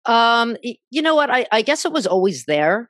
Um, 0.06 0.58
you 0.90 1.02
know 1.02 1.16
what? 1.16 1.30
I, 1.30 1.46
I 1.52 1.62
guess 1.62 1.86
it 1.86 1.92
was 1.92 2.08
always 2.08 2.46
there. 2.46 2.90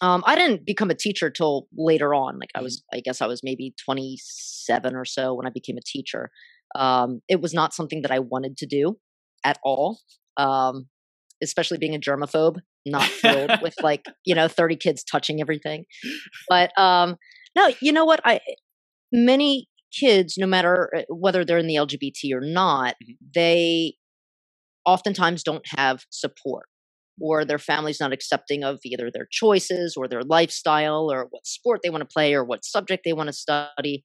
Um, 0.00 0.22
I 0.26 0.36
didn't 0.36 0.64
become 0.64 0.90
a 0.90 0.94
teacher 0.94 1.30
till 1.30 1.66
later 1.76 2.14
on. 2.14 2.38
Like 2.38 2.50
I 2.54 2.58
mm-hmm. 2.58 2.64
was, 2.64 2.84
I 2.92 3.00
guess 3.00 3.20
I 3.20 3.26
was 3.26 3.40
maybe 3.42 3.74
27 3.84 4.94
or 4.94 5.04
so 5.04 5.34
when 5.34 5.46
I 5.46 5.50
became 5.50 5.76
a 5.76 5.84
teacher. 5.84 6.30
Um, 6.74 7.20
it 7.28 7.40
was 7.40 7.54
not 7.54 7.72
something 7.72 8.02
that 8.02 8.10
I 8.10 8.18
wanted 8.18 8.58
to 8.58 8.66
do 8.66 8.98
at 9.44 9.58
all. 9.64 10.00
Um, 10.36 10.88
especially 11.42 11.78
being 11.78 11.94
a 11.94 11.98
germaphobe, 11.98 12.58
not 12.86 13.08
thrilled 13.08 13.50
with 13.62 13.74
like, 13.82 14.04
you 14.24 14.34
know, 14.34 14.48
30 14.48 14.76
kids 14.76 15.04
touching 15.04 15.40
everything. 15.40 15.84
But 16.48 16.76
um 16.78 17.16
no, 17.56 17.72
you 17.80 17.92
know 17.92 18.04
what? 18.04 18.20
I 18.24 18.40
many 19.12 19.68
kids, 19.92 20.34
no 20.36 20.46
matter 20.46 20.90
uh, 20.96 21.02
whether 21.08 21.44
they're 21.44 21.58
in 21.58 21.66
the 21.66 21.76
LGBT 21.76 22.32
or 22.32 22.40
not, 22.40 22.94
mm-hmm. 23.02 23.12
they 23.34 23.94
oftentimes 24.84 25.42
don't 25.42 25.64
have 25.76 26.04
support 26.10 26.66
or 27.20 27.44
their 27.44 27.58
family's 27.58 28.00
not 28.00 28.12
accepting 28.12 28.62
of 28.62 28.78
either 28.84 29.10
their 29.12 29.26
choices 29.30 29.94
or 29.96 30.08
their 30.08 30.22
lifestyle 30.22 31.10
or 31.10 31.26
what 31.30 31.46
sport 31.46 31.80
they 31.82 31.90
want 31.90 32.00
to 32.00 32.12
play 32.12 32.32
or 32.34 32.44
what 32.44 32.64
subject 32.64 33.02
they 33.04 33.12
want 33.12 33.28
to 33.28 33.32
study. 33.32 34.02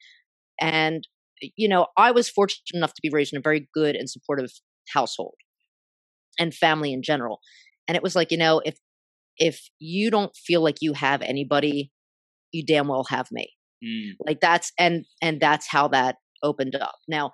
And, 0.59 1.07
you 1.55 1.67
know, 1.67 1.87
I 1.97 2.11
was 2.11 2.29
fortunate 2.29 2.61
enough 2.73 2.93
to 2.93 3.01
be 3.01 3.09
raised 3.11 3.33
in 3.33 3.37
a 3.37 3.41
very 3.41 3.67
good 3.73 3.95
and 3.95 4.09
supportive 4.09 4.51
household 4.93 5.35
and 6.39 6.53
family 6.53 6.93
in 6.93 7.01
general. 7.03 7.39
And 7.87 7.95
it 7.95 8.03
was 8.03 8.15
like, 8.15 8.31
you 8.31 8.37
know, 8.37 8.61
if 8.63 8.77
if 9.37 9.69
you 9.79 10.11
don't 10.11 10.35
feel 10.35 10.61
like 10.61 10.77
you 10.81 10.93
have 10.93 11.21
anybody, 11.21 11.91
you 12.51 12.63
damn 12.65 12.87
well 12.87 13.05
have 13.09 13.27
me. 13.31 13.49
Mm. 13.83 14.11
Like 14.25 14.39
that's 14.39 14.71
and 14.79 15.05
and 15.21 15.39
that's 15.39 15.67
how 15.69 15.87
that 15.89 16.17
opened 16.41 16.75
up. 16.75 16.95
Now, 17.07 17.31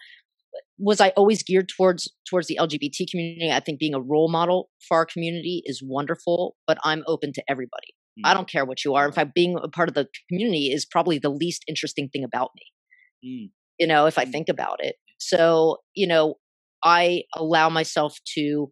was 0.78 1.02
I 1.02 1.10
always 1.10 1.44
geared 1.44 1.70
towards 1.70 2.12
towards 2.30 2.48
the 2.48 2.58
LGBT 2.60 3.10
community? 3.10 3.52
I 3.52 3.60
think 3.60 3.80
being 3.80 3.94
a 3.94 4.02
role 4.02 4.32
model 4.32 4.70
for 4.88 4.98
our 4.98 5.06
community 5.06 5.62
is 5.66 5.84
wonderful, 5.84 6.56
but 6.66 6.78
I'm 6.84 7.04
open 7.08 7.34
to 7.34 7.44
everybody. 7.50 7.94
Mm. 8.20 8.30
I 8.30 8.34
don't 8.34 8.50
care 8.50 8.66
what 8.66 8.84
you 8.84 8.96
are. 8.96 9.06
In 9.06 9.12
fact, 9.12 9.36
being 9.36 9.58
a 9.62 9.68
part 9.68 9.90
of 9.90 9.96
the 9.96 10.08
community 10.30 10.72
is 10.72 10.86
probably 10.86 11.20
the 11.20 11.30
least 11.30 11.64
interesting 11.68 12.10
thing 12.10 12.24
about 12.24 12.52
me. 12.56 13.30
Mm. 13.30 13.52
You 13.80 13.88
know, 13.88 14.06
if 14.06 14.18
I 14.18 14.26
mm. 14.26 14.32
think 14.32 14.50
about 14.50 14.84
it. 14.84 14.96
So, 15.20 15.78
you 15.94 16.08
know, 16.08 16.36
I 16.84 17.24
allow 17.36 17.70
myself 17.70 18.18
to 18.36 18.72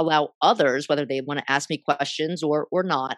allow 0.00 0.30
others, 0.42 0.88
whether 0.88 1.06
they 1.06 1.20
want 1.20 1.40
to 1.40 1.50
ask 1.50 1.70
me 1.70 1.82
questions 1.84 2.42
or 2.42 2.66
or 2.70 2.82
not, 2.82 3.16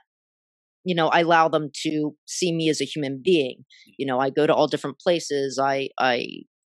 you 0.84 0.94
know, 0.94 1.08
I 1.08 1.20
allow 1.20 1.48
them 1.48 1.70
to 1.84 2.12
see 2.26 2.52
me 2.52 2.68
as 2.68 2.80
a 2.80 2.84
human 2.84 3.20
being. 3.24 3.64
You 3.98 4.06
know, 4.06 4.18
I 4.18 4.30
go 4.30 4.46
to 4.46 4.54
all 4.54 4.66
different 4.66 4.98
places. 4.98 5.58
I 5.62 5.88
I 5.98 6.26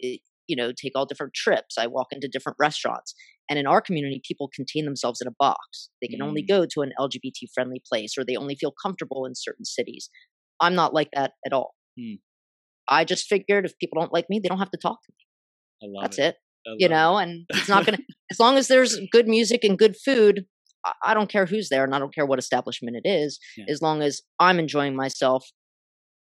eh, 0.03 0.17
you 0.47 0.57
know 0.57 0.73
take 0.73 0.93
all 0.95 1.07
different 1.07 1.35
trips. 1.35 1.77
I 1.79 1.87
walk 1.87 2.09
into 2.13 2.29
different 2.29 2.57
restaurants. 2.61 3.15
And 3.49 3.61
in 3.61 3.67
our 3.67 3.81
community, 3.81 4.21
people 4.27 4.51
contain 4.53 4.85
themselves 4.87 5.21
in 5.21 5.29
a 5.29 5.35
box. 5.39 5.91
They 6.03 6.09
can 6.09 6.19
mm. 6.21 6.27
only 6.27 6.43
go 6.43 6.67
to 6.69 6.83
an 6.83 6.93
LGBT 6.99 7.49
friendly 7.55 7.81
place, 7.89 8.15
or 8.19 8.25
they 8.25 8.37
only 8.37 8.57
feel 8.57 8.73
comfortable 8.83 9.25
in 9.25 9.35
certain 9.37 9.65
cities. 9.65 10.11
I'm 10.61 10.75
not 10.75 10.95
like 10.95 11.11
that 11.15 11.33
at 11.45 11.53
all. 11.53 11.75
Mm. 11.99 12.19
I 12.89 13.05
just 13.05 13.27
figured 13.27 13.65
if 13.65 13.79
people 13.79 14.01
don't 14.01 14.13
like 14.13 14.27
me, 14.29 14.41
they 14.43 14.49
don't 14.49 14.59
have 14.59 14.71
to 14.71 14.79
talk 14.79 14.99
to 15.03 15.13
me. 15.13 15.99
That's 16.03 16.19
it. 16.19 16.23
it 16.23 16.37
you 16.79 16.89
know, 16.89 17.17
and 17.17 17.47
it's 17.51 17.69
not 17.69 17.87
going 17.87 17.97
to, 17.97 18.05
as 18.31 18.41
long 18.41 18.57
as 18.57 18.69
there's 18.69 18.99
good 19.13 19.29
music 19.29 19.65
and 19.65 19.79
good 19.79 19.97
food, 19.97 20.45
I 21.03 21.15
don't 21.15 21.31
care 21.31 21.47
who's 21.47 21.69
there 21.69 21.85
and 21.85 21.95
I 21.95 21.99
don't 21.99 22.15
care 22.15 22.27
what 22.27 22.39
establishment 22.39 22.97
it 22.97 23.09
is, 23.09 23.39
yeah. 23.57 23.65
as 23.69 23.83
long 23.83 24.03
as 24.03 24.23
I'm 24.39 24.59
enjoying 24.59 24.95
myself, 24.95 25.45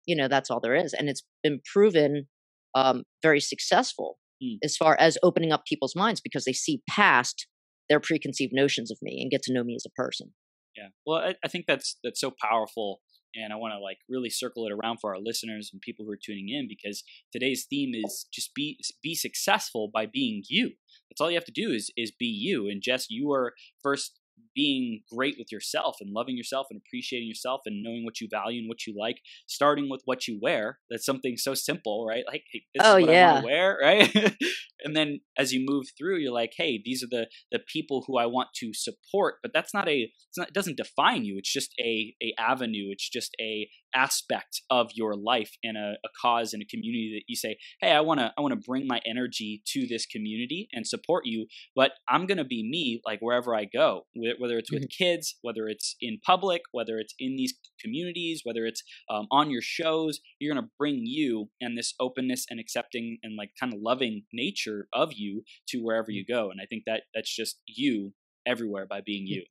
you 0.07 0.15
know, 0.15 0.29
that's 0.29 0.51
all 0.51 0.61
there 0.61 0.77
is. 0.77 0.93
And 0.93 1.09
it's 1.09 1.23
been 1.43 1.61
proven 1.73 2.27
um, 2.75 3.03
very 3.23 3.41
successful 3.41 4.19
mm. 4.43 4.59
as 4.63 4.77
far 4.77 4.97
as 5.01 5.19
opening 5.23 5.53
up 5.53 5.65
people's 5.67 5.97
minds 5.97 6.21
because 6.21 6.45
they 6.45 6.53
see 6.53 6.83
past 6.89 7.47
their 7.89 8.01
preconceived 8.01 8.53
notions 8.53 8.91
of 8.91 8.99
me 9.03 9.21
and 9.21 9.31
get 9.31 9.43
to 9.43 9.53
know 9.53 9.65
me 9.65 9.75
as 9.75 9.85
a 9.87 9.91
person. 10.01 10.33
Yeah. 10.77 10.89
Well, 11.07 11.19
I, 11.19 11.35
I 11.45 11.49
think 11.49 11.67
that's, 11.67 11.99
that's 12.03 12.21
so 12.21 12.33
powerful 12.41 13.01
and 13.35 13.53
I 13.53 13.57
want 13.57 13.75
to 13.75 13.79
like 13.79 13.99
really 14.09 14.31
circle 14.31 14.67
it 14.67 14.73
around 14.73 14.99
for 15.01 15.15
our 15.15 15.21
listeners 15.21 15.71
and 15.73 15.81
people 15.81 16.05
who 16.05 16.11
are 16.13 16.19
tuning 16.23 16.49
in 16.49 16.67
because 16.69 17.03
today's 17.33 17.67
theme 17.69 17.93
is 17.95 18.27
just 18.33 18.55
be 18.55 18.79
be 19.03 19.15
successful 19.15 19.91
by 19.93 20.07
being 20.07 20.43
you. 20.49 20.73
That's 21.11 21.21
all 21.21 21.31
you 21.31 21.37
have 21.37 21.45
to 21.47 21.53
do 21.53 21.71
is 21.71 21.91
is 21.97 22.13
be 22.13 22.27
you. 22.27 22.69
And 22.69 22.83
Jess, 22.83 23.07
you 23.11 23.31
are 23.33 23.55
first 23.83 24.21
being 24.55 25.03
great 25.13 25.37
with 25.39 25.51
yourself 25.51 25.97
and 26.01 26.13
loving 26.13 26.37
yourself 26.37 26.67
and 26.71 26.81
appreciating 26.87 27.29
yourself 27.29 27.63
and 27.67 27.83
knowing 27.83 28.05
what 28.05 28.21
you 28.21 28.29
value 28.31 28.61
and 28.61 28.69
what 28.69 28.87
you 28.87 28.95
like, 28.99 29.17
starting 29.47 29.89
with 29.91 30.03
what 30.05 30.29
you 30.29 30.39
wear. 30.41 30.79
That's 30.89 31.05
something 31.05 31.37
so 31.37 31.55
simple, 31.55 32.07
right? 32.07 32.25
Like, 32.27 32.45
hey, 32.53 32.63
this 32.75 32.87
oh, 32.87 32.97
is 32.97 33.07
what 33.07 33.13
yeah. 33.13 33.31
I 33.31 33.33
want 33.33 33.45
to 33.45 33.47
wear, 33.47 33.79
right? 33.83 34.37
and 34.85 34.97
then 34.97 35.21
as 35.37 35.53
you 35.53 35.65
move 35.67 35.87
through, 35.99 36.19
you're 36.19 36.33
like, 36.33 36.53
hey, 36.57 36.81
these 36.85 37.03
are 37.03 37.09
the 37.11 37.27
the 37.51 37.61
people 37.73 38.05
who 38.07 38.19
I 38.19 38.27
want 38.27 38.49
to 38.57 38.73
support. 38.73 39.37
But 39.43 39.53
that's 39.53 39.75
not 39.75 39.89
a 39.89 40.11
not, 40.37 40.49
it 40.49 40.55
doesn't 40.55 40.77
define 40.77 41.25
you. 41.25 41.37
It's 41.39 41.53
just 41.53 41.75
a 41.81 42.15
a 42.23 42.35
avenue. 42.39 42.89
It's 42.91 43.09
just 43.09 43.35
a 43.41 43.69
aspect 43.95 44.63
of 44.71 44.91
your 44.95 45.15
life 45.15 45.53
and 45.63 45.77
a, 45.77 45.95
a 46.05 46.09
cause 46.21 46.53
and 46.53 46.63
a 46.63 46.67
community 46.67 47.13
that 47.15 47.25
you 47.29 47.37
say, 47.37 47.57
hey, 47.81 47.93
I 47.93 48.01
want 48.01 48.21
to 48.21 48.33
I 48.37 48.41
want 48.41 48.53
to 48.53 48.67
bring 48.69 48.87
my 48.87 49.01
energy 49.07 49.63
to 49.69 49.87
this 49.87 50.07
community 50.07 50.69
and 50.73 50.87
support 50.87 51.25
you. 51.27 51.47
But 51.75 51.93
I'm 52.09 52.27
gonna 52.27 52.45
be 52.45 52.69
me, 52.69 53.01
like 53.07 53.21
wherever 53.21 53.55
I 53.55 53.65
go, 53.65 54.07
whether 54.15 54.59
it's 54.59 54.73
with 54.73 54.83
mm-hmm. 54.83 55.05
kids, 55.05 55.37
whether 55.43 55.69
it's 55.69 55.97
in 56.01 56.19
public, 56.25 56.63
whether 56.73 56.99
it's 56.99 57.15
in 57.19 57.37
these 57.37 57.55
communities, 57.81 58.41
whether 58.45 58.67
it's 58.67 58.83
um, 59.11 59.27
on 59.31 59.51
your 59.51 59.63
shows. 59.63 60.21
You're 60.39 60.55
gonna 60.55 60.69
bring 60.79 61.03
you 61.05 61.51
and 61.61 61.77
this 61.77 61.95
openness 62.01 62.47
and 62.51 62.61
accepting 62.61 63.19
and 63.23 63.37
like 63.37 63.51
kind 63.59 63.73
of 63.73 63.81
loving 63.83 64.23
nature 64.33 64.89
of 64.93 65.13
you 65.15 65.43
to 65.69 65.79
wherever 65.79 66.11
you 66.11 66.25
go. 66.27 66.51
And 66.51 66.61
I 66.61 66.67
think 66.67 66.85
that 66.87 67.03
that's 67.15 67.35
just 67.35 67.61
you 67.67 68.13
everywhere 68.47 68.87
by 68.87 69.01
being 69.01 69.27
you 69.27 69.45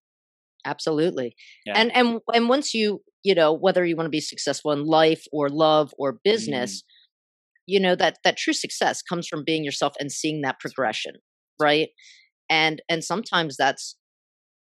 absolutely 0.66 1.36
yeah. 1.66 1.74
and 1.76 1.96
and 1.96 2.20
and 2.34 2.50
once 2.50 2.74
you 2.74 3.02
you 3.24 3.36
know 3.36 3.54
whether 3.54 3.86
you 3.86 3.96
want 3.96 4.06
to 4.06 4.12
be 4.12 4.22
successful 4.22 4.72
in 4.72 4.86
life 4.86 5.26
or 5.32 5.50
love 5.50 5.94
or 5.98 6.20
business 6.24 6.82
mm. 6.82 6.84
you 7.68 7.80
know 7.80 7.96
that 7.96 8.18
that 8.24 8.38
true 8.38 8.54
success 8.54 9.02
comes 9.02 9.28
from 9.28 9.44
being 9.46 9.64
yourself 9.64 9.94
and 10.00 10.12
seeing 10.12 10.42
that 10.42 10.60
progression 10.60 11.14
right 11.62 11.90
and 12.50 12.82
and 12.90 13.04
sometimes 13.04 13.56
that's 13.58 13.96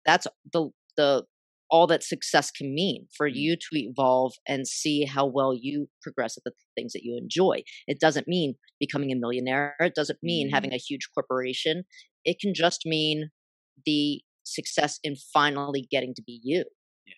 that's 0.04 0.26
the 0.52 0.70
the 0.96 1.24
all 1.72 1.86
that 1.86 2.04
success 2.04 2.50
can 2.50 2.74
mean 2.74 3.06
for 3.16 3.28
mm. 3.28 3.34
you 3.34 3.56
to 3.56 3.66
evolve 3.72 4.34
and 4.46 4.68
see 4.68 5.04
how 5.06 5.26
well 5.26 5.58
you 5.58 5.88
progress 6.02 6.36
at 6.36 6.44
the 6.44 6.52
things 6.76 6.92
that 6.92 7.02
you 7.02 7.16
enjoy. 7.16 7.62
It 7.88 7.98
doesn't 7.98 8.28
mean 8.28 8.54
becoming 8.78 9.10
a 9.10 9.16
millionaire. 9.16 9.74
It 9.80 9.94
doesn't 9.94 10.18
mean 10.22 10.50
mm. 10.50 10.54
having 10.54 10.74
a 10.74 10.76
huge 10.76 11.08
corporation. 11.14 11.84
It 12.26 12.36
can 12.40 12.52
just 12.54 12.82
mean 12.84 13.30
the 13.86 14.20
success 14.44 14.98
in 15.02 15.16
finally 15.32 15.86
getting 15.90 16.14
to 16.14 16.22
be 16.22 16.40
you. 16.42 16.64
Yeah. 17.06 17.14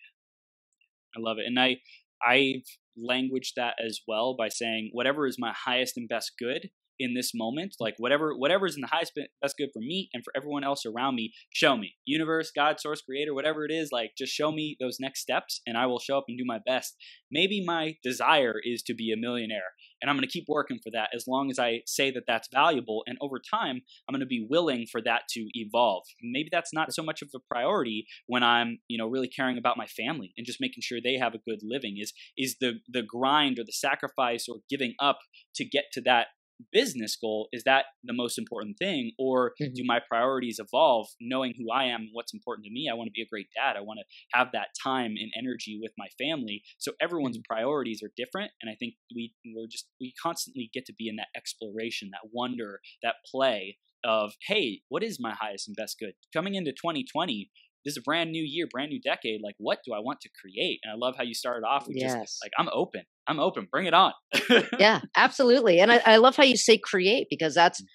I 1.15 1.19
love 1.19 1.37
it. 1.37 1.45
And 1.45 1.59
I 1.59 1.77
I've 2.25 2.63
languaged 2.97 3.53
that 3.57 3.75
as 3.83 3.99
well 4.07 4.35
by 4.37 4.49
saying 4.49 4.89
whatever 4.93 5.27
is 5.27 5.37
my 5.37 5.53
highest 5.53 5.97
and 5.97 6.07
best 6.07 6.33
good 6.39 6.69
in 6.99 7.13
this 7.13 7.31
moment 7.33 7.75
like 7.79 7.95
whatever 7.97 8.33
whatever 8.37 8.65
is 8.65 8.75
in 8.75 8.81
the 8.81 8.87
highest 8.87 9.13
best 9.41 9.55
good 9.57 9.69
for 9.73 9.79
me 9.79 10.09
and 10.13 10.23
for 10.23 10.31
everyone 10.35 10.63
else 10.63 10.85
around 10.85 11.15
me 11.15 11.33
show 11.53 11.75
me 11.75 11.95
universe 12.05 12.51
god 12.55 12.79
source 12.79 13.01
creator 13.01 13.33
whatever 13.33 13.65
it 13.65 13.71
is 13.71 13.89
like 13.91 14.11
just 14.17 14.33
show 14.33 14.51
me 14.51 14.77
those 14.79 14.97
next 14.99 15.21
steps 15.21 15.61
and 15.67 15.77
i 15.77 15.85
will 15.85 15.99
show 15.99 16.17
up 16.17 16.25
and 16.27 16.37
do 16.37 16.45
my 16.45 16.59
best 16.65 16.95
maybe 17.31 17.63
my 17.65 17.95
desire 18.03 18.55
is 18.63 18.81
to 18.81 18.93
be 18.93 19.11
a 19.11 19.19
millionaire 19.19 19.73
and 20.05 20.11
i'm 20.11 20.15
going 20.15 20.27
to 20.27 20.31
keep 20.31 20.45
working 20.47 20.77
for 20.83 20.91
that 20.91 21.09
as 21.15 21.25
long 21.27 21.49
as 21.49 21.57
i 21.57 21.79
say 21.87 22.11
that 22.11 22.25
that's 22.27 22.47
valuable 22.53 23.03
and 23.07 23.17
over 23.21 23.39
time 23.39 23.81
i'm 24.07 24.13
going 24.13 24.19
to 24.19 24.25
be 24.27 24.45
willing 24.47 24.85
for 24.91 25.01
that 25.01 25.23
to 25.29 25.47
evolve. 25.53 26.03
Maybe 26.21 26.49
that's 26.51 26.73
not 26.73 26.93
so 26.93 27.01
much 27.01 27.23
of 27.23 27.29
a 27.33 27.39
priority 27.51 28.05
when 28.27 28.43
i'm 28.43 28.77
you 28.87 28.97
know 28.97 29.07
really 29.07 29.27
caring 29.27 29.57
about 29.57 29.77
my 29.77 29.87
family 29.87 30.31
and 30.37 30.45
just 30.45 30.61
making 30.61 30.81
sure 30.81 30.99
they 31.01 31.17
have 31.17 31.33
a 31.33 31.39
good 31.39 31.59
living 31.63 31.97
is 31.99 32.13
is 32.37 32.57
the 32.61 32.73
the 32.87 33.01
grind 33.01 33.57
or 33.57 33.63
the 33.63 33.71
sacrifice 33.71 34.45
or 34.47 34.57
giving 34.69 34.93
up 34.99 35.19
to 35.55 35.65
get 35.65 35.85
to 35.93 36.01
that 36.01 36.27
business 36.71 37.15
goal 37.15 37.47
is 37.51 37.63
that 37.63 37.85
the 38.03 38.13
most 38.13 38.37
important 38.37 38.77
thing 38.77 39.11
or 39.19 39.53
mm-hmm. 39.61 39.73
do 39.73 39.83
my 39.85 39.99
priorities 40.07 40.59
evolve 40.59 41.07
knowing 41.19 41.53
who 41.57 41.71
i 41.71 41.83
am 41.83 42.01
and 42.01 42.09
what's 42.13 42.33
important 42.33 42.65
to 42.65 42.71
me 42.71 42.87
i 42.91 42.95
want 42.95 43.07
to 43.07 43.11
be 43.11 43.21
a 43.21 43.29
great 43.29 43.47
dad 43.55 43.77
i 43.77 43.81
want 43.81 43.99
to 43.99 44.37
have 44.37 44.47
that 44.53 44.69
time 44.81 45.15
and 45.19 45.31
energy 45.37 45.77
with 45.81 45.91
my 45.97 46.07
family 46.17 46.63
so 46.77 46.91
everyone's 47.01 47.37
mm-hmm. 47.37 47.53
priorities 47.53 48.01
are 48.03 48.11
different 48.15 48.51
and 48.61 48.69
i 48.69 48.75
think 48.75 48.93
we 49.15 49.33
we're 49.53 49.67
just 49.67 49.87
we 49.99 50.13
constantly 50.21 50.69
get 50.73 50.85
to 50.85 50.93
be 50.97 51.07
in 51.07 51.15
that 51.15 51.27
exploration 51.35 52.09
that 52.11 52.29
wonder 52.33 52.79
that 53.03 53.15
play 53.29 53.77
of 54.03 54.33
hey 54.47 54.81
what 54.89 55.03
is 55.03 55.17
my 55.19 55.33
highest 55.33 55.67
and 55.67 55.75
best 55.75 55.97
good 55.99 56.13
coming 56.33 56.55
into 56.55 56.71
2020 56.71 57.49
this 57.85 57.93
is 57.93 57.97
a 57.97 58.01
brand 58.01 58.31
new 58.31 58.43
year, 58.43 58.65
brand 58.69 58.89
new 58.89 58.99
decade. 58.99 59.41
Like, 59.43 59.55
what 59.59 59.79
do 59.85 59.93
I 59.93 59.99
want 59.99 60.19
to 60.21 60.29
create? 60.41 60.79
And 60.83 60.91
I 60.91 60.95
love 60.97 61.15
how 61.17 61.23
you 61.23 61.35
started 61.35 61.65
off 61.65 61.87
with 61.87 61.97
yes. 61.97 62.13
just 62.13 62.43
like, 62.43 62.51
I'm 62.57 62.67
open. 62.73 63.03
I'm 63.27 63.39
open. 63.39 63.67
Bring 63.71 63.85
it 63.85 63.93
on. 63.93 64.11
yeah, 64.79 65.01
absolutely. 65.15 65.79
And 65.79 65.91
I, 65.91 66.01
I 66.05 66.17
love 66.17 66.35
how 66.35 66.43
you 66.43 66.57
say 66.57 66.79
create 66.79 67.27
because 67.29 67.53
that's 67.53 67.81
mm. 67.81 67.85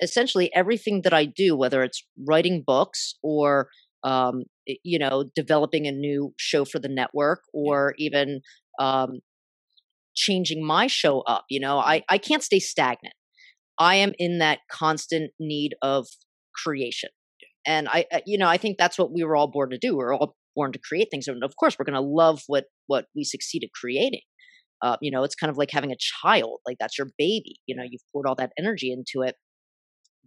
essentially 0.00 0.50
everything 0.54 1.02
that 1.02 1.12
I 1.12 1.24
do, 1.24 1.56
whether 1.56 1.82
it's 1.82 2.06
writing 2.16 2.62
books 2.64 3.16
or 3.22 3.68
um, 4.04 4.44
you 4.66 4.98
know, 4.98 5.24
developing 5.34 5.86
a 5.86 5.92
new 5.92 6.34
show 6.36 6.64
for 6.64 6.78
the 6.78 6.88
network 6.88 7.42
or 7.52 7.94
even 7.98 8.40
um, 8.80 9.20
changing 10.14 10.64
my 10.64 10.86
show 10.86 11.20
up. 11.22 11.44
You 11.48 11.60
know, 11.60 11.78
I, 11.78 12.02
I 12.08 12.18
can't 12.18 12.42
stay 12.42 12.58
stagnant. 12.58 13.14
I 13.78 13.96
am 13.96 14.12
in 14.18 14.38
that 14.38 14.60
constant 14.70 15.32
need 15.40 15.74
of 15.82 16.06
creation 16.54 17.10
and 17.66 17.88
I, 17.88 18.06
uh, 18.12 18.20
you 18.26 18.38
know, 18.38 18.48
I 18.48 18.56
think 18.56 18.78
that's 18.78 18.98
what 18.98 19.12
we 19.12 19.24
were 19.24 19.36
all 19.36 19.48
born 19.48 19.70
to 19.70 19.78
do. 19.78 19.96
We're 19.96 20.14
all 20.14 20.36
born 20.56 20.72
to 20.72 20.78
create 20.78 21.08
things, 21.10 21.28
and 21.28 21.44
of 21.44 21.54
course, 21.56 21.76
we're 21.78 21.84
going 21.84 21.94
to 21.94 22.00
love 22.00 22.42
what 22.46 22.64
what 22.86 23.06
we 23.14 23.24
succeed 23.24 23.64
at 23.64 23.70
creating. 23.78 24.22
Uh, 24.82 24.96
you 25.00 25.10
know, 25.12 25.22
it's 25.22 25.36
kind 25.36 25.50
of 25.50 25.56
like 25.56 25.70
having 25.70 25.92
a 25.92 25.96
child; 26.22 26.60
like 26.66 26.76
that's 26.80 26.98
your 26.98 27.08
baby. 27.18 27.56
You 27.66 27.76
know, 27.76 27.84
you've 27.88 28.02
poured 28.12 28.26
all 28.26 28.36
that 28.36 28.52
energy 28.58 28.92
into 28.92 29.26
it. 29.26 29.36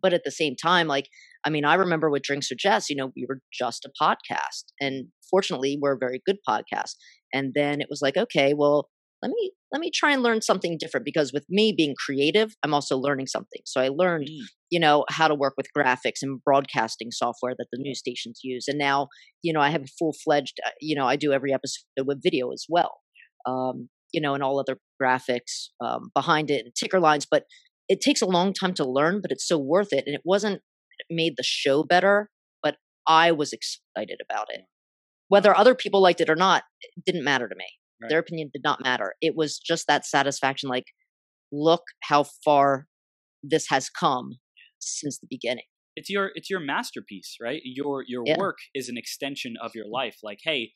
But 0.01 0.13
at 0.13 0.23
the 0.23 0.31
same 0.31 0.55
time, 0.55 0.87
like, 0.87 1.07
I 1.45 1.49
mean, 1.49 1.65
I 1.65 1.75
remember 1.75 2.09
with 2.11 2.21
Drinks 2.23 2.51
or 2.51 2.55
Jess, 2.55 2.89
you 2.89 2.95
know, 2.95 3.11
we 3.15 3.25
were 3.27 3.39
just 3.51 3.85
a 3.85 3.91
podcast, 4.01 4.65
and 4.79 5.07
fortunately, 5.29 5.77
we're 5.81 5.95
a 5.95 5.99
very 5.99 6.21
good 6.25 6.37
podcast. 6.47 6.95
And 7.33 7.53
then 7.55 7.81
it 7.81 7.87
was 7.89 8.01
like, 8.01 8.17
okay, 8.17 8.53
well, 8.53 8.89
let 9.25 9.31
me 9.31 9.51
let 9.71 9.79
me 9.79 9.91
try 9.93 10.11
and 10.11 10.21
learn 10.21 10.41
something 10.41 10.77
different 10.79 11.03
because 11.03 11.33
with 11.33 11.45
me 11.49 11.73
being 11.75 11.95
creative 11.97 12.55
i'm 12.63 12.73
also 12.73 12.97
learning 12.97 13.27
something. 13.27 13.61
So 13.65 13.81
i 13.81 13.89
learned 13.89 14.27
mm. 14.27 14.45
you 14.69 14.79
know 14.79 15.05
how 15.09 15.27
to 15.27 15.35
work 15.35 15.55
with 15.57 15.67
graphics 15.75 16.21
and 16.21 16.43
broadcasting 16.43 17.09
software 17.11 17.55
that 17.57 17.67
the 17.71 17.79
news 17.81 17.99
stations 17.99 18.41
use 18.43 18.67
and 18.67 18.77
now 18.77 19.07
you 19.41 19.51
know 19.51 19.61
i 19.61 19.69
have 19.69 19.81
a 19.81 19.95
full-fledged 19.99 20.59
uh, 20.65 20.71
you 20.79 20.95
know 20.95 21.07
i 21.07 21.15
do 21.15 21.33
every 21.33 21.53
episode 21.53 21.83
with 22.05 22.21
video 22.23 22.51
as 22.51 22.65
well 22.69 22.99
um, 23.45 23.89
you 24.13 24.21
know 24.21 24.33
and 24.33 24.43
all 24.43 24.59
other 24.59 24.77
graphics 25.01 25.69
um, 25.83 26.09
behind 26.13 26.51
it 26.51 26.65
and 26.65 26.75
ticker 26.75 26.99
lines 26.99 27.25
but 27.29 27.43
it 27.89 28.01
takes 28.01 28.21
a 28.21 28.27
long 28.27 28.53
time 28.53 28.73
to 28.73 28.85
learn 28.85 29.21
but 29.21 29.31
it's 29.31 29.47
so 29.47 29.57
worth 29.57 29.91
it 29.91 30.03
and 30.05 30.15
it 30.15 30.21
wasn't 30.23 30.61
it 30.99 31.07
made 31.09 31.33
the 31.37 31.43
show 31.43 31.83
better 31.83 32.29
but 32.61 32.75
i 33.07 33.31
was 33.31 33.51
excited 33.51 34.19
about 34.21 34.47
it. 34.49 34.61
Whether 35.27 35.57
other 35.57 35.73
people 35.73 36.01
liked 36.01 36.21
it 36.21 36.29
or 36.29 36.35
not 36.35 36.63
it 36.81 37.03
didn't 37.03 37.23
matter 37.23 37.49
to 37.49 37.55
me 37.55 37.65
Right. 38.01 38.09
Their 38.09 38.19
opinion 38.19 38.49
did 38.53 38.63
not 38.63 38.83
matter. 38.83 39.13
It 39.21 39.35
was 39.35 39.57
just 39.57 39.87
that 39.87 40.05
satisfaction 40.05 40.69
like, 40.69 40.85
look 41.51 41.83
how 42.03 42.25
far 42.43 42.87
this 43.41 43.67
has 43.69 43.89
come 43.89 44.33
since 44.79 45.19
the 45.19 45.27
beginning. 45.29 45.65
It's 45.95 46.09
your 46.09 46.31
it's 46.35 46.49
your 46.49 46.59
masterpiece, 46.59 47.37
right? 47.41 47.61
Your 47.63 48.03
your 48.05 48.23
yeah. 48.25 48.37
work 48.37 48.57
is 48.73 48.89
an 48.89 48.97
extension 48.97 49.55
of 49.61 49.71
your 49.75 49.85
mm. 49.85 49.93
life. 49.93 50.17
Like, 50.23 50.39
hey, 50.43 50.71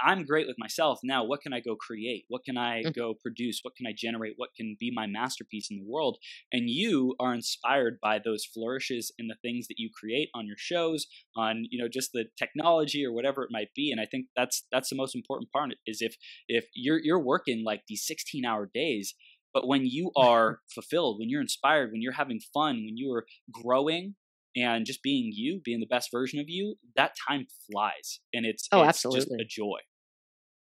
I'm 0.00 0.24
great 0.24 0.46
with 0.46 0.56
myself. 0.58 1.00
Now, 1.02 1.24
what 1.24 1.40
can 1.40 1.52
I 1.52 1.60
go 1.60 1.76
create? 1.76 2.24
What 2.28 2.44
can 2.44 2.56
I 2.56 2.82
mm. 2.82 2.94
go 2.94 3.14
produce? 3.14 3.60
What 3.62 3.76
can 3.76 3.86
I 3.86 3.94
generate? 3.96 4.34
What 4.36 4.50
can 4.56 4.76
be 4.78 4.90
my 4.94 5.06
masterpiece 5.06 5.70
in 5.70 5.78
the 5.78 5.86
world? 5.86 6.18
And 6.52 6.68
you 6.68 7.14
are 7.20 7.34
inspired 7.34 7.98
by 8.02 8.18
those 8.18 8.44
flourishes 8.44 9.12
in 9.18 9.28
the 9.28 9.36
things 9.42 9.68
that 9.68 9.78
you 9.78 9.90
create 9.92 10.28
on 10.34 10.46
your 10.46 10.56
shows, 10.58 11.06
on 11.36 11.64
you 11.70 11.80
know 11.80 11.88
just 11.88 12.12
the 12.12 12.26
technology 12.36 13.04
or 13.04 13.12
whatever 13.12 13.42
it 13.42 13.50
might 13.50 13.74
be. 13.74 13.90
And 13.90 14.00
I 14.00 14.06
think 14.06 14.26
that's 14.36 14.66
that's 14.72 14.90
the 14.90 14.96
most 14.96 15.14
important 15.14 15.50
part 15.50 15.70
is 15.86 15.98
if 16.00 16.16
if 16.48 16.66
you're 16.74 17.00
you're 17.02 17.22
working 17.22 17.64
like 17.64 17.82
these 17.88 18.06
16 18.06 18.44
hour 18.44 18.68
days, 18.72 19.14
but 19.52 19.68
when 19.68 19.86
you 19.86 20.10
are 20.16 20.60
fulfilled, 20.74 21.18
when 21.20 21.30
you're 21.30 21.40
inspired, 21.40 21.92
when 21.92 22.02
you're 22.02 22.12
having 22.12 22.40
fun, 22.52 22.84
when 22.84 22.96
you 22.96 23.12
are 23.12 23.24
growing 23.52 24.16
and 24.56 24.86
just 24.86 25.02
being 25.02 25.30
you, 25.34 25.60
being 25.64 25.80
the 25.80 25.86
best 25.86 26.10
version 26.12 26.38
of 26.38 26.46
you, 26.48 26.76
that 26.96 27.12
time 27.28 27.46
flies, 27.70 28.20
and 28.32 28.46
it's 28.46 28.68
oh, 28.72 28.80
it's 28.82 28.88
absolutely. 28.88 29.20
just 29.20 29.30
a 29.32 29.44
joy. 29.48 29.78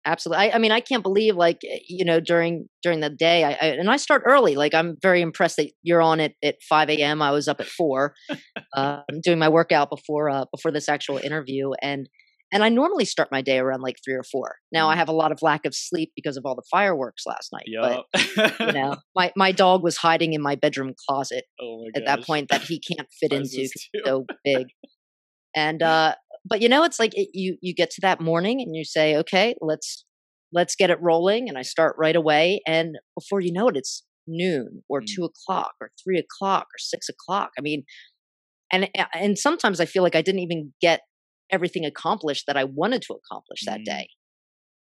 Absolutely. 0.06 0.50
I, 0.50 0.54
I, 0.54 0.58
mean, 0.58 0.72
I 0.72 0.80
can't 0.80 1.02
believe 1.02 1.36
like 1.36 1.58
eh, 1.68 1.80
you 1.88 2.04
know 2.04 2.20
during 2.20 2.68
during 2.82 3.00
the 3.00 3.10
day, 3.10 3.44
I, 3.44 3.50
I, 3.50 3.66
and 3.72 3.90
I 3.90 3.96
start 3.96 4.22
early. 4.24 4.56
Like 4.56 4.74
I'm 4.74 4.96
very 5.02 5.20
impressed 5.20 5.56
that 5.56 5.70
you're 5.82 6.00
on 6.00 6.20
it 6.20 6.34
at 6.42 6.56
5 6.68 6.90
a.m. 6.90 7.20
I 7.20 7.30
was 7.30 7.48
up 7.48 7.60
at 7.60 7.66
four, 7.66 8.14
uh, 8.76 9.00
doing 9.22 9.38
my 9.38 9.48
workout 9.48 9.90
before 9.90 10.30
uh, 10.30 10.44
before 10.52 10.70
this 10.70 10.88
actual 10.88 11.18
interview, 11.18 11.72
and 11.82 12.08
and 12.52 12.64
I 12.64 12.68
normally 12.68 13.04
start 13.04 13.28
my 13.30 13.42
day 13.42 13.58
around 13.58 13.82
like 13.82 13.96
three 14.04 14.14
or 14.14 14.22
four. 14.22 14.56
Now 14.72 14.88
I 14.88 14.94
mm. 14.94 14.98
have 14.98 15.08
a 15.08 15.12
lot 15.12 15.32
of 15.32 15.42
lack 15.42 15.66
of 15.66 15.74
sleep 15.74 16.12
because 16.16 16.36
of 16.36 16.44
all 16.46 16.54
the 16.54 16.62
fireworks 16.70 17.24
last 17.26 17.52
night. 17.52 17.66
Yep. 17.66 18.04
But 18.36 18.60
you 18.60 18.72
know, 18.72 18.96
my, 19.14 19.32
my 19.36 19.52
dog 19.52 19.82
was 19.82 19.96
hiding 19.96 20.32
in 20.32 20.42
my 20.42 20.54
bedroom 20.54 20.94
closet 21.08 21.44
oh 21.60 21.84
my 21.84 22.00
at 22.00 22.06
that 22.06 22.26
point 22.26 22.48
that 22.50 22.62
he 22.62 22.80
can't 22.80 23.08
fit 23.20 23.32
into 23.32 23.56
because 23.56 23.88
so 24.04 24.26
big. 24.44 24.66
And 25.54 25.82
uh 25.82 26.14
but 26.48 26.62
you 26.62 26.68
know, 26.68 26.84
it's 26.84 26.98
like 26.98 27.16
it, 27.16 27.28
you 27.34 27.56
you 27.60 27.74
get 27.74 27.90
to 27.90 28.00
that 28.02 28.20
morning 28.20 28.60
and 28.60 28.74
you 28.74 28.84
say, 28.84 29.16
okay, 29.16 29.54
let's 29.60 30.04
let's 30.52 30.74
get 30.74 30.90
it 30.90 30.98
rolling, 31.00 31.48
and 31.48 31.58
I 31.58 31.62
start 31.62 31.96
right 31.98 32.16
away. 32.16 32.60
And 32.66 32.96
before 33.14 33.40
you 33.40 33.52
know 33.52 33.68
it, 33.68 33.76
it's 33.76 34.04
noon 34.26 34.82
or 34.88 35.00
mm. 35.00 35.06
two 35.06 35.24
o'clock 35.24 35.72
or 35.80 35.90
three 36.02 36.18
o'clock 36.18 36.64
or 36.64 36.78
six 36.78 37.08
o'clock. 37.08 37.50
I 37.58 37.62
mean, 37.62 37.84
and 38.72 38.88
and 39.14 39.38
sometimes 39.38 39.80
I 39.80 39.86
feel 39.86 40.02
like 40.02 40.16
I 40.16 40.22
didn't 40.22 40.40
even 40.40 40.72
get 40.80 41.00
everything 41.50 41.84
accomplished 41.84 42.44
that 42.46 42.56
I 42.56 42.64
wanted 42.64 43.02
to 43.02 43.14
accomplish 43.14 43.64
that 43.64 43.80
mm. 43.80 43.84
day. 43.84 44.08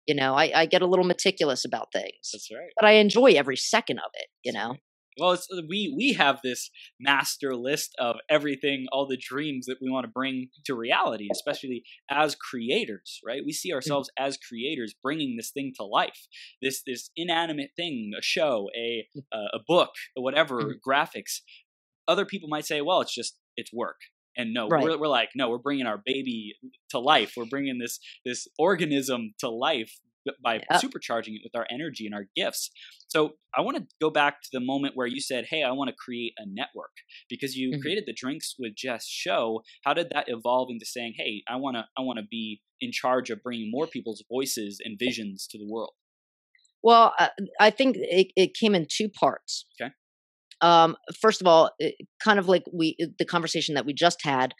You 0.08 0.16
know, 0.16 0.36
I, 0.36 0.52
I, 0.54 0.66
get 0.68 0.84
a 0.84 0.88
little 0.88 1.06
meticulous 1.06 1.66
about 1.66 1.88
things. 1.92 2.30
That's 2.32 2.50
right. 2.52 2.70
But 2.80 2.88
I 2.88 2.94
enjoy 2.94 3.32
every 3.32 3.56
second 3.56 3.98
of 3.98 4.12
it, 4.14 4.28
you 4.44 4.54
know? 4.54 4.76
Well, 5.18 5.32
uh, 5.32 5.62
we 5.70 5.94
we 5.96 6.14
have 6.14 6.42
this 6.44 6.70
master 7.00 7.56
list 7.56 7.96
of 8.00 8.18
everything, 8.30 8.86
all 8.92 9.08
the 9.08 9.18
dreams 9.18 9.66
that 9.68 9.78
we 9.82 9.90
want 9.90 10.04
to 10.04 10.12
bring 10.12 10.50
to 10.66 10.76
reality, 10.76 11.28
especially 11.32 11.84
as 12.10 12.36
creators, 12.36 13.22
right? 13.26 13.42
We 13.46 13.54
see 13.54 13.72
mm. 13.72 13.76
ourselves 13.76 14.10
mm. 14.20 14.26
as 14.26 14.38
creators, 14.38 14.94
bringing 15.02 15.38
this 15.38 15.52
thing 15.52 15.72
to 15.78 15.86
life. 15.86 16.28
This 16.62 16.82
this 16.86 17.12
inanimate 17.16 17.72
thing, 17.78 18.12
a 18.18 18.22
show, 18.22 18.70
a 18.78 19.08
mm. 19.18 19.22
uh, 19.32 19.50
a 19.54 19.60
book, 19.66 19.92
whatever, 20.16 20.62
mm. 20.62 20.74
graphics. 20.86 21.40
Other 22.08 22.26
people 22.26 22.50
might 22.50 22.66
say, 22.66 22.82
well, 22.82 23.02
it's 23.02 23.16
just 23.16 23.38
it's 23.56 23.72
work. 23.74 23.98
And 24.38 24.54
no, 24.54 24.68
right. 24.68 24.84
we're, 24.84 24.98
we're 24.98 25.08
like, 25.08 25.30
no, 25.36 25.50
we're 25.50 25.58
bringing 25.58 25.86
our 25.86 26.02
baby 26.04 26.56
to 26.90 27.00
life. 27.00 27.34
We're 27.38 27.46
bringing 27.46 27.80
this 27.80 28.00
this 28.26 28.48
organism 28.58 29.34
to 29.40 29.50
life 29.50 29.92
by 30.44 30.56
yep. 30.56 30.82
supercharging 30.82 31.36
it 31.36 31.42
with 31.44 31.56
our 31.56 31.68
energy 31.70 32.06
and 32.06 32.16
our 32.16 32.26
gifts. 32.36 32.72
So 33.08 33.34
I 33.56 33.62
want 33.62 33.78
to 33.78 33.86
go 34.02 34.10
back 34.10 34.42
to 34.42 34.50
the 34.52 34.60
moment 34.60 34.96
where 34.96 35.08
you 35.08 35.22
said, 35.22 35.46
"Hey, 35.50 35.64
I 35.64 35.72
want 35.72 35.90
to 35.90 35.96
create 35.96 36.34
a 36.38 36.46
network," 36.48 36.92
because 37.30 37.56
you 37.56 37.72
mm-hmm. 37.72 37.82
created 37.82 38.06
the 38.08 38.14
Drinks 38.14 38.56
with 38.58 38.76
Jess 38.76 39.08
show. 39.08 39.62
How 39.84 39.94
did 39.94 40.10
that 40.12 40.26
evolve 40.28 40.70
into 40.72 40.86
saying, 40.86 41.14
"Hey, 41.18 41.44
I 41.48 41.56
want 41.58 41.78
to 41.78 41.86
I 41.98 42.02
want 42.02 42.20
to 42.20 42.26
be 42.30 42.62
in 42.82 42.92
charge 42.92 43.30
of 43.30 43.42
bringing 43.44 43.70
more 43.72 43.88
people's 43.88 44.24
voices 44.30 44.82
and 44.84 44.98
visions 45.00 45.48
to 45.52 45.58
the 45.58 45.68
world"? 45.68 45.94
Well, 46.84 47.14
uh, 47.20 47.30
I 47.60 47.72
think 47.72 47.96
it, 47.98 48.28
it 48.36 48.54
came 48.54 48.76
in 48.76 48.88
two 48.90 49.10
parts. 49.10 49.66
Okay 49.80 49.92
um, 50.62 50.96
first 51.20 51.42
of 51.42 51.48
all, 51.48 51.72
kind 52.24 52.40
of 52.40 52.48
like 52.48 52.64
we 52.74 52.96
the 53.20 53.26
conversation 53.26 53.76
that 53.76 53.86
we 53.86 53.94
just 53.94 54.20
had. 54.24 54.54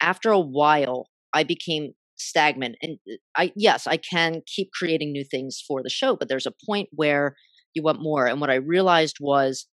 After 0.00 0.30
a 0.30 0.40
while, 0.40 1.08
I 1.32 1.44
became 1.44 1.92
stagnant, 2.16 2.76
and 2.82 2.98
uh, 3.10 3.16
I 3.36 3.52
yes, 3.56 3.86
I 3.86 3.96
can 3.96 4.42
keep 4.46 4.70
creating 4.72 5.12
new 5.12 5.24
things 5.24 5.62
for 5.66 5.82
the 5.82 5.90
show, 5.90 6.16
but 6.16 6.28
there's 6.28 6.46
a 6.46 6.54
point 6.66 6.88
where 6.92 7.34
you 7.74 7.82
want 7.82 8.02
more. 8.02 8.26
And 8.26 8.40
what 8.40 8.50
I 8.50 8.54
realized 8.56 9.16
was 9.20 9.66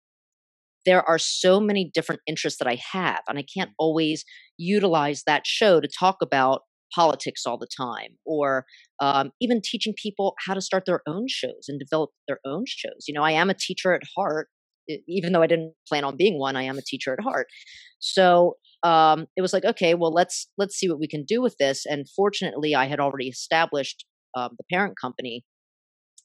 there 0.86 1.02
are 1.08 1.18
so 1.18 1.60
many 1.60 1.90
different 1.92 2.20
interests 2.26 2.58
that 2.58 2.68
I 2.68 2.78
have, 2.92 3.20
and 3.28 3.38
I 3.38 3.44
can't 3.56 3.70
always 3.78 4.24
utilize 4.58 5.22
that 5.26 5.46
show 5.46 5.80
to 5.80 5.88
talk 5.88 6.16
about 6.22 6.62
politics 6.94 7.42
all 7.46 7.58
the 7.58 7.68
time, 7.76 8.10
or 8.24 8.66
um, 9.00 9.30
even 9.40 9.60
teaching 9.62 9.94
people 10.00 10.34
how 10.46 10.54
to 10.54 10.60
start 10.60 10.84
their 10.86 11.00
own 11.06 11.26
shows 11.28 11.66
and 11.68 11.78
develop 11.78 12.10
their 12.28 12.38
own 12.46 12.64
shows. 12.66 13.04
You 13.08 13.14
know, 13.14 13.22
I 13.22 13.32
am 13.32 13.50
a 13.50 13.54
teacher 13.54 13.94
at 13.94 14.02
heart, 14.16 14.48
even 14.88 15.32
though 15.32 15.42
I 15.42 15.46
didn't 15.46 15.74
plan 15.88 16.04
on 16.04 16.16
being 16.16 16.38
one. 16.38 16.56
I 16.56 16.62
am 16.64 16.78
a 16.78 16.82
teacher 16.82 17.12
at 17.12 17.22
heart, 17.22 17.46
so 17.98 18.56
um, 18.82 19.26
it 19.36 19.40
was 19.40 19.52
like, 19.52 19.64
okay, 19.64 19.94
well, 19.94 20.12
let's 20.12 20.48
let's 20.58 20.76
see 20.76 20.88
what 20.88 21.00
we 21.00 21.08
can 21.08 21.24
do 21.24 21.40
with 21.40 21.56
this. 21.58 21.86
And 21.86 22.06
fortunately, 22.14 22.74
I 22.74 22.86
had 22.86 23.00
already 23.00 23.28
established 23.28 24.04
um, 24.36 24.50
the 24.58 24.64
parent 24.70 24.94
company, 25.00 25.44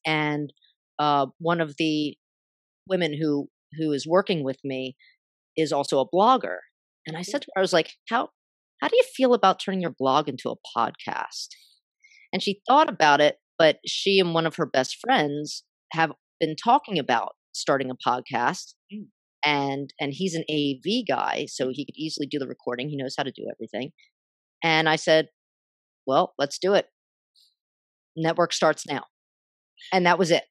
and 0.05 0.51
uh, 0.99 1.27
one 1.39 1.61
of 1.61 1.75
the 1.77 2.15
women 2.87 3.17
who 3.19 3.47
who 3.77 3.91
is 3.91 4.07
working 4.07 4.43
with 4.43 4.57
me 4.63 4.95
is 5.55 5.71
also 5.71 5.99
a 5.99 6.09
blogger. 6.09 6.57
And 7.07 7.17
I 7.17 7.21
said 7.21 7.41
to 7.41 7.47
her, 7.55 7.59
I 7.59 7.61
was 7.61 7.73
like, 7.73 7.93
how 8.09 8.29
how 8.81 8.87
do 8.87 8.95
you 8.95 9.05
feel 9.15 9.33
about 9.33 9.59
turning 9.59 9.81
your 9.81 9.95
blog 9.97 10.27
into 10.27 10.49
a 10.49 10.77
podcast? 10.77 11.49
And 12.31 12.43
she 12.43 12.61
thought 12.67 12.89
about 12.89 13.21
it, 13.21 13.37
but 13.57 13.77
she 13.85 14.19
and 14.19 14.33
one 14.33 14.45
of 14.45 14.55
her 14.57 14.65
best 14.65 14.97
friends 15.01 15.63
have 15.93 16.11
been 16.39 16.55
talking 16.55 16.99
about 16.99 17.33
starting 17.53 17.91
a 17.91 17.95
podcast. 17.95 18.73
Mm. 18.93 19.07
And 19.45 19.93
and 20.01 20.11
he's 20.13 20.35
an 20.35 20.43
AV 20.51 21.07
guy, 21.07 21.45
so 21.47 21.69
he 21.71 21.85
could 21.85 21.95
easily 21.95 22.27
do 22.27 22.39
the 22.39 22.47
recording. 22.47 22.89
He 22.89 22.97
knows 22.97 23.15
how 23.17 23.23
to 23.23 23.31
do 23.31 23.47
everything. 23.49 23.91
And 24.61 24.89
I 24.89 24.97
said, 24.97 25.27
"Well, 26.05 26.33
let's 26.37 26.59
do 26.59 26.73
it." 26.73 26.87
Network 28.17 28.51
starts 28.51 28.85
now. 28.85 29.03
And 29.93 30.05
that 30.05 30.19
was 30.19 30.31
it. 30.31 30.43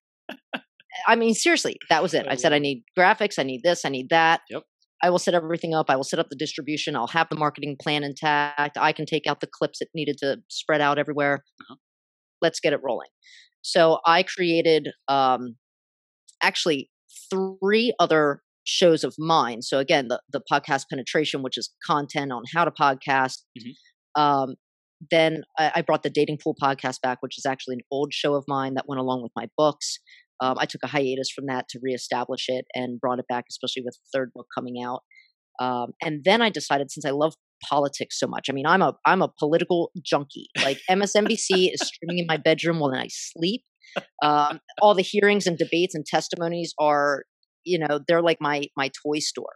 I 1.06 1.16
mean, 1.16 1.34
seriously, 1.34 1.76
that 1.90 2.02
was 2.02 2.14
it. 2.14 2.26
I 2.28 2.34
said, 2.34 2.52
I 2.52 2.58
need 2.58 2.82
graphics, 2.98 3.38
I 3.38 3.42
need 3.42 3.62
this, 3.62 3.84
I 3.84 3.88
need 3.88 4.08
that. 4.10 4.40
Yep. 4.50 4.62
I 5.02 5.10
will 5.10 5.18
set 5.18 5.34
everything 5.34 5.74
up. 5.74 5.90
I 5.90 5.96
will 5.96 6.02
set 6.02 6.18
up 6.18 6.28
the 6.28 6.36
distribution. 6.36 6.96
I'll 6.96 7.06
have 7.06 7.28
the 7.28 7.36
marketing 7.36 7.76
plan 7.80 8.02
intact. 8.02 8.76
I 8.76 8.92
can 8.92 9.06
take 9.06 9.28
out 9.28 9.40
the 9.40 9.46
clips 9.46 9.78
that 9.78 9.88
needed 9.94 10.16
to 10.18 10.38
spread 10.48 10.80
out 10.80 10.98
everywhere. 10.98 11.44
Uh-huh. 11.60 11.76
Let's 12.42 12.58
get 12.58 12.72
it 12.72 12.80
rolling. 12.82 13.08
So 13.62 14.00
I 14.04 14.24
created 14.24 14.88
um, 15.06 15.56
actually 16.42 16.90
three 17.30 17.94
other 17.98 18.42
shows 18.64 19.02
of 19.02 19.14
mine. 19.18 19.62
So 19.62 19.78
again, 19.78 20.08
the 20.08 20.20
the 20.32 20.42
podcast 20.50 20.84
penetration, 20.90 21.42
which 21.42 21.56
is 21.56 21.70
content 21.86 22.32
on 22.32 22.42
how 22.54 22.64
to 22.64 22.70
podcast. 22.70 23.38
Mm-hmm. 23.58 24.22
Um, 24.22 24.54
then 25.10 25.42
I, 25.58 25.72
I, 25.76 25.82
brought 25.82 26.02
the 26.02 26.10
dating 26.10 26.38
pool 26.42 26.56
podcast 26.60 27.00
back, 27.00 27.18
which 27.20 27.38
is 27.38 27.46
actually 27.46 27.74
an 27.74 27.82
old 27.92 28.12
show 28.12 28.34
of 28.34 28.44
mine 28.48 28.74
that 28.74 28.88
went 28.88 29.00
along 29.00 29.22
with 29.22 29.30
my 29.36 29.46
books. 29.56 29.98
Um, 30.40 30.56
I 30.58 30.66
took 30.66 30.82
a 30.82 30.88
hiatus 30.88 31.30
from 31.30 31.46
that 31.46 31.68
to 31.70 31.78
reestablish 31.80 32.46
it 32.48 32.64
and 32.74 33.00
brought 33.00 33.20
it 33.20 33.26
back, 33.28 33.44
especially 33.48 33.82
with 33.84 33.94
the 33.94 34.18
third 34.18 34.32
book 34.34 34.46
coming 34.52 34.82
out. 34.84 35.02
Um, 35.60 35.92
and 36.02 36.22
then 36.24 36.42
I 36.42 36.50
decided, 36.50 36.90
since 36.90 37.04
I 37.04 37.10
love 37.10 37.34
politics 37.68 38.18
so 38.18 38.26
much, 38.26 38.46
I 38.48 38.52
mean, 38.52 38.66
I'm 38.66 38.82
a 38.82 38.94
I'm 39.04 39.22
a 39.22 39.32
political 39.38 39.90
junkie. 40.04 40.48
Like 40.62 40.80
MSNBC 40.90 41.72
is 41.72 41.80
streaming 41.82 42.18
in 42.18 42.26
my 42.26 42.36
bedroom 42.36 42.78
while 42.80 42.94
I 42.94 43.08
sleep. 43.08 43.62
Um, 44.22 44.60
all 44.82 44.94
the 44.94 45.02
hearings 45.02 45.46
and 45.46 45.56
debates 45.56 45.94
and 45.94 46.04
testimonies 46.04 46.74
are, 46.78 47.24
you 47.64 47.78
know, 47.78 48.00
they're 48.06 48.22
like 48.22 48.38
my 48.40 48.64
my 48.76 48.90
toy 49.04 49.18
store. 49.18 49.54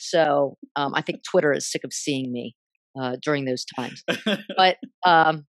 So 0.00 0.56
um, 0.76 0.94
I 0.94 1.02
think 1.02 1.20
Twitter 1.28 1.52
is 1.52 1.70
sick 1.70 1.82
of 1.84 1.92
seeing 1.92 2.32
me 2.32 2.54
uh, 3.00 3.16
during 3.22 3.44
those 3.44 3.64
times. 3.76 4.02
But 4.56 4.76
um, 5.04 5.46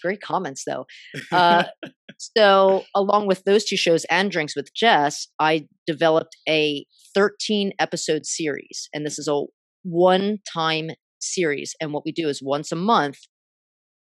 great 0.00 0.20
comments 0.20 0.64
though. 0.66 0.86
Uh, 1.30 1.64
so 2.18 2.84
along 2.94 3.26
with 3.26 3.44
those 3.44 3.64
two 3.64 3.76
shows 3.76 4.04
and 4.10 4.30
Drinks 4.30 4.56
with 4.56 4.74
Jess, 4.74 5.28
I 5.38 5.66
developed 5.86 6.36
a 6.48 6.86
13 7.14 7.72
episode 7.78 8.26
series, 8.26 8.88
and 8.94 9.04
this 9.04 9.18
is 9.18 9.28
a 9.28 9.42
one 9.82 10.38
time 10.52 10.90
series. 11.20 11.74
And 11.80 11.92
what 11.92 12.04
we 12.04 12.12
do 12.12 12.28
is 12.28 12.40
once 12.42 12.72
a 12.72 12.76
month, 12.76 13.18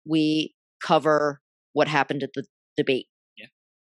we 0.05 0.53
cover 0.83 1.41
what 1.73 1.87
happened 1.87 2.23
at 2.23 2.31
the 2.35 2.45
debate. 2.77 3.07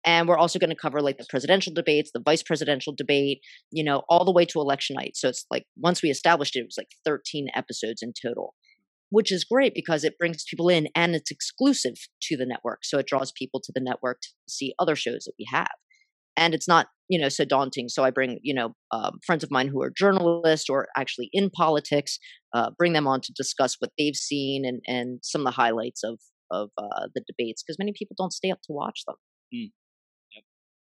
And 0.04 0.28
we're 0.28 0.38
also 0.38 0.58
going 0.58 0.72
to 0.72 0.76
cover 0.76 1.02
like 1.02 1.18
the 1.18 1.28
presidential 1.30 1.74
debates, 1.74 2.12
the 2.12 2.22
vice 2.24 2.42
presidential 2.42 2.94
debate, 2.96 3.42
you 3.70 3.84
know, 3.84 4.04
all 4.10 4.26
the 4.26 4.32
way 4.32 4.46
to 4.46 4.60
election 4.60 4.96
night. 4.96 5.16
So 5.16 5.30
it's 5.30 5.46
like 5.52 5.66
once 5.78 6.02
we 6.02 6.10
established 6.10 6.56
it, 6.56 6.62
it 6.62 6.66
was 6.66 6.78
like 6.78 6.90
13 7.06 7.50
episodes 7.56 8.02
in 8.02 8.14
total 8.20 8.56
which 9.12 9.32
is 9.32 9.44
great 9.44 9.74
because 9.76 10.04
it 10.04 10.18
brings 10.18 10.46
people 10.50 10.70
in 10.70 10.88
and 10.96 11.14
it's 11.14 11.32
exclusive 11.32 11.96
to 12.22 12.38
the 12.38 12.46
network. 12.46 12.80
So 12.84 12.98
it 12.98 13.08
draws 13.08 13.32
people 13.32 13.60
to 13.62 13.72
the 13.76 13.82
network 13.82 14.22
to 14.22 14.30
see 14.48 14.74
other 14.80 14.96
shows 14.96 15.26
that 15.26 15.34
we 15.38 15.46
have. 15.52 15.72
And 16.38 16.54
it's 16.54 16.68
not, 16.68 16.88
you 17.10 17.20
know, 17.20 17.28
so 17.28 17.44
daunting. 17.44 17.90
So 17.90 18.06
I 18.06 18.10
bring, 18.10 18.40
you 18.42 18.54
know, 18.54 18.74
um, 18.92 19.20
friends 19.26 19.44
of 19.44 19.52
mine 19.52 19.68
who 19.68 19.82
are 19.82 19.92
journalists 19.96 20.70
or 20.70 20.88
actually 20.96 21.30
in 21.34 21.50
politics, 21.50 22.20
uh, 22.54 22.72
bring 22.78 22.94
them 22.94 23.06
on 23.06 23.20
to 23.22 23.34
discuss 23.34 23.76
what 23.80 23.92
they've 23.98 24.16
seen 24.16 24.64
and, 24.66 24.82
and 24.88 25.20
some 25.22 25.42
of 25.42 25.46
the 25.46 25.52
highlights 25.52 26.04
of, 26.06 26.18
of 26.50 26.70
uh, 26.78 27.08
the 27.14 27.22
debates 27.28 27.62
because 27.62 27.78
many 27.78 27.92
people 27.94 28.16
don't 28.18 28.32
stay 28.32 28.50
up 28.50 28.62
to 28.64 28.72
watch 28.72 29.04
them. 29.06 29.18
Mm. 29.54 29.72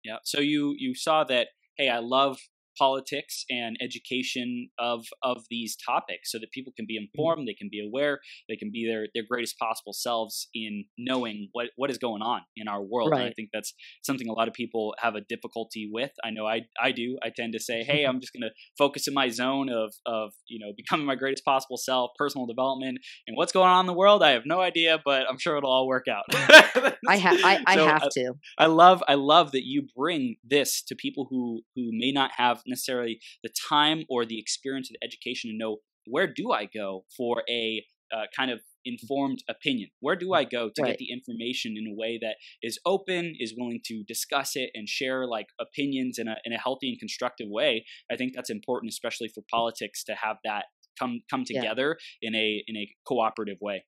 Yeah. 0.03 0.17
So 0.23 0.39
you 0.39 0.75
you 0.77 0.95
saw 0.95 1.23
that. 1.25 1.49
Hey, 1.77 1.89
I 1.89 1.99
love 1.99 2.39
politics 2.77 3.45
and 3.49 3.77
education 3.81 4.69
of 4.79 5.05
of 5.23 5.43
these 5.49 5.75
topics 5.75 6.31
so 6.31 6.39
that 6.39 6.51
people 6.51 6.73
can 6.75 6.85
be 6.87 6.95
mm-hmm. 6.97 7.05
informed 7.13 7.47
they 7.47 7.53
can 7.53 7.69
be 7.71 7.83
aware 7.85 8.19
they 8.49 8.55
can 8.55 8.71
be 8.71 8.87
their 8.87 9.07
their 9.13 9.23
greatest 9.29 9.57
possible 9.57 9.93
selves 9.93 10.49
in 10.53 10.85
knowing 10.97 11.49
what 11.51 11.67
what 11.75 11.89
is 11.89 11.97
going 11.97 12.21
on 12.21 12.41
in 12.55 12.67
our 12.67 12.81
world. 12.81 13.11
Right. 13.11 13.27
i 13.27 13.33
think 13.33 13.49
that's 13.53 13.73
something 14.03 14.27
a 14.27 14.33
lot 14.33 14.47
of 14.47 14.53
people 14.53 14.95
have 14.99 15.15
a 15.15 15.21
difficulty 15.21 15.89
with. 15.91 16.11
I 16.23 16.29
know 16.31 16.45
i 16.45 16.61
i 16.81 16.91
do. 16.91 17.17
I 17.23 17.29
tend 17.35 17.53
to 17.53 17.59
say 17.59 17.83
hey 17.83 18.03
i'm 18.07 18.19
just 18.19 18.33
going 18.33 18.41
to 18.41 18.51
focus 18.77 19.07
in 19.07 19.13
my 19.13 19.29
zone 19.29 19.69
of 19.69 19.93
of 20.05 20.31
you 20.47 20.59
know 20.63 20.73
becoming 20.75 21.05
my 21.05 21.15
greatest 21.15 21.45
possible 21.45 21.77
self 21.77 22.11
personal 22.17 22.45
development 22.45 22.99
and 23.27 23.37
what's 23.37 23.51
going 23.51 23.69
on 23.69 23.81
in 23.81 23.87
the 23.87 23.93
world 23.93 24.23
i 24.23 24.31
have 24.31 24.43
no 24.45 24.59
idea 24.61 24.99
but 25.03 25.23
i'm 25.29 25.37
sure 25.37 25.57
it'll 25.57 25.71
all 25.71 25.87
work 25.87 26.05
out. 26.07 26.23
I 27.07 27.17
have 27.17 27.39
i, 27.43 27.63
I 27.67 27.75
so 27.75 27.85
have 27.85 28.03
I, 28.03 28.07
to. 28.11 28.33
I 28.57 28.65
love 28.67 29.03
i 29.07 29.15
love 29.15 29.51
that 29.51 29.63
you 29.65 29.87
bring 29.95 30.37
this 30.43 30.81
to 30.83 30.95
people 30.95 31.27
who 31.29 31.61
who 31.75 31.89
may 31.91 32.11
not 32.11 32.31
have 32.37 32.61
necessarily 32.67 33.19
the 33.43 33.49
time 33.69 34.03
or 34.09 34.25
the 34.25 34.39
experience 34.39 34.89
of 34.89 34.95
the 34.99 35.05
education 35.05 35.51
to 35.51 35.57
know 35.57 35.77
where 36.05 36.27
do 36.27 36.51
I 36.51 36.65
go 36.65 37.05
for 37.15 37.43
a 37.49 37.83
uh, 38.13 38.25
kind 38.35 38.51
of 38.51 38.61
informed 38.85 39.43
opinion? 39.49 39.89
Where 39.99 40.15
do 40.15 40.33
I 40.33 40.45
go 40.45 40.69
to 40.73 40.81
right. 40.81 40.89
get 40.91 40.97
the 40.97 41.11
information 41.11 41.75
in 41.77 41.85
a 41.87 41.95
way 41.95 42.17
that 42.21 42.37
is 42.61 42.79
open, 42.85 43.35
is 43.37 43.53
willing 43.57 43.81
to 43.87 44.03
discuss 44.07 44.51
it 44.55 44.69
and 44.73 44.87
share 44.87 45.27
like 45.27 45.47
opinions 45.59 46.17
in 46.17 46.27
a 46.27 46.37
in 46.45 46.53
a 46.53 46.57
healthy 46.57 46.89
and 46.89 46.99
constructive 46.99 47.47
way? 47.49 47.85
I 48.11 48.15
think 48.15 48.33
that's 48.33 48.49
important, 48.49 48.91
especially 48.91 49.29
for 49.33 49.43
politics, 49.51 50.03
to 50.05 50.15
have 50.15 50.37
that 50.45 50.65
come 50.97 51.19
come 51.29 51.43
together 51.45 51.97
yeah. 52.21 52.29
in 52.29 52.35
a 52.35 52.63
in 52.67 52.77
a 52.77 52.87
cooperative 53.05 53.57
way 53.61 53.83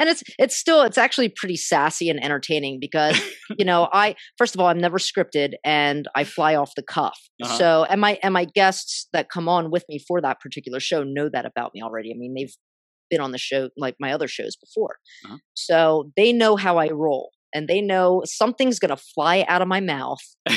and 0.00 0.08
it's 0.08 0.24
it's 0.38 0.56
still 0.56 0.82
it's 0.82 0.98
actually 0.98 1.28
pretty 1.28 1.56
sassy 1.56 2.08
and 2.08 2.22
entertaining 2.24 2.78
because 2.80 3.20
you 3.58 3.64
know 3.64 3.88
i 3.92 4.16
first 4.38 4.54
of 4.54 4.60
all 4.60 4.66
i'm 4.66 4.80
never 4.80 4.98
scripted 4.98 5.52
and 5.64 6.08
i 6.16 6.24
fly 6.24 6.56
off 6.56 6.72
the 6.74 6.82
cuff 6.82 7.18
uh-huh. 7.42 7.56
so 7.56 7.86
and 7.88 8.00
my 8.00 8.18
and 8.22 8.34
my 8.34 8.46
guests 8.46 9.06
that 9.12 9.28
come 9.30 9.48
on 9.48 9.70
with 9.70 9.84
me 9.88 10.02
for 10.08 10.20
that 10.20 10.40
particular 10.40 10.80
show 10.80 11.04
know 11.04 11.28
that 11.28 11.44
about 11.44 11.70
me 11.74 11.82
already 11.82 12.10
i 12.10 12.18
mean 12.18 12.34
they've 12.34 12.56
been 13.10 13.20
on 13.20 13.32
the 13.32 13.38
show 13.38 13.68
like 13.76 13.94
my 14.00 14.12
other 14.12 14.26
shows 14.26 14.56
before 14.56 14.96
uh-huh. 15.26 15.36
so 15.54 16.10
they 16.16 16.32
know 16.32 16.56
how 16.56 16.78
i 16.78 16.88
roll 16.88 17.30
and 17.52 17.68
they 17.68 17.80
know 17.80 18.22
something's 18.24 18.78
going 18.78 18.96
to 18.96 19.02
fly 19.14 19.44
out 19.48 19.62
of 19.62 19.68
my 19.68 19.80
mouth 19.80 20.20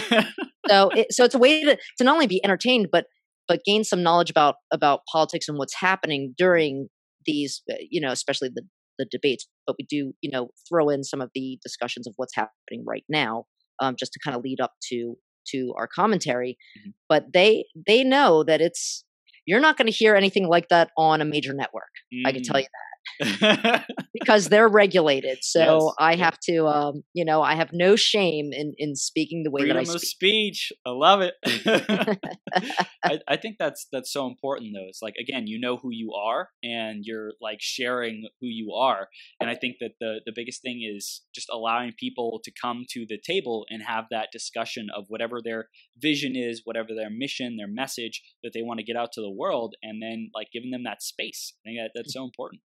so 0.68 0.90
it, 0.90 1.08
so 1.12 1.24
it's 1.24 1.36
a 1.36 1.40
way 1.40 1.64
to 1.64 1.78
to 1.98 2.04
not 2.04 2.14
only 2.14 2.28
be 2.28 2.44
entertained 2.44 2.88
but 2.92 3.06
but 3.48 3.60
gain 3.66 3.84
some 3.84 4.04
knowledge 4.04 4.30
about 4.30 4.56
about 4.72 5.02
politics 5.12 5.50
and 5.50 5.58
what's 5.58 5.76
happening 5.76 6.34
during 6.38 6.88
these 7.26 7.64
uh, 7.72 7.76
you 7.90 8.00
know 8.00 8.12
especially 8.12 8.50
the 8.54 8.64
the 8.98 9.06
debates, 9.10 9.48
but 9.66 9.76
we 9.80 9.86
do, 9.90 10.14
you 10.22 10.32
know, 10.32 10.50
throw 10.70 10.90
in 10.90 11.04
some 11.04 11.22
of 11.22 11.30
the 11.34 11.60
discussions 11.64 12.08
of 12.08 12.14
what's 12.18 12.36
happening 12.36 12.84
right 12.86 13.04
now, 13.10 13.46
um, 13.82 13.96
just 13.98 14.14
to 14.14 14.20
kind 14.24 14.36
of 14.36 14.44
lead 14.44 14.60
up 14.62 14.74
to 14.90 15.16
to 15.52 15.74
our 15.78 15.88
commentary. 15.88 16.58
Mm-hmm. 16.80 16.90
But 17.10 17.34
they 17.34 17.66
they 17.88 18.04
know 18.04 18.44
that 18.44 18.62
it's 18.62 19.04
you're 19.46 19.60
not 19.60 19.78
going 19.78 19.88
to 19.88 19.94
hear 19.94 20.16
anything 20.16 20.48
like 20.48 20.70
that 20.70 20.92
on 20.98 21.22
a 21.22 21.26
major 21.26 21.54
network. 21.54 21.92
Mm. 22.14 22.28
I 22.28 22.32
can 22.32 22.44
tell 22.44 22.56
mm. 22.56 22.62
you 22.62 22.66
that. 22.66 22.93
because 24.14 24.50
they're 24.50 24.68
regulated. 24.68 25.40
So 25.42 25.60
yes. 25.60 25.96
I 26.00 26.16
have 26.16 26.40
to, 26.50 26.68
um, 26.68 27.04
you 27.14 27.26
know, 27.26 27.42
I 27.42 27.56
have 27.56 27.72
no 27.74 27.96
shame 27.96 28.52
in 28.52 28.74
in 28.78 28.96
speaking 28.96 29.44
the 29.44 29.52
way 29.52 29.62
Freedom 29.62 29.78
that 29.78 29.82
I 29.82 29.84
speak. 29.84 29.96
of 29.96 30.02
speech. 30.02 30.72
I 30.86 30.90
love 30.90 31.22
it. 31.22 31.34
I, 33.04 33.20
I, 33.28 33.38
think 33.38 33.58
that's 33.60 33.88
that's 33.92 34.12
so 34.12 34.28
important 34.28 34.72
though. 34.74 34.88
It's 34.88 35.02
like 35.02 35.16
again, 35.20 35.48
you 35.48 35.60
know 35.60 35.78
who 35.78 35.90
you 35.92 36.14
are, 36.14 36.50
and 36.64 37.04
you're 37.04 37.34
like 37.42 37.60
sharing 37.60 38.28
who 38.42 38.48
you 38.48 38.74
are. 38.74 39.08
And 39.40 39.50
I 39.50 39.56
think 39.56 39.78
that 39.80 39.94
the 40.00 40.22
the 40.26 40.34
biggest 40.36 40.62
thing 40.62 40.82
is 40.84 41.22
just 41.34 41.50
allowing 41.52 41.94
people 42.00 42.40
to 42.44 42.52
come 42.62 42.84
to 42.92 43.06
the 43.08 43.20
table 43.24 43.66
and 43.70 43.84
have 43.84 44.06
that 44.12 44.30
discussion 44.32 44.88
of 44.96 45.06
whatever 45.08 45.40
their 45.44 45.70
vision 45.98 46.36
is, 46.36 46.62
whatever 46.64 46.90
their 46.96 47.10
mission, 47.10 47.58
their 47.58 47.68
message 47.68 48.24
that 48.44 48.52
they 48.54 48.62
want 48.62 48.80
to 48.80 48.86
get 48.86 48.96
out 48.96 49.12
to 49.14 49.22
the 49.22 49.32
world, 49.32 49.76
and 49.84 50.02
then 50.02 50.30
like 50.34 50.48
giving 50.52 50.72
them 50.72 50.84
that 50.84 51.02
space. 51.02 51.54
I 51.66 51.70
think 51.70 51.80
that 51.80 51.92
that's 51.96 52.14
so 52.14 52.24
important. 52.24 52.62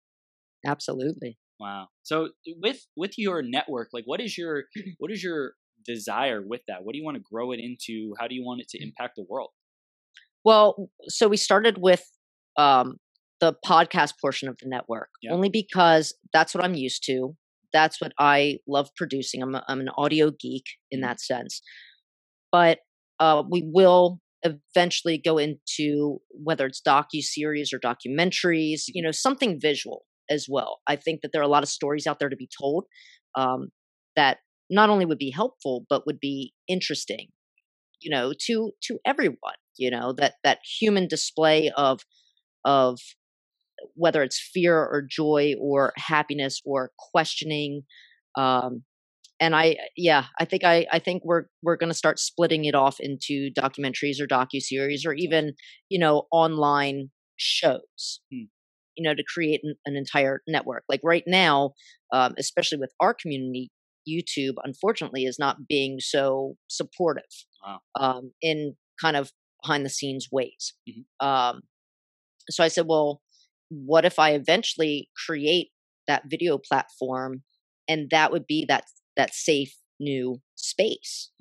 Absolutely. 0.66 1.38
Wow. 1.60 1.88
So 2.04 2.30
with 2.62 2.86
with 2.96 3.18
your 3.18 3.42
network, 3.42 3.90
like 3.94 4.04
what 4.06 4.22
is 4.22 4.38
your 4.38 4.64
what 4.98 5.12
is 5.12 5.24
your 5.24 5.54
desire 5.86 6.42
with 6.46 6.62
that? 6.68 6.84
What 6.84 6.94
do 6.94 7.00
you 7.00 7.06
want 7.06 7.18
to 7.18 7.24
grow 7.32 7.52
it 7.52 7.60
into? 7.60 8.14
How 8.20 8.28
do 8.28 8.36
you 8.36 8.44
want 8.44 8.62
it 8.62 8.70
to 8.70 8.80
mm. 8.80 8.84
impact 8.88 9.14
the 9.18 9.26
world? 9.30 9.50
Well, 10.46 10.90
so 11.08 11.28
we 11.28 11.38
started 11.38 11.78
with 11.80 12.04
um, 12.58 12.98
the 13.40 13.56
podcast 13.66 14.14
portion 14.22 14.50
of 14.50 14.58
the 14.62 14.68
network 14.68 15.10
Yeah. 15.22 15.32
only 15.32 15.50
because 15.50 16.14
that's 16.34 16.54
what 16.54 16.64
I'm 16.64 16.76
used 16.76 17.04
to. 17.06 17.36
That's 17.72 18.00
what 18.02 18.14
I 18.20 18.60
love 18.68 18.90
producing. 18.96 19.42
I'm 19.42 19.56
a, 19.56 19.64
I'm 19.68 19.80
an 19.80 19.90
audio 19.98 20.32
geek 20.32 20.66
in 20.92 21.00
Mm-hmm. 21.00 21.08
that 21.08 21.22
sense. 21.22 21.62
But 22.52 22.80
uh, 23.20 23.44
we 23.50 23.64
will 23.74 24.20
eventually 24.44 25.18
go 25.18 25.38
into 25.38 26.20
whether 26.32 26.66
it's 26.66 26.82
docu 26.82 27.22
series 27.22 27.72
or 27.74 27.80
documentaries, 27.80 28.84
you 28.88 29.02
know, 29.02 29.12
something 29.12 29.60
visual 29.60 30.04
as 30.30 30.48
well. 30.50 30.80
I 30.88 30.96
think 30.96 31.22
that 31.22 31.32
there 31.32 31.42
are 31.42 31.46
a 31.46 31.50
lot 31.50 31.64
of 31.64 31.70
stories 31.70 32.08
out 32.08 32.20
there 32.20 32.30
to 32.30 32.36
be 32.36 32.50
told 32.62 32.86
um, 33.36 33.70
that 34.16 34.40
not 34.70 34.90
only 34.90 35.06
would 35.06 35.18
be 35.20 35.32
helpful 35.32 35.86
but 35.90 36.06
would 36.06 36.20
be 36.20 36.54
interesting, 36.68 37.28
you 38.02 38.12
know, 38.12 38.34
to 38.48 38.72
to 38.84 39.00
everyone. 39.06 39.38
You 39.78 39.92
know 39.92 40.14
that 40.14 40.36
that 40.44 40.60
human 40.80 41.08
display 41.08 41.72
of 41.78 42.02
of 42.66 43.00
whether 43.96 44.24
it's 44.24 44.40
fear 44.40 44.78
or 44.78 45.06
joy 45.08 45.56
or 45.60 45.94
happiness 45.98 46.62
or 46.66 46.92
questioning 47.12 47.84
um 48.38 48.84
and 49.40 49.56
i 49.56 49.78
yeah 49.98 50.26
i 50.40 50.46
think 50.46 50.64
i 50.64 50.86
i 50.92 51.00
think 51.00 51.24
we're 51.26 51.46
we're 51.64 51.78
going 51.78 51.90
to 51.92 51.98
start 51.98 52.20
splitting 52.20 52.66
it 52.66 52.76
off 52.76 52.98
into 53.00 53.52
documentaries 53.58 54.22
or 54.22 54.28
docu-series 54.28 55.06
or 55.06 55.14
even 55.14 55.54
you 55.90 56.00
know 56.00 56.28
online 56.32 57.10
shows 57.38 58.22
Hmm. 58.32 58.44
You 58.96 59.04
know 59.08 59.16
to 59.16 59.24
create 59.34 59.62
an, 59.64 59.76
an 59.86 59.96
entire 59.96 60.42
network 60.48 60.84
like 60.90 61.02
right 61.04 61.24
now 61.28 61.72
um, 62.14 62.34
especially 62.38 62.78
with 62.78 62.92
our 63.00 63.14
community 63.14 63.72
youtube 64.08 64.54
unfortunately 64.64 65.24
is 65.26 65.38
not 65.40 65.68
being 65.68 65.98
so 66.00 66.56
supportive 66.68 67.24
Wow. 67.66 67.80
um, 68.00 68.32
in 68.42 68.76
kind 69.02 69.16
of 69.16 69.32
behind 69.64 69.86
the 69.86 69.90
scenes 69.90 70.28
ways 70.32 70.74
Mhm. 70.90 71.06
um, 71.26 71.62
so 72.50 72.64
i 72.64 72.68
said 72.68 72.86
well 72.88 73.22
what 73.70 74.06
if 74.06 74.20
i 74.20 74.32
eventually 74.32 75.10
create 75.26 75.70
that 76.08 76.24
video 76.30 76.58
platform 76.58 77.44
and 77.88 78.10
that 78.12 78.32
would 78.32 78.46
be 78.48 78.66
that 78.68 78.86
that 79.18 79.34
safe 79.34 79.76
new 80.00 80.42
space 80.56 81.32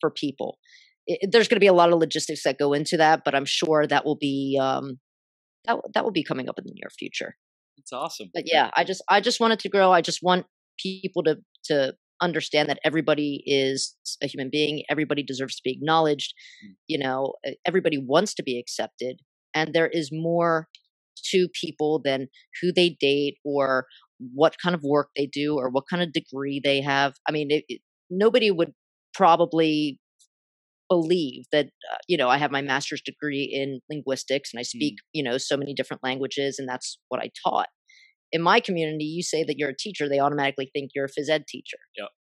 for 0.00 0.10
people 0.10 0.58
I 1.10 1.16
there's 1.30 1.48
going 1.48 1.56
to 1.56 1.60
be 1.60 1.66
a 1.66 1.72
lot 1.72 1.92
of 1.92 1.98
logistics 1.98 2.42
that 2.44 2.58
go 2.58 2.72
into 2.72 2.96
that 2.98 3.22
but 3.24 3.34
i'm 3.34 3.44
sure 3.44 3.86
that 3.86 4.04
will 4.04 4.16
be 4.16 4.58
um, 4.60 4.98
that, 5.66 5.76
that 5.94 6.04
will 6.04 6.12
be 6.12 6.24
coming 6.24 6.48
up 6.48 6.58
in 6.58 6.64
the 6.64 6.72
near 6.74 6.90
future 6.98 7.36
It's 7.76 7.92
awesome. 7.92 8.30
but 8.34 8.44
yeah 8.46 8.70
i 8.74 8.84
just 8.84 9.02
i 9.08 9.20
just 9.20 9.40
want 9.40 9.52
it 9.52 9.58
to 9.60 9.68
grow 9.68 9.92
i 9.92 10.00
just 10.00 10.20
want 10.22 10.46
people 10.78 11.22
to 11.24 11.36
to 11.64 11.94
understand 12.20 12.68
that 12.68 12.80
everybody 12.84 13.42
is 13.46 13.94
a 14.22 14.26
human 14.26 14.50
being 14.50 14.82
everybody 14.90 15.22
deserves 15.22 15.54
to 15.56 15.62
be 15.64 15.72
acknowledged 15.72 16.34
Mm. 16.64 16.74
you 16.88 16.98
know 16.98 17.34
everybody 17.64 17.98
wants 17.98 18.34
to 18.34 18.42
be 18.42 18.58
accepted 18.58 19.20
and 19.54 19.72
there 19.74 19.86
is 19.88 20.10
more 20.12 20.66
to 21.30 21.48
people 21.60 22.00
than 22.04 22.28
who 22.60 22.72
they 22.72 22.90
date 23.00 23.36
or 23.44 23.86
what 24.34 24.54
kind 24.62 24.74
of 24.74 24.82
work 24.82 25.08
they 25.16 25.26
do 25.26 25.56
or 25.56 25.68
what 25.70 25.84
kind 25.90 26.02
of 26.02 26.12
degree 26.12 26.60
they 26.62 26.80
have 26.80 27.14
i 27.28 27.32
mean 27.32 27.50
it, 27.50 27.64
it, 27.68 27.80
nobody 28.10 28.50
would 28.50 28.72
probably 29.14 29.98
believe 30.88 31.44
that 31.52 31.66
uh, 31.66 31.96
you 32.08 32.16
know 32.16 32.28
i 32.28 32.38
have 32.38 32.50
my 32.50 32.62
master's 32.62 33.02
degree 33.02 33.44
in 33.44 33.80
linguistics 33.90 34.50
and 34.52 34.60
i 34.60 34.62
speak 34.62 34.96
you 35.12 35.22
know 35.22 35.38
so 35.38 35.56
many 35.56 35.74
different 35.74 36.02
languages 36.02 36.56
and 36.58 36.68
that's 36.68 36.98
what 37.08 37.20
i 37.20 37.30
taught. 37.44 37.68
In 38.30 38.42
my 38.42 38.60
community 38.60 39.04
you 39.04 39.22
say 39.22 39.44
that 39.44 39.56
you're 39.58 39.70
a 39.70 39.76
teacher 39.76 40.08
they 40.08 40.20
automatically 40.20 40.70
think 40.72 40.90
you're 40.94 41.06
a 41.06 41.08
phys 41.08 41.30
ed 41.30 41.44
teacher. 41.48 41.78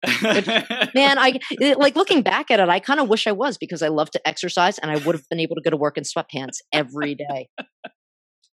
Man 0.95 1.19
i 1.19 1.39
like 1.79 1.95
looking 1.95 2.23
back 2.23 2.51
at 2.51 2.59
it 2.59 2.69
i 2.69 2.81
kind 2.81 2.99
of 2.99 3.09
wish 3.09 3.27
i 3.29 3.33
was 3.33 3.57
because 3.57 3.83
i 3.83 3.89
love 3.89 4.11
to 4.11 4.29
exercise 4.29 4.79
and 4.79 4.91
i 4.91 4.97
would 4.97 5.15
have 5.15 5.29
been 5.31 5.39
able 5.39 5.55
to 5.55 5.63
go 5.63 5.71
to 5.71 5.77
work 5.77 5.97
in 5.97 6.03
sweatpants 6.03 6.57
every 6.73 7.15
day 7.15 7.49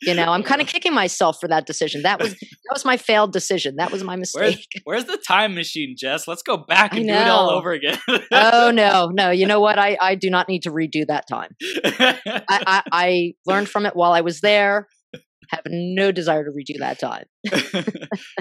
you 0.02 0.14
know 0.14 0.26
i'm 0.32 0.44
kind 0.44 0.62
of 0.62 0.68
kicking 0.68 0.94
myself 0.94 1.38
for 1.40 1.48
that 1.48 1.66
decision 1.66 2.02
that 2.04 2.20
was 2.20 2.32
that 2.34 2.74
was 2.74 2.86
my 2.86 2.98
failed 2.98 3.32
decision 3.32 3.76
that 3.78 3.92
was 3.92 4.04
my 4.04 4.16
mistake 4.16 4.68
where's 4.84 5.06
the 5.06 5.18
time 5.18 5.56
machine, 5.56 5.96
Jess? 5.98 6.28
Let's 6.28 6.44
go 6.44 6.58
back 6.58 6.94
and 6.94 7.06
do 7.08 7.14
it 7.14 7.28
all 7.28 7.50
over 7.50 7.72
again. 7.72 7.98
oh 8.32 8.72
no 8.72 9.10
no 9.14 9.32
you 9.32 9.46
know 9.46 9.60
what 9.60 9.78
i 9.80 9.98
i 10.02 10.16
do 10.16 10.30
not 10.30 10.48
need 10.50 10.64
to 10.64 10.72
redo 10.72 11.06
that 11.08 11.26
time 11.28 11.56
I, 11.64 12.20
I 12.50 12.84
i 12.92 13.34
learned 13.46 13.70
from 13.70 13.86
it 13.86 13.96
while 13.96 14.12
i 14.12 14.22
was 14.22 14.42
there 14.42 14.88
have 15.50 15.62
no 15.68 16.12
desire 16.12 16.44
to 16.44 16.52
redo 16.52 16.80
that 16.80 17.00
time 17.00 17.26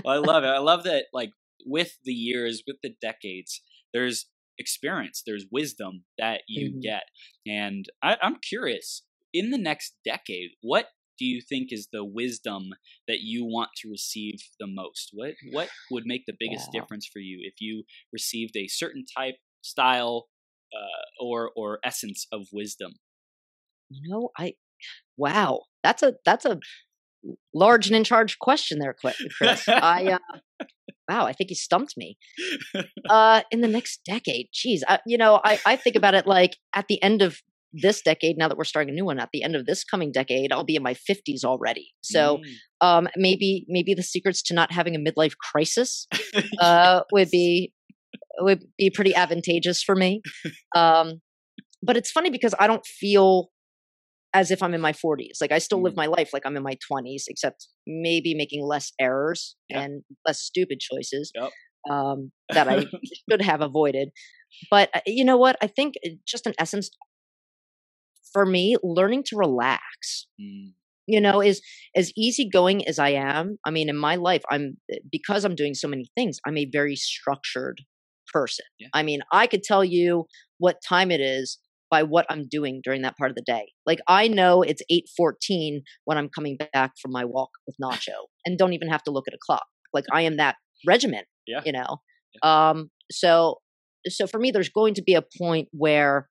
well, 0.05 0.15
I 0.15 0.19
love 0.19 0.45
it. 0.45 0.49
I 0.49 0.59
love 0.59 0.85
that, 0.85 1.07
like, 1.13 1.31
with 1.67 1.93
the 2.05 2.13
years, 2.13 2.63
with 2.67 2.77
the 2.83 2.95
decades, 3.01 3.63
there's 3.93 4.27
experience, 4.59 5.23
there's 5.27 5.47
wisdom 5.51 6.05
that 6.19 6.43
you 6.49 6.71
Mhm. 6.73 6.83
get. 6.83 7.05
And 7.47 7.87
I, 8.03 8.17
I'm 8.23 8.37
curious, 8.37 9.03
in 9.33 9.51
the 9.51 9.59
next 9.59 9.95
decade, 10.05 10.51
what 10.63 10.89
do 11.19 11.25
you 11.25 11.41
think 11.41 11.69
is 11.73 11.89
the 11.93 12.05
wisdom 12.05 12.71
that 13.09 13.21
you 13.21 13.45
want 13.45 13.71
to 13.79 13.91
receive 13.91 14.41
the 14.59 14.67
most? 14.67 15.11
What 15.13 15.35
what 15.53 15.71
would 15.91 16.05
make 16.07 16.27
the 16.27 16.37
biggest 16.39 16.71
Wow. 16.75 16.81
difference 16.81 17.07
for 17.07 17.21
you 17.21 17.39
if 17.43 17.55
you 17.61 17.85
received 18.13 18.57
a 18.57 18.69
certain 18.69 19.05
type, 19.17 19.37
style, 19.63 20.29
uh, 20.75 21.05
or 21.25 21.51
or 21.57 21.79
essence 21.85 22.27
of 22.33 22.49
wisdom? 22.53 22.95
you 23.91 24.09
know 24.11 24.31
i 24.39 24.55
wow 25.17 25.63
that's 25.83 26.03
a 26.03 26.15
that's 26.25 26.45
a 26.45 26.59
large 27.55 27.87
and 27.87 27.97
in 27.97 28.05
charge 28.05 28.39
question 28.39 28.79
there 28.79 28.95
chris 29.39 29.69
i 29.81 30.07
uh, 30.13 30.19
wow 31.09 31.27
i 31.27 31.33
think 31.33 31.51
you 31.51 31.57
stumped 31.57 31.95
me 31.97 32.17
uh 33.09 33.43
in 33.51 33.61
the 33.61 33.69
next 33.69 34.01
decade 34.05 34.49
geez 34.53 34.85
I, 34.89 35.01
you 35.07 35.19
know 35.19 35.41
I, 35.45 35.59
I 35.67 35.77
think 35.77 35.97
about 35.97 36.15
it 36.15 36.27
like 36.27 36.57
at 36.75 36.87
the 36.89 37.03
end 37.03 37.23
of 37.23 37.39
this 37.83 38.01
decade 38.03 38.37
now 38.39 38.47
that 38.49 38.57
we're 38.57 38.65
starting 38.65 38.91
a 38.93 38.95
new 38.97 39.05
one 39.05 39.19
at 39.19 39.29
the 39.33 39.43
end 39.43 39.57
of 39.57 39.67
this 39.67 39.83
coming 39.85 40.13
decade 40.13 40.53
i'll 40.53 40.65
be 40.65 40.77
in 40.77 40.83
my 40.83 40.95
50s 40.95 41.45
already 41.45 41.93
so 42.03 42.39
Mm. 42.39 42.87
um 42.87 43.09
maybe 43.17 43.65
maybe 43.69 43.95
the 43.95 44.03
secrets 44.03 44.43
to 44.43 44.55
not 44.55 44.71
having 44.73 44.95
a 44.95 44.99
midlife 44.99 45.35
crisis 45.39 46.07
uh 46.61 47.01
would 47.13 47.31
be 47.31 47.73
would 48.41 48.63
be 48.79 48.91
pretty 48.91 49.15
advantageous 49.15 49.83
for 49.83 49.95
me 49.97 50.23
um 50.77 51.21
but 51.83 51.97
it's 51.97 52.11
funny 52.11 52.31
because 52.31 52.55
i 52.61 52.67
don't 52.67 52.87
feel 52.87 53.49
as 54.35 54.51
if 54.51 54.63
i'm 54.63 54.75
in 54.75 54.81
my 54.81 54.93
40s 54.93 55.39
like 55.41 55.53
i 55.53 55.59
still 55.59 55.83
live 55.83 55.95
Mm. 55.95 55.97
my 56.05 56.07
life 56.07 56.31
like 56.33 56.43
i'm 56.47 56.57
in 56.57 56.63
my 56.63 56.77
20s 56.91 57.25
except 57.29 57.69
maybe 57.87 58.35
making 58.35 58.65
less 58.65 58.93
errors 59.01 59.57
Yeah. 59.69 59.81
and 59.83 60.03
less 60.27 60.41
stupid 60.41 60.79
choices 60.81 61.33
Yep. 61.35 61.51
um 61.91 62.31
that 62.55 62.69
i 62.69 62.87
should 63.31 63.43
have 63.43 63.61
avoided 63.61 64.09
but 64.71 64.89
uh, 64.95 65.01
you 65.07 65.25
know 65.25 65.37
what 65.37 65.57
i 65.63 65.67
think 65.67 65.95
uh, 66.07 66.11
just 66.27 66.47
in 66.47 66.55
essence 66.59 66.91
for 68.35 68.45
me 68.47 68.77
learning 68.83 69.25
to 69.29 69.37
relax 69.37 70.27
Mm. 70.41 70.73
you 71.07 71.21
know 71.21 71.41
is 71.41 71.63
as 71.97 72.13
easygoing 72.17 72.87
as 72.89 72.99
i 72.99 73.11
am 73.11 73.59
i 73.67 73.71
mean 73.71 73.89
in 73.89 73.97
my 73.97 74.17
life 74.17 74.43
i'm 74.51 74.77
because 75.13 75.45
i'm 75.47 75.55
doing 75.63 75.75
so 75.75 75.89
many 75.89 76.07
things 76.17 76.39
i'm 76.47 76.59
a 76.59 76.69
very 76.79 76.97
structured 76.97 77.79
person 78.33 78.67
Yeah. 78.81 78.89
i 78.95 79.03
mean 79.03 79.21
i 79.33 79.47
could 79.47 79.63
tell 79.63 79.85
you 79.85 80.27
what 80.59 80.77
time 80.89 81.11
it 81.11 81.21
is 81.21 81.59
by 81.91 82.03
what 82.03 82.27
i'm 82.31 82.45
doing 82.57 82.81
during 82.83 83.03
that 83.03 83.17
part 83.17 83.31
of 83.31 83.37
the 83.37 83.43
day 83.55 83.67
like 83.87 84.01
i 84.09 84.27
know 84.29 84.63
it's 84.63 84.83
8.14 84.91 85.83
when 86.07 86.19
i'm 86.19 86.29
coming 86.29 86.57
back 86.73 86.93
from 87.01 87.13
my 87.13 87.25
walk 87.25 87.51
with 87.67 87.77
nacho 87.83 88.19
and 88.45 88.59
don't 88.59 88.73
even 88.73 88.89
have 88.89 89.03
to 89.05 89.13
look 89.13 89.27
at 89.29 89.35
a 89.35 89.39
clock 89.47 89.67
like 89.93 90.05
i 90.13 90.23
am 90.23 90.37
that 90.39 90.57
regiment 90.87 91.27
Yeah. 91.47 91.61
you 91.65 91.73
know 91.73 91.99
um 92.43 92.91
so 93.13 93.59
so 94.09 94.27
for 94.27 94.39
me 94.41 94.51
there's 94.51 94.71
going 94.81 94.95
to 94.95 95.03
be 95.03 95.15
a 95.15 95.25
point 95.39 95.69
where 95.73 96.29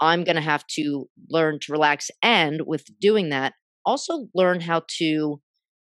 i'm 0.00 0.24
going 0.24 0.36
to 0.36 0.42
have 0.42 0.66
to 0.66 1.08
learn 1.30 1.58
to 1.60 1.72
relax 1.72 2.10
and 2.22 2.62
with 2.66 2.84
doing 3.00 3.30
that 3.30 3.54
also 3.86 4.28
learn 4.34 4.60
how 4.60 4.82
to 4.98 5.40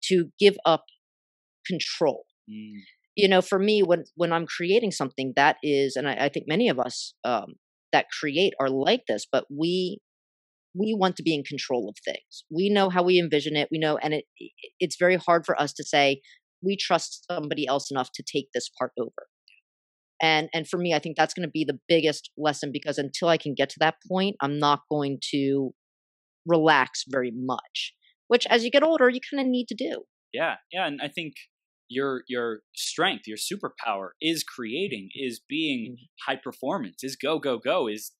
to 0.02 0.26
give 0.38 0.56
up 0.64 0.85
control. 1.66 2.24
Mm. 2.50 2.80
you 3.16 3.28
know 3.28 3.42
for 3.42 3.59
me 3.59 3.82
when 3.82 4.04
when 4.14 4.32
i'm 4.32 4.46
creating 4.46 4.92
something 4.92 5.32
that 5.35 5.56
is 5.62 5.96
and 5.96 6.09
i, 6.09 6.26
I 6.26 6.28
think 6.28 6.46
many 6.48 6.68
of 6.68 6.78
us 6.78 7.14
um, 7.24 7.54
that 7.92 8.06
create 8.20 8.54
are 8.61 8.70
like 8.70 9.02
this 9.09 9.26
but 9.30 9.46
we 9.50 9.98
we 10.78 10.94
want 10.94 11.16
to 11.16 11.22
be 11.22 11.35
in 11.35 11.42
control 11.42 11.88
of 11.88 11.96
things. 12.04 12.44
We 12.50 12.68
know 12.68 12.90
how 12.90 13.02
we 13.02 13.18
envision 13.18 13.56
it 13.56 13.68
we 13.70 13.78
know 13.78 13.96
and 13.98 14.14
it 14.14 14.24
it's 14.78 14.96
very 14.98 15.16
hard 15.16 15.44
for 15.44 15.61
us 15.61 15.72
to 15.74 15.84
say 15.84 16.20
we 16.62 16.76
trust 16.76 17.24
somebody 17.30 17.66
else 17.66 17.90
enough 17.90 18.11
to 18.14 18.22
take 18.22 18.49
this 18.53 18.68
part 18.78 18.92
over 18.99 19.26
and 20.20 20.48
and 20.54 20.68
for 20.68 20.78
me 20.78 20.94
i 20.94 20.98
think 20.98 21.16
that's 21.16 21.34
going 21.34 21.46
to 21.46 21.50
be 21.50 21.64
the 21.64 21.78
biggest 21.88 22.30
lesson 22.36 22.70
because 22.72 22.98
until 22.98 23.28
i 23.28 23.36
can 23.36 23.54
get 23.54 23.68
to 23.68 23.76
that 23.78 23.96
point 24.08 24.36
i'm 24.40 24.58
not 24.58 24.80
going 24.90 25.18
to 25.20 25.72
relax 26.46 27.04
very 27.08 27.32
much 27.34 27.92
which 28.28 28.46
as 28.46 28.64
you 28.64 28.70
get 28.70 28.82
older 28.82 29.08
you 29.08 29.20
kind 29.30 29.40
of 29.40 29.50
need 29.50 29.66
to 29.68 29.74
do 29.74 30.02
Yeah, 30.32 30.56
yeah, 30.72 30.86
and 30.86 31.00
I 31.02 31.08
think 31.08 31.34
your 31.88 32.22
your 32.28 32.60
strength, 32.74 33.24
your 33.26 33.38
superpower 33.38 34.10
is 34.20 34.42
creating, 34.44 35.08
is 35.14 35.40
being 35.48 35.92
mm-hmm. 35.92 36.30
high 36.30 36.40
performance, 36.42 37.02
is 37.02 37.16
go 37.16 37.38
go 37.38 37.58
go, 37.58 37.88
is 37.88 38.12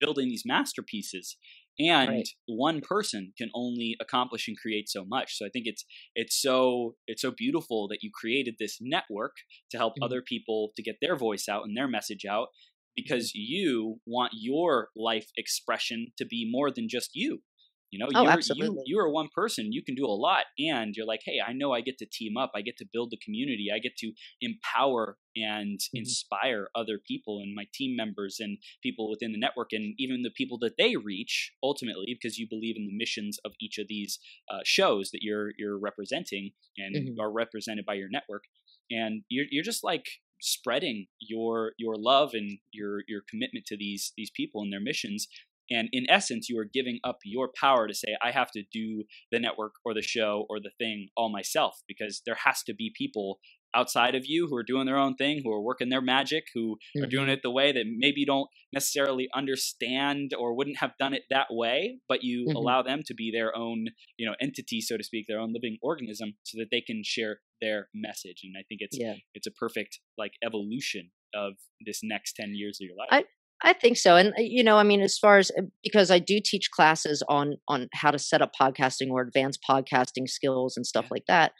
building 0.00 0.28
these 0.28 0.44
masterpieces. 0.46 1.36
And 1.78 2.24
Right. 2.24 2.28
one 2.46 2.80
person 2.80 3.32
can 3.38 3.50
only 3.54 3.96
accomplish 4.00 4.48
and 4.48 4.56
create 4.58 4.88
so 4.88 5.04
much. 5.04 5.36
So 5.36 5.46
I 5.46 5.50
think 5.50 5.66
it's 5.66 5.84
it's 6.14 6.40
so 6.40 6.96
it's 7.06 7.22
so 7.22 7.30
beautiful 7.30 7.88
that 7.88 8.02
you 8.02 8.10
created 8.12 8.56
this 8.58 8.78
network 8.80 9.36
to 9.70 9.78
help 9.78 9.94
Mhm. 9.96 10.02
other 10.02 10.22
people 10.22 10.72
to 10.76 10.82
get 10.82 10.96
their 11.00 11.16
voice 11.16 11.48
out 11.48 11.64
and 11.64 11.76
their 11.76 11.88
message 11.88 12.24
out 12.24 12.48
because 12.96 13.32
you 13.34 14.00
want 14.06 14.32
your 14.34 14.88
life 14.96 15.28
expression 15.36 16.08
to 16.16 16.24
be 16.26 16.48
more 16.50 16.70
than 16.70 16.88
just 16.88 17.10
you 17.14 17.42
You 17.90 17.98
know, 17.98 18.08
Oh, 18.14 18.28
you're, 18.28 18.28
absolutely. 18.28 18.82
you 18.82 18.82
you 18.84 18.98
are 18.98 19.10
one 19.10 19.28
person. 19.34 19.72
You 19.72 19.82
can 19.82 19.94
do 19.94 20.04
a 20.04 20.12
lot, 20.12 20.44
and 20.58 20.94
you're 20.94 21.06
like, 21.06 21.22
hey, 21.24 21.38
I 21.46 21.52
know 21.54 21.72
I 21.72 21.80
get 21.80 21.98
to 21.98 22.06
team 22.06 22.36
up. 22.36 22.52
I 22.54 22.60
get 22.62 22.76
to 22.78 22.86
build 22.92 23.10
the 23.10 23.18
community. 23.24 23.68
I 23.74 23.78
get 23.78 23.96
to 23.98 24.12
empower 24.42 25.18
and 25.36 25.78
Mhm. 25.92 26.16
inspire 26.18 26.68
other 26.74 26.98
people 26.98 27.38
and 27.40 27.54
my 27.54 27.64
team 27.72 27.96
members 27.96 28.38
and 28.40 28.58
people 28.82 29.08
within 29.10 29.32
the 29.32 29.38
network, 29.38 29.72
and 29.72 29.94
even 29.98 30.22
the 30.22 30.30
people 30.30 30.58
that 30.58 30.76
they 30.76 30.96
reach 30.96 31.52
ultimately, 31.62 32.06
because 32.14 32.38
you 32.38 32.46
believe 32.48 32.76
in 32.76 32.86
the 32.86 32.96
missions 32.96 33.38
of 33.44 33.52
each 33.60 33.78
of 33.78 33.88
these 33.88 34.18
uh, 34.50 34.60
shows 34.64 35.10
that 35.12 35.22
you're 35.22 35.52
you're 35.58 35.78
representing 35.78 36.50
and 36.76 37.08
Mhm. 37.08 37.18
are 37.18 37.32
represented 37.32 37.86
by 37.86 37.94
your 37.94 38.08
network, 38.10 38.44
and 38.90 39.22
you're 39.28 39.46
you're 39.50 39.64
just 39.64 39.84
like 39.84 40.06
spreading 40.40 41.06
your 41.20 41.72
your 41.78 41.96
love 41.96 42.30
and 42.32 42.58
your 42.72 43.02
your 43.08 43.22
commitment 43.28 43.66
to 43.66 43.76
these 43.76 44.12
these 44.16 44.30
people 44.30 44.62
and 44.62 44.72
their 44.72 44.80
missions 44.80 45.26
and 45.70 45.88
in 45.92 46.04
essence 46.08 46.48
you 46.48 46.58
are 46.58 46.64
giving 46.72 46.98
up 47.04 47.18
your 47.24 47.50
power 47.58 47.86
to 47.88 47.94
say 47.94 48.16
i 48.22 48.30
have 48.30 48.50
to 48.50 48.62
do 48.72 49.04
the 49.32 49.38
network 49.38 49.74
or 49.84 49.94
the 49.94 50.02
show 50.02 50.46
or 50.48 50.58
the 50.60 50.70
thing 50.78 51.08
all 51.16 51.30
myself 51.30 51.82
because 51.86 52.22
there 52.26 52.38
has 52.44 52.62
to 52.62 52.74
be 52.74 52.90
people 52.96 53.38
outside 53.74 54.14
of 54.14 54.24
you 54.24 54.46
who 54.48 54.56
are 54.56 54.62
doing 54.62 54.86
their 54.86 54.96
own 54.96 55.14
thing 55.14 55.42
who 55.44 55.52
are 55.52 55.60
working 55.60 55.90
their 55.90 56.00
magic 56.00 56.44
who 56.54 56.78
are 57.02 57.06
doing 57.06 57.28
it 57.28 57.40
the 57.42 57.50
way 57.50 57.70
that 57.70 57.84
maybe 57.98 58.20
you 58.20 58.26
don't 58.26 58.48
necessarily 58.72 59.28
understand 59.34 60.32
or 60.38 60.54
wouldn't 60.54 60.78
have 60.78 60.92
done 60.98 61.12
it 61.12 61.22
that 61.28 61.48
way 61.50 61.98
but 62.08 62.22
you 62.22 62.46
Mhm. 62.48 62.54
allow 62.54 62.82
them 62.82 63.02
to 63.04 63.14
be 63.14 63.30
their 63.30 63.54
own 63.54 63.88
you 64.16 64.26
know 64.26 64.34
entity 64.40 64.80
so 64.80 64.96
to 64.96 65.04
speak 65.04 65.26
their 65.28 65.38
own 65.40 65.52
living 65.52 65.76
organism 65.82 66.36
so 66.44 66.56
that 66.58 66.68
they 66.70 66.80
can 66.80 67.02
share 67.04 67.40
their 67.60 67.88
message 67.94 68.40
and 68.42 68.54
i 68.58 68.62
think 68.68 68.80
it's 68.80 68.96
yeah. 68.98 69.14
it's 69.34 69.46
a 69.46 69.50
perfect 69.52 70.00
like 70.16 70.32
evolution 70.42 71.10
of 71.34 71.52
this 71.84 72.00
next 72.02 72.32
10 72.34 72.54
years 72.54 72.78
of 72.80 72.86
your 72.86 72.96
life 72.96 73.08
I- 73.10 73.24
I 73.62 73.72
think 73.72 73.96
so, 73.96 74.16
and 74.16 74.30
uh, 74.30 74.40
you 74.40 74.62
know, 74.62 74.76
I 74.78 74.84
mean, 74.84 75.00
as 75.00 75.18
far 75.18 75.38
as 75.38 75.50
uh, 75.58 75.62
because 75.82 76.10
I 76.10 76.18
do 76.20 76.40
teach 76.44 76.70
classes 76.70 77.22
on 77.28 77.56
on 77.68 77.88
how 77.92 78.10
to 78.12 78.18
set 78.18 78.40
up 78.42 78.52
podcasting 78.60 79.10
or 79.10 79.20
advanced 79.22 79.60
podcasting 79.68 80.28
skills 80.28 80.76
and 80.76 80.86
stuff 80.86 81.08
like 81.10 81.24
that, 81.26 81.52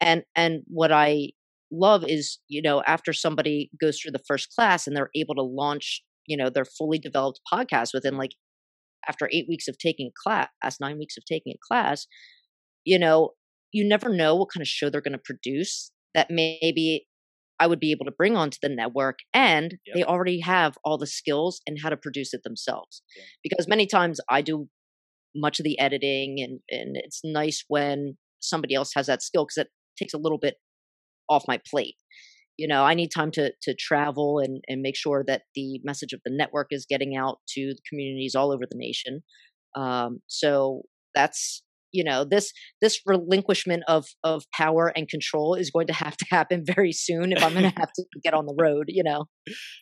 and 0.00 0.22
and 0.34 0.62
what 0.66 0.92
I 0.92 1.30
love 1.72 2.04
is 2.06 2.38
you 2.48 2.62
know 2.62 2.82
after 2.86 3.12
somebody 3.12 3.70
goes 3.80 3.98
through 3.98 4.12
the 4.12 4.22
first 4.28 4.50
class 4.54 4.86
and 4.86 4.96
they're 4.96 5.10
able 5.16 5.34
to 5.34 5.42
launch 5.42 6.02
you 6.26 6.36
know 6.36 6.48
their 6.50 6.64
fully 6.64 6.98
developed 6.98 7.40
podcast 7.52 7.90
within 7.94 8.16
like 8.16 8.32
after 9.08 9.28
eight 9.32 9.46
weeks 9.48 9.68
of 9.68 9.78
taking 9.78 10.08
a 10.08 10.28
class, 10.28 10.78
nine 10.80 10.98
weeks 10.98 11.16
of 11.16 11.24
taking 11.24 11.52
a 11.54 11.58
class, 11.66 12.06
you 12.84 12.98
know, 12.98 13.30
you 13.72 13.86
never 13.86 14.08
know 14.08 14.34
what 14.36 14.48
kind 14.52 14.62
of 14.62 14.68
show 14.68 14.90
they're 14.90 15.00
going 15.00 15.12
to 15.12 15.18
produce 15.18 15.92
that 16.14 16.28
maybe 16.30 17.06
I 17.58 17.66
would 17.66 17.80
be 17.80 17.90
able 17.90 18.04
to 18.06 18.12
bring 18.12 18.36
onto 18.36 18.58
the 18.62 18.68
network 18.68 19.20
and 19.32 19.78
Yep. 19.86 19.94
they 19.96 20.04
already 20.04 20.40
have 20.40 20.76
all 20.84 20.98
the 20.98 21.06
skills 21.06 21.60
and 21.66 21.78
how 21.82 21.88
to 21.90 21.96
produce 21.96 22.34
it 22.34 22.42
themselves. 22.44 23.02
Yeah. 23.16 23.24
Because 23.42 23.68
many 23.68 23.86
times 23.86 24.20
I 24.30 24.42
do 24.42 24.68
much 25.34 25.60
of 25.60 25.64
the 25.64 25.78
editing 25.78 26.40
and 26.40 26.60
and 26.70 26.96
it's 26.96 27.20
nice 27.24 27.64
when 27.68 28.16
somebody 28.40 28.74
else 28.74 28.92
has 28.94 29.06
that 29.06 29.22
skill 29.22 29.44
because 29.44 29.58
it 29.66 29.68
takes 29.98 30.14
a 30.14 30.18
little 30.18 30.38
bit 30.38 30.56
off 31.28 31.44
my 31.48 31.60
plate. 31.70 31.96
You 32.58 32.68
know, 32.68 32.84
I 32.84 32.94
need 32.94 33.10
time 33.10 33.30
to 33.32 33.52
to 33.62 33.74
travel 33.74 34.38
and 34.38 34.62
and 34.68 34.82
make 34.82 34.96
sure 34.96 35.24
that 35.26 35.42
the 35.54 35.80
message 35.84 36.12
of 36.12 36.20
the 36.24 36.32
network 36.34 36.68
is 36.70 36.86
getting 36.88 37.16
out 37.16 37.38
to 37.54 37.74
the 37.74 37.82
communities 37.88 38.34
all 38.34 38.52
over 38.52 38.64
the 38.70 38.78
nation. 38.78 39.22
Um, 39.76 40.20
so 40.26 40.82
that's 41.14 41.62
you 41.98 42.04
know 42.10 42.20
this 42.34 42.52
this 42.82 43.00
relinquishment 43.06 43.82
of 43.88 44.04
of 44.32 44.44
power 44.62 44.84
and 44.96 45.08
control 45.08 45.54
is 45.62 45.70
going 45.76 45.88
to 45.88 45.92
have 46.04 46.16
to 46.22 46.26
happen 46.36 46.58
very 46.74 46.92
soon 46.92 47.32
if 47.32 47.42
I'm 47.42 47.54
going 47.58 47.70
to 47.72 47.78
have 47.82 47.92
to 47.98 48.04
get 48.24 48.34
on 48.34 48.46
the 48.46 48.56
road. 48.66 48.86
You 48.88 49.04
know, 49.10 49.20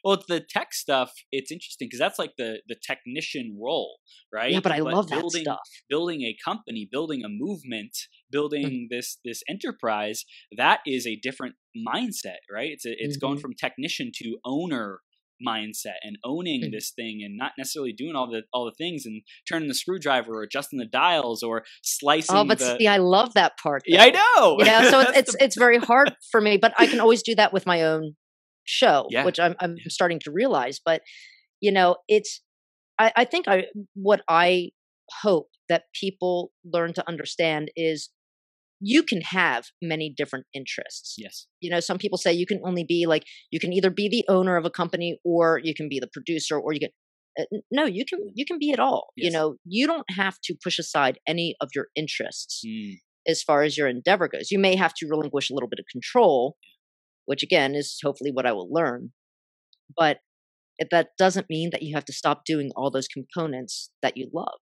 Well, 0.05 0.23
the 0.29 0.41
tech 0.57 0.73
stuff. 0.75 1.11
It's 1.33 1.51
interesting 1.51 1.87
because 1.89 1.99
that's 2.05 2.19
like 2.19 2.33
the 2.39 2.51
the 2.69 2.77
technician 2.91 3.47
role, 3.63 3.93
right? 4.33 4.53
yeah, 4.53 4.61
but 4.61 4.73
I 4.73 4.79
love 4.79 5.09
that 5.09 5.21
building, 5.21 5.45
stuff. 5.45 5.69
Building 5.89 6.23
a 6.23 6.37
company, 6.45 6.89
building 6.91 7.25
a 7.25 7.29
movement, 7.45 7.93
Mm. 7.95 8.31
building 8.39 8.89
this 8.91 9.19
this 9.25 9.43
enterprise. 9.49 10.25
That 10.57 10.81
is 10.87 11.07
a 11.07 11.17
different 11.17 11.55
mindset, 11.77 12.43
right? 12.53 12.71
It's 12.75 12.87
a, 12.87 12.93
it's 13.05 13.17
going 13.17 13.39
Mhm. 13.39 13.41
from 13.43 13.53
technician 13.55 14.11
to 14.23 14.39
owner 14.45 15.01
mindset 15.45 15.97
and 16.03 16.17
owning 16.25 16.63
Mhm. 16.63 16.71
this 16.73 16.91
thing 16.91 17.23
and 17.25 17.37
not 17.37 17.53
necessarily 17.59 17.93
doing 17.93 18.15
all 18.15 18.31
the 18.31 18.43
all 18.53 18.65
the 18.65 18.73
things 18.73 19.05
and 19.07 19.23
turning 19.49 19.69
the 19.69 19.75
screwdriver 19.75 20.33
or 20.39 20.43
adjusting 20.43 20.79
the 20.79 20.87
dials 20.87 21.43
or 21.43 21.65
slicing 21.83 22.37
Oh, 22.37 22.45
but 22.45 22.59
the 22.59 22.77
see, 22.79 22.87
I 22.87 22.99
love 22.99 23.35
that 23.35 23.57
part. 23.59 23.83
yeah 23.87 24.03
i 24.05 24.11
know 24.11 24.57
you 24.59 24.65
know 24.65 24.91
so 24.91 25.01
it's 25.09 25.19
it's, 25.19 25.33
the- 25.33 25.45
it's 25.45 25.57
very 25.57 25.79
hard 25.79 26.15
for 26.31 26.41
me 26.41 26.57
but 26.57 26.73
i 26.79 26.87
can 26.87 27.01
always 27.01 27.23
do 27.23 27.35
that 27.35 27.53
with 27.53 27.67
my 27.67 27.83
own 27.83 28.17
show 28.65 29.07
Yeah. 29.11 29.25
which 29.25 29.39
i'm 29.41 29.55
i'm 29.61 29.77
starting 29.89 30.21
to 30.21 30.31
realize 30.31 30.81
but 30.85 31.03
you 31.61 31.73
know 31.73 31.97
it's 32.09 32.41
i 32.99 33.13
i 33.17 33.25
think 33.25 33.47
i 33.49 33.65
what 33.95 34.23
i 34.29 34.71
hope 35.23 35.49
that 35.69 35.85
people 35.99 36.53
learn 36.65 36.93
to 36.95 37.07
understand 37.09 37.71
is 37.77 38.11
you 38.87 39.03
can 39.03 39.21
have 39.23 39.65
many 39.81 40.13
different 40.15 40.47
interests 40.53 41.15
yes 41.19 41.47
you 41.61 41.71
know 41.71 41.81
some 41.81 41.99
people 41.99 42.19
say 42.19 42.33
you 42.33 42.47
can 42.47 42.61
only 42.65 42.85
be 42.85 43.07
like 43.07 43.25
you 43.51 43.61
can 43.61 43.73
either 43.73 43.91
be 43.91 44.09
the 44.09 44.25
owner 44.29 44.57
of 44.57 44.65
a 44.65 44.71
company 44.71 45.19
or 45.25 45.61
you 45.63 45.75
can 45.75 45.89
be 45.89 45.99
the 45.99 46.11
producer 46.13 46.59
or 46.59 46.73
you 46.73 46.81
can 46.81 46.91
uh, 47.41 47.45
no 47.71 47.85
you 47.85 48.05
can 48.05 48.19
you 48.35 48.45
can 48.45 48.59
be 48.59 48.71
it 48.71 48.79
all 48.79 49.09
you 49.17 49.31
know 49.31 49.57
you 49.65 49.87
don't 49.87 50.11
have 50.11 50.37
to 50.43 50.55
push 50.63 50.79
aside 50.79 51.19
any 51.27 51.57
of 51.61 51.69
your 51.75 51.87
interests 51.97 52.63
Mm, 52.65 52.95
as 53.27 53.43
far 53.43 53.63
as 53.63 53.77
your 53.77 53.89
endeavor 53.89 54.29
goes. 54.29 54.51
You 54.51 54.59
may 54.59 54.77
have 54.77 54.95
to 54.95 55.07
relinquish 55.07 55.51
a 55.51 55.55
little 55.55 55.69
bit 55.69 55.79
of 55.79 55.87
control, 55.91 56.57
which 57.27 57.43
again 57.43 57.75
is 57.75 57.99
hopefully 58.03 58.31
what 58.33 58.47
I 58.47 58.53
will 58.53 58.71
learn. 58.71 59.13
But 59.97 60.19
that 60.91 61.11
doesn't 61.19 61.49
mean 61.49 61.71
that 61.71 61.83
you 61.83 61.95
have 61.95 62.05
to 62.07 62.13
stop 62.13 62.45
doing 62.45 62.71
all 62.77 62.91
those 62.91 63.09
components 63.09 63.91
that 64.03 64.17
you 64.17 64.29
love. 64.35 64.61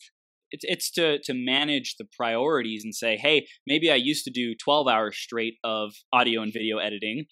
It's 0.50 0.64
it's 0.66 0.90
to 0.92 1.18
to 1.24 1.34
manage 1.34 1.96
the 1.98 2.06
priorities 2.16 2.82
and 2.84 2.94
say, 2.94 3.16
hey, 3.16 3.46
maybe 3.66 3.90
I 3.90 3.96
used 3.96 4.24
to 4.24 4.30
do 4.30 4.54
12 4.62 4.88
hours 4.88 5.16
straight 5.16 5.54
of 5.64 5.92
audio 6.12 6.42
and 6.42 6.52
video 6.52 6.78
editing. 6.78 7.26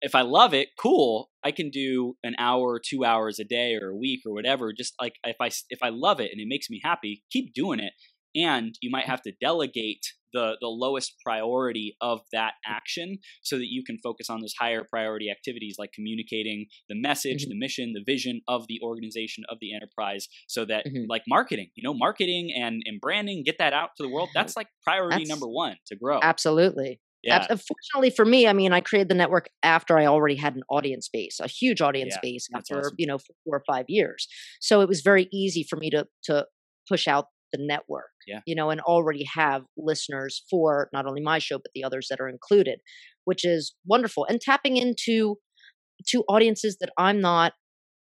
If 0.00 0.16
I 0.16 0.22
love 0.22 0.52
it, 0.52 0.70
cool. 0.78 1.30
I 1.44 1.52
can 1.52 1.70
do 1.70 2.14
an 2.24 2.34
hour, 2.36 2.80
two 2.84 3.04
hours 3.04 3.38
a 3.38 3.44
day 3.44 3.76
or 3.80 3.90
a 3.90 3.96
week 3.96 4.20
or 4.26 4.32
whatever. 4.32 4.72
Just 4.76 4.94
like 5.00 5.14
if 5.24 5.36
I 5.40 5.50
if 5.70 5.78
I 5.82 5.90
love 5.90 6.20
it 6.20 6.30
and 6.32 6.40
it 6.40 6.48
makes 6.48 6.68
me 6.68 6.80
happy, 6.82 7.22
keep 7.30 7.54
doing 7.54 7.78
it. 7.78 7.92
And 8.34 8.74
you 8.80 8.90
might 8.90 9.06
have 9.06 9.22
to 9.22 9.32
delegate 9.40 10.04
the 10.32 10.56
the 10.62 10.68
lowest 10.68 11.14
priority 11.22 11.94
of 12.00 12.20
that 12.32 12.54
action 12.66 13.18
so 13.42 13.56
that 13.58 13.66
you 13.68 13.82
can 13.84 13.98
focus 14.02 14.30
on 14.30 14.40
those 14.40 14.54
higher 14.58 14.82
priority 14.88 15.30
activities 15.30 15.76
like 15.78 15.90
communicating 15.92 16.66
the 16.88 16.94
message, 16.94 17.44
Mhm. 17.44 17.48
the 17.50 17.58
mission, 17.58 17.92
the 17.92 18.02
vision 18.06 18.40
of 18.48 18.66
the 18.66 18.80
organization 18.82 19.44
of 19.50 19.58
the 19.60 19.74
enterprise 19.74 20.28
so 20.48 20.64
that 20.64 20.86
Mhm. 20.86 21.04
like 21.08 21.22
marketing 21.28 21.70
you 21.74 21.82
know 21.82 21.92
marketing 21.92 22.50
and 22.54 22.82
and 22.86 22.98
branding 23.00 23.42
get 23.44 23.58
that 23.58 23.72
out 23.74 23.90
to 23.96 24.02
the 24.02 24.08
world 24.08 24.30
that's 24.34 24.56
like 24.56 24.68
priority 24.82 25.16
That's- 25.16 25.28
number 25.28 25.46
one 25.48 25.76
to 25.88 25.96
grow 25.96 26.18
Absolutely. 26.22 27.00
yeah 27.22 27.46
Unfortunately 27.50 28.10
for 28.10 28.24
me, 28.24 28.46
I 28.46 28.52
mean, 28.54 28.72
I 28.72 28.80
created 28.80 29.08
the 29.08 29.14
network 29.14 29.48
after 29.62 29.98
I 29.98 30.06
already 30.06 30.36
had 30.36 30.56
an 30.56 30.62
audience 30.70 31.08
base, 31.12 31.40
a 31.40 31.46
huge 31.46 31.80
audience 31.82 32.14
Yeah, 32.14 32.20
base 32.30 32.48
after, 32.54 32.78
awesome. 32.80 32.94
you 32.98 33.06
know, 33.06 33.18
four 33.18 33.56
or 33.58 33.62
five 33.66 33.84
years. 33.88 34.26
So 34.60 34.80
it 34.80 34.88
was 34.88 35.02
very 35.02 35.28
easy 35.30 35.62
for 35.68 35.76
me 35.76 35.90
to 35.90 36.08
to 36.24 36.46
push 36.88 37.06
out 37.06 37.26
the 37.52 37.58
network. 37.60 38.10
Yeah. 38.26 38.40
You 38.46 38.54
know, 38.54 38.70
and 38.70 38.80
already 38.80 39.24
have 39.34 39.62
listeners 39.76 40.44
for 40.50 40.88
not 40.92 41.06
only 41.06 41.20
my 41.20 41.38
show, 41.38 41.58
but 41.58 41.70
the 41.74 41.84
others 41.84 42.06
that 42.10 42.20
are 42.20 42.28
included, 42.28 42.80
which 43.24 43.44
is 43.44 43.74
wonderful. 43.86 44.26
And 44.28 44.40
tapping 44.40 44.76
into 44.76 45.36
to 46.08 46.24
audiences 46.28 46.78
that 46.80 46.90
I'm 46.98 47.20
not 47.20 47.52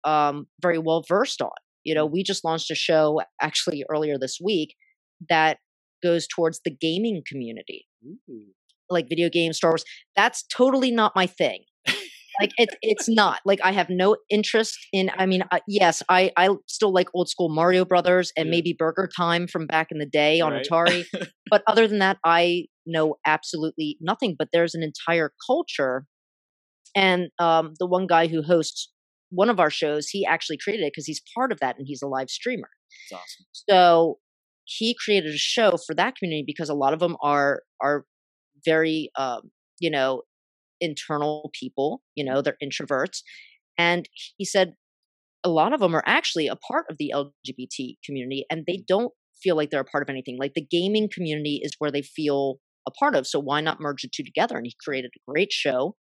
um 0.04 0.48
very 0.62 0.78
well 0.80 1.04
versed 1.08 1.42
on. 1.42 1.52
You 1.84 1.96
know, 1.96 2.06
we 2.06 2.24
just 2.24 2.44
launched 2.44 2.72
a 2.72 2.76
show 2.76 3.22
actually 3.42 3.84
earlier 3.90 4.18
this 4.18 4.40
week 4.44 4.76
that 5.30 5.58
goes 6.02 6.28
towards 6.28 6.60
the 6.66 6.72
gaming 6.72 7.24
community 7.28 7.88
Ooh. 8.06 8.48
like 8.90 9.08
video 9.10 9.30
games, 9.30 9.58
Star 9.58 9.72
Wars. 9.72 9.86
That's 10.16 10.44
totally 10.44 10.92
not 10.92 11.14
my 11.16 11.26
thing. 11.28 11.64
Like 12.42 12.52
it's 12.58 12.76
it's 12.82 13.10
not 13.10 13.40
like 13.46 13.60
I 13.64 13.72
have 13.72 13.90
no 13.90 14.18
interest 14.30 14.78
in. 14.94 15.12
I 15.18 15.26
mean, 15.26 15.44
uh, 15.52 15.60
yes, 15.68 16.02
I 16.10 16.32
I 16.38 16.50
still 16.68 16.94
like 16.94 17.08
old 17.14 17.30
school 17.30 17.50
Mario 17.50 17.86
Brothers 17.86 18.32
and 18.38 18.48
Yeah. 18.48 18.52
maybe 18.52 18.76
Burger 18.78 19.10
Time 19.16 19.48
from 19.48 19.68
back 19.68 19.88
in 19.92 20.00
the 20.00 20.06
day 20.06 20.42
on 20.42 20.54
Right. 20.54 20.66
Atari. 20.66 21.06
but 21.50 21.64
other 21.68 21.88
than 21.88 22.00
that, 22.00 22.18
I 22.26 22.66
know 22.86 23.16
absolutely 23.26 23.98
nothing. 24.02 24.36
But 24.38 24.50
there's 24.54 24.76
an 24.76 24.84
entire 24.84 25.32
culture, 25.48 26.06
and 26.96 27.30
um, 27.40 27.74
the 27.80 27.88
one 27.88 28.08
guy 28.08 28.28
who 28.28 28.42
hosts 28.44 28.92
one 29.32 29.50
of 29.50 29.60
our 29.60 29.70
shows, 29.72 30.08
he 30.10 30.26
actually 30.26 30.58
created 30.58 30.84
it 30.86 30.94
because 30.94 31.06
he's 31.08 31.22
part 31.36 31.52
of 31.52 31.60
that 31.60 31.78
and 31.78 31.88
he's 31.88 32.02
a 32.04 32.08
live 32.08 32.30
streamer. 32.30 32.70
That's 33.10 33.22
awesome 33.22 33.46
So 33.70 34.20
he 34.66 34.96
created 35.04 35.34
a 35.34 35.38
show 35.38 35.78
for 35.86 35.96
that 35.96 36.16
community 36.16 36.44
because 36.46 36.70
a 36.70 36.74
lot 36.76 36.94
of 36.94 37.00
them 37.00 37.18
are 37.22 37.62
are 37.82 38.06
very 38.66 39.12
um, 39.18 39.52
you 39.80 39.90
know 39.92 40.22
internal 40.80 41.50
people. 41.60 42.02
You 42.16 42.26
know, 42.26 42.42
they're 42.42 42.58
introverts, 42.64 43.22
and 43.78 44.08
he 44.38 44.46
said 44.46 44.74
a 45.44 45.50
lot 45.50 45.74
of 45.74 45.82
them 45.82 45.96
are 45.96 46.04
actually 46.06 46.48
a 46.48 46.56
part 46.56 46.86
of 46.90 46.98
the 46.98 47.14
LGBT 47.16 47.96
community, 48.06 48.46
and 48.50 48.64
they 48.66 48.84
don't 48.88 49.12
feel 49.42 49.56
like 49.56 49.70
they're 49.70 49.82
a 49.82 49.86
part 49.86 50.04
of 50.04 50.10
anything. 50.10 50.38
Like 50.40 50.54
the 50.54 50.66
gaming 50.66 51.10
community 51.14 51.60
is 51.62 51.76
where 51.80 51.92
they 51.92 52.02
feel 52.02 52.60
a 52.88 52.92
part 52.92 53.16
of. 53.16 53.28
So 53.28 53.40
why 53.40 53.62
not 53.62 53.80
merge 53.80 54.04
the 54.04 54.10
two 54.14 54.24
together? 54.24 54.56
And 54.58 54.66
he 54.66 54.76
created 54.84 55.12
a 55.16 55.32
great 55.32 55.52
show. 55.52 55.96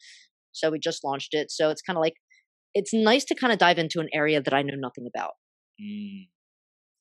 So 0.51 0.69
we 0.69 0.79
just 0.79 1.03
launched 1.03 1.33
it. 1.33 1.51
So 1.51 1.69
it's 1.69 1.81
kind 1.81 1.97
of 1.97 2.01
like 2.01 2.15
it's 2.73 2.93
nice 2.93 3.25
to 3.25 3.35
kind 3.35 3.53
of 3.53 3.59
dive 3.59 3.77
into 3.77 3.99
an 3.99 4.09
area 4.13 4.41
that 4.41 4.53
I 4.53 4.61
know 4.61 4.75
nothing 4.75 5.07
about. 5.13 5.33
Mm. 5.81 6.27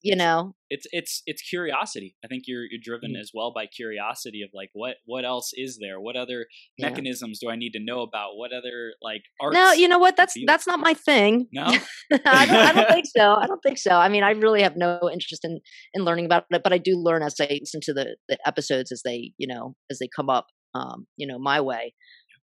You 0.03 0.16
know? 0.16 0.55
it's 0.74 0.86
it's 0.90 1.22
it's 1.26 1.42
curiosity. 1.42 2.16
I 2.24 2.28
think 2.28 2.44
you're 2.46 2.64
you're 2.70 2.80
driven 2.82 3.12
Mm. 3.12 3.20
as 3.20 3.30
well 3.34 3.53
by 3.55 3.66
curiosity 3.66 4.40
of 4.42 4.48
like 4.55 4.70
what 4.72 4.96
what 5.05 5.24
else 5.24 5.50
is 5.55 5.78
there? 5.80 6.00
What 6.00 6.16
other 6.16 6.46
Yeah. 6.78 6.88
mechanisms 6.88 7.38
do 7.42 7.50
i 7.50 7.57
need 7.57 7.72
to 7.72 7.78
know 7.80 8.00
about? 8.00 8.36
What 8.36 8.53
other 8.55 8.94
like 9.03 9.22
arts 9.40 9.55
no 9.55 9.72
you 9.72 9.86
know 9.86 9.98
what? 9.98 10.16
that's 10.16 10.34
that's 10.46 10.66
not 10.66 10.80
my 10.80 10.94
thing. 10.94 11.46
No? 11.53 11.64
I, 11.64 12.46
don't, 12.46 12.57
I 12.57 12.72
don't 12.72 12.88
think 12.90 13.07
so 13.16 13.34
i 13.34 13.46
don't 13.46 13.62
think 13.62 13.78
so. 13.78 13.90
I 13.92 14.09
mean 14.09 14.22
i 14.22 14.30
really 14.30 14.62
have 14.62 14.76
no 14.76 15.11
interest 15.12 15.44
in 15.44 15.61
in 15.94 16.05
learning 16.05 16.24
about 16.24 16.44
it 16.50 16.62
but 16.64 16.72
i 16.72 16.78
do 16.78 16.92
learn 16.96 17.22
as 17.22 17.34
i 17.40 17.59
listen 17.61 17.80
to 17.84 17.92
the 17.92 18.16
the 18.30 18.38
episodes 18.46 18.90
as 18.92 19.03
they 19.05 19.32
you 19.36 19.46
know 19.46 19.74
as 19.90 19.98
they 19.98 20.09
come 20.16 20.30
up 20.30 20.46
um 20.74 21.07
you 21.18 21.26
know 21.26 21.38
my 21.38 21.61
way. 21.61 21.94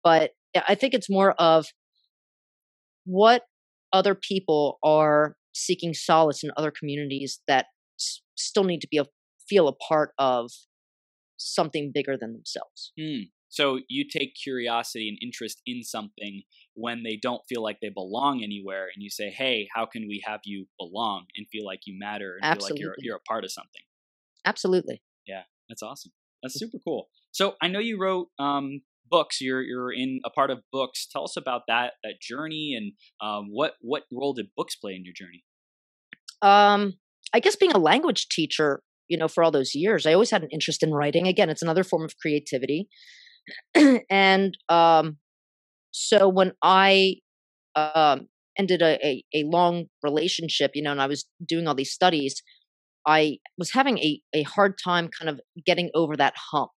But 0.04 0.32
yeah, 0.54 0.64
i 0.68 0.76
think 0.76 0.94
it's 0.94 1.10
more 1.10 1.32
of 1.40 1.66
what 3.06 3.44
other 3.92 4.16
people 4.16 4.78
are 4.84 5.36
seeking 5.54 5.94
solace 5.94 6.44
in 6.44 6.52
other 6.58 6.72
communities 6.72 7.42
that 7.48 7.68
s- 8.00 8.22
still 8.36 8.64
need 8.64 8.82
to 8.82 8.88
be 8.90 8.98
a 8.98 9.06
feel 9.48 9.68
a 9.68 9.74
part 9.74 10.12
of 10.18 10.52
something 11.38 11.92
bigger 11.94 12.18
than 12.18 12.34
themselves 12.34 12.92
Hmm. 13.00 13.24
so 13.50 13.80
you 13.90 14.06
take 14.08 14.36
curiosity 14.36 15.10
and 15.10 15.18
interest 15.22 15.62
in 15.66 15.84
something 15.84 16.44
when 16.74 17.04
they 17.04 17.18
don't 17.22 17.42
feel 17.50 17.62
like 17.64 17.80
they 17.82 17.90
belong 17.90 18.44
anywhere 18.44 18.86
and 18.94 19.02
you 19.04 19.10
say 19.10 19.30
hey 19.30 19.68
how 19.76 19.86
can 19.86 20.08
we 20.08 20.22
have 20.26 20.42
you 20.46 20.68
belong 20.80 21.26
and 21.36 21.48
feel 21.52 21.66
like 21.66 21.82
you 21.86 21.98
matter 21.98 22.38
and 22.42 22.58
feel 22.58 22.64
like 22.64 22.80
you're 22.80 22.96
you're 23.00 23.18
a 23.18 23.22
part 23.22 23.44
of 23.44 23.52
something 23.52 23.82
absolutely 24.46 25.02
Yeah, 25.28 25.44
That's 25.70 25.84
awesome. 25.84 26.12
That's 26.44 26.58
super 26.58 26.80
cool. 26.84 27.08
So 27.32 27.56
I 27.62 27.68
know 27.68 27.80
you 27.80 28.00
wrote 28.00 28.28
um, 28.40 28.82
books. 29.12 29.42
You're 29.42 29.64
you're 29.64 29.94
in 29.94 30.22
a 30.26 30.32
part 30.32 30.52
of 30.52 30.62
books. 30.74 31.08
Tell 31.12 31.26
us 31.26 31.38
about 31.38 31.64
that 31.70 31.96
that 32.04 32.22
journey 32.22 32.76
and 32.78 32.94
um, 33.22 33.50
what 33.52 33.74
what 33.82 34.04
role 34.14 34.34
did 34.34 34.48
books 34.58 34.78
play 34.78 34.96
in 34.96 35.06
your 35.06 35.16
journey? 35.16 35.44
um 36.44 36.94
i 37.34 37.42
guess 37.42 37.58
being 37.58 37.74
a 37.74 37.80
language 37.80 38.30
teacher 38.30 38.82
you 39.10 39.18
know 39.18 39.30
for 39.30 39.44
all 39.44 39.52
those 39.52 39.76
years 39.76 40.08
i 40.08 40.14
always 40.14 40.32
had 40.32 40.44
an 40.44 40.50
interest 40.52 40.84
in 40.84 40.94
writing 40.94 41.28
again 41.28 41.52
it's 41.52 41.64
another 41.64 41.86
form 41.86 42.06
of 42.06 42.16
creativity 42.22 42.88
and 44.12 44.58
um 44.70 45.18
so 45.92 46.30
when 46.30 46.54
i 46.64 47.16
um 47.76 48.28
ended 48.58 48.82
a, 48.82 49.00
a 49.06 49.24
a 49.36 49.44
long 49.46 49.86
relationship 50.04 50.72
you 50.76 50.84
know 50.84 50.92
and 50.94 51.02
i 51.02 51.08
was 51.08 51.26
doing 51.48 51.68
all 51.68 51.76
these 51.76 51.94
studies 51.94 52.44
i 53.08 53.38
was 53.58 53.72
having 53.72 53.98
a 54.00 54.22
a 54.34 54.44
hard 54.44 54.76
time 54.84 55.10
kind 55.18 55.30
of 55.30 55.40
getting 55.66 55.90
over 55.96 56.18
that 56.18 56.34
hump 56.52 56.72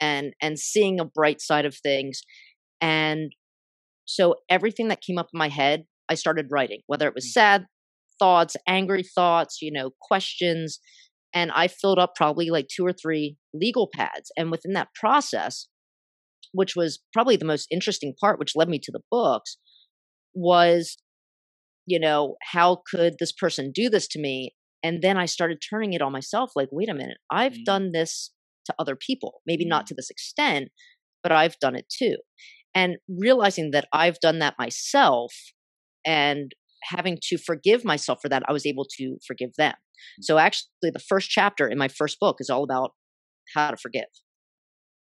and 0.00 0.32
and 0.42 0.58
seeing 0.58 1.00
a 1.00 1.04
bright 1.04 1.40
side 1.40 1.64
of 1.66 1.76
things 1.76 2.22
and 2.80 3.32
so 4.04 4.36
everything 4.48 4.88
that 4.88 5.00
came 5.02 5.18
up 5.18 5.28
in 5.32 5.38
my 5.38 5.48
head 5.48 5.84
i 6.08 6.14
started 6.14 6.46
writing 6.50 6.80
whether 6.86 7.06
it 7.08 7.14
was 7.14 7.26
Mm. 7.26 7.32
sad 7.32 7.66
thoughts 8.18 8.56
angry 8.66 9.02
thoughts 9.02 9.58
you 9.62 9.70
know 9.72 9.90
questions 10.00 10.80
and 11.34 11.50
i 11.54 11.68
filled 11.68 11.98
up 11.98 12.14
probably 12.16 12.50
like 12.50 12.68
two 12.68 12.84
or 12.86 12.92
three 12.92 13.36
legal 13.54 13.88
pads 13.94 14.30
and 14.36 14.50
within 14.50 14.72
that 14.74 14.88
process 14.94 15.68
which 16.52 16.74
was 16.74 16.98
probably 17.12 17.36
the 17.36 17.44
most 17.44 17.66
interesting 17.70 18.14
part 18.20 18.38
which 18.38 18.56
led 18.56 18.68
me 18.68 18.78
to 18.82 18.90
the 18.92 19.00
books 19.10 19.58
was 20.34 20.96
you 21.86 21.98
know 21.98 22.36
how 22.52 22.82
could 22.90 23.14
this 23.18 23.32
person 23.32 23.70
do 23.72 23.88
this 23.88 24.06
to 24.08 24.18
me 24.20 24.54
and 24.82 25.02
then 25.02 25.16
i 25.16 25.26
started 25.26 25.58
turning 25.68 25.92
it 25.92 26.02
on 26.02 26.12
myself 26.12 26.52
like 26.56 26.68
wait 26.72 26.88
a 26.88 26.94
minute 26.94 27.18
i've 27.30 27.52
Mm. 27.54 27.64
done 27.64 27.92
this 27.92 28.30
to 28.68 28.74
other 28.78 28.96
people 28.96 29.42
maybe 29.48 29.66
not 29.66 29.84
Mm. 29.84 29.88
to 29.88 29.94
this 29.96 30.10
extent 30.10 30.70
but 31.24 31.32
i've 31.32 31.58
done 31.60 31.76
it 31.76 31.86
too. 31.90 32.16
And 32.74 32.98
realizing 33.08 33.72
that 33.72 33.88
i've 33.92 34.20
done 34.20 34.38
that 34.40 34.56
myself 34.58 35.32
and 36.06 36.52
having 36.84 37.18
to 37.28 37.38
forgive 37.38 37.84
myself 37.84 38.20
for 38.22 38.30
that 38.30 38.44
i 38.48 38.52
was 38.52 38.66
able 38.66 38.86
to 38.98 39.18
forgive 39.28 39.52
them. 39.58 39.74
So 40.22 40.38
actually 40.38 40.92
the 40.92 41.00
first 41.12 41.30
chapter 41.30 41.68
in 41.68 41.78
my 41.78 41.88
first 41.88 42.20
book 42.20 42.38
is 42.40 42.50
all 42.50 42.64
about 42.64 42.92
how 43.54 43.70
to 43.72 43.76
forgive 43.78 44.12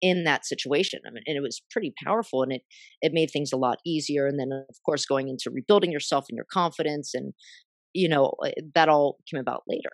in 0.02 0.24
that 0.26 0.46
situation 0.46 1.00
I 1.08 1.12
mean, 1.12 1.24
and 1.28 1.38
it 1.38 1.42
was 1.42 1.62
pretty 1.72 1.94
powerful 2.04 2.44
and 2.44 2.52
it 2.54 2.64
it 3.02 3.14
made 3.14 3.30
things 3.32 3.54
a 3.54 3.58
lot 3.58 3.80
easier 3.86 4.28
and 4.28 4.40
then 4.40 4.52
of 4.70 4.78
course 4.86 5.06
going 5.06 5.30
into 5.30 5.52
rebuilding 5.52 5.92
yourself 5.92 6.26
and 6.30 6.36
your 6.36 6.48
confidence 6.52 7.14
and 7.14 7.34
you 7.94 8.10
know 8.10 8.34
uh, 8.46 8.52
that 8.76 8.90
all 8.90 9.18
came 9.32 9.40
about 9.42 9.64
later. 9.68 9.92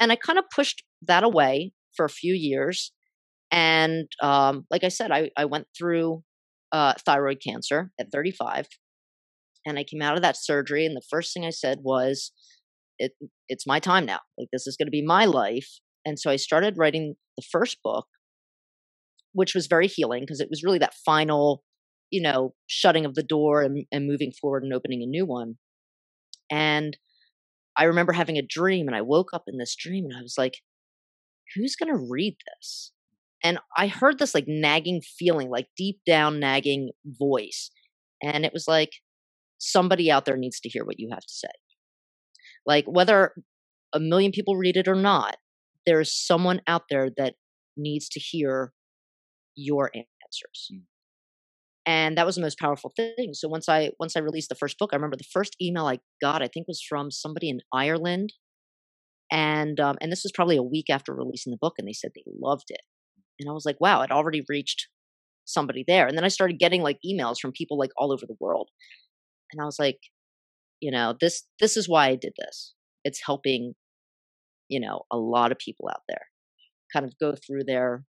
And 0.00 0.12
i 0.12 0.16
kind 0.16 0.38
of 0.38 0.46
pushed 0.54 0.84
that 1.02 1.24
away 1.24 1.72
for 1.96 2.04
a 2.04 2.10
few 2.10 2.34
years 2.34 2.92
and 3.50 4.06
um, 4.22 4.66
like 4.70 4.84
i 4.84 4.88
said 4.88 5.10
i, 5.10 5.30
I 5.36 5.44
went 5.44 5.66
through 5.76 6.22
uh, 6.72 6.94
thyroid 7.04 7.40
cancer 7.44 7.92
at 8.00 8.10
35 8.12 8.66
and 9.66 9.78
i 9.78 9.84
came 9.84 10.02
out 10.02 10.16
of 10.16 10.22
that 10.22 10.36
surgery 10.36 10.86
and 10.86 10.96
the 10.96 11.06
first 11.08 11.32
thing 11.32 11.44
i 11.44 11.50
said 11.50 11.78
was 11.82 12.32
it, 12.98 13.12
it's 13.48 13.66
my 13.66 13.80
time 13.80 14.06
now. 14.06 14.20
Like 14.38 14.48
this 14.52 14.66
is 14.66 14.76
going 14.76 14.86
to 14.86 14.92
be 14.92 15.04
my 15.04 15.24
life. 15.24 15.68
And 16.06 16.18
so 16.18 16.30
i 16.30 16.36
started 16.36 16.78
writing 16.78 17.14
the 17.36 17.44
first 17.50 17.78
book 17.82 18.06
which 19.32 19.52
was 19.52 19.66
very 19.66 19.88
healing 19.88 20.22
because 20.22 20.38
it 20.38 20.48
was 20.48 20.62
really 20.62 20.78
that 20.78 20.94
final 21.04 21.64
you 22.10 22.22
know 22.22 22.54
shutting 22.68 23.04
of 23.04 23.14
the 23.14 23.22
door 23.22 23.62
and, 23.62 23.84
and 23.90 24.06
moving 24.06 24.30
forward 24.30 24.62
and 24.62 24.72
opening 24.72 25.02
a 25.02 25.06
new 25.06 25.26
one. 25.26 25.56
And 26.50 26.96
i 27.76 27.84
remember 27.84 28.12
having 28.12 28.36
a 28.36 28.42
dream 28.42 28.86
and 28.86 28.94
i 28.94 29.00
woke 29.00 29.30
up 29.32 29.44
in 29.48 29.58
this 29.58 29.74
dream 29.74 30.04
and 30.04 30.16
i 30.16 30.22
was 30.22 30.36
like 30.38 30.58
who's 31.54 31.76
going 31.76 31.92
to 31.92 32.06
read 32.10 32.36
this? 32.46 32.92
And 33.42 33.58
i 33.76 33.88
heard 33.88 34.18
this 34.18 34.34
like 34.34 34.46
nagging 34.48 35.02
feeling 35.02 35.50
like 35.50 35.66
deep 35.76 36.00
down 36.06 36.40
nagging 36.40 36.90
voice 37.04 37.70
and 38.22 38.44
it 38.44 38.52
was 38.54 38.66
like 38.66 38.90
somebody 39.58 40.10
out 40.10 40.24
there 40.24 40.36
needs 40.36 40.60
to 40.60 40.68
hear 40.68 40.84
what 40.84 40.98
you 40.98 41.10
have 41.10 41.20
to 41.20 41.32
say. 41.32 41.48
Like 42.66 42.86
whether 42.86 43.34
a 43.92 44.00
million 44.00 44.32
people 44.32 44.56
read 44.56 44.76
it 44.76 44.88
or 44.88 44.94
not 44.94 45.36
there's 45.86 46.12
someone 46.12 46.60
out 46.66 46.84
there 46.88 47.10
that 47.16 47.34
needs 47.76 48.08
to 48.08 48.20
hear 48.20 48.72
your 49.54 49.90
answers. 49.94 50.70
Mm. 50.72 50.82
and 51.86 52.18
that 52.18 52.26
was 52.26 52.34
the 52.34 52.40
most 52.40 52.58
powerful 52.58 52.92
thing. 52.96 53.34
So 53.34 53.48
once 53.48 53.68
i 53.68 53.90
once 54.00 54.16
i 54.16 54.20
released 54.20 54.48
the 54.48 54.54
first 54.54 54.78
book 54.78 54.90
i 54.92 54.96
remember 54.96 55.16
the 55.16 55.24
first 55.32 55.54
email 55.60 55.86
i 55.86 55.98
got 56.20 56.42
i 56.42 56.48
think 56.48 56.66
was 56.66 56.82
from 56.82 57.10
somebody 57.10 57.48
in 57.50 57.60
ireland 57.72 58.32
and 59.30 59.80
um, 59.80 59.96
and 60.00 60.12
this 60.12 60.22
was 60.24 60.32
probably 60.32 60.56
a 60.56 60.62
week 60.62 60.86
after 60.90 61.14
releasing 61.14 61.50
the 61.50 61.58
book 61.60 61.74
and 61.78 61.88
they 61.88 61.92
said 61.92 62.10
they 62.14 62.24
loved 62.40 62.70
it 62.70 62.82
and 63.40 63.48
i 63.48 63.52
was 63.52 63.64
like 63.66 63.80
wow 63.80 64.02
it 64.02 64.10
already 64.10 64.42
reached 64.48 64.88
somebody 65.44 65.84
there 65.86 66.06
and 66.06 66.16
then 66.16 66.24
i 66.24 66.28
started 66.28 66.58
getting 66.58 66.82
like 66.82 66.98
emails 67.06 67.38
from 67.40 67.52
people 67.52 67.78
like 67.78 67.90
all 67.98 68.12
over 68.12 68.26
the 68.26 68.36
world 68.40 68.68
and 69.52 69.60
i 69.60 69.64
was 69.64 69.78
like 69.78 69.98
you 70.80 70.90
know 70.90 71.14
this 71.20 71.44
this 71.60 71.76
is 71.76 71.88
why 71.88 72.08
i 72.08 72.14
did 72.14 72.32
this. 72.38 72.74
It's 73.04 73.20
helping 73.24 73.74
you 74.68 74.80
know 74.80 75.02
a 75.10 75.16
lot 75.16 75.52
of 75.52 75.58
people 75.58 75.88
out 75.90 76.02
there 76.08 76.26
kind 76.92 77.06
of 77.06 77.18
go 77.18 77.34
through 77.34 77.64
their 77.64 78.04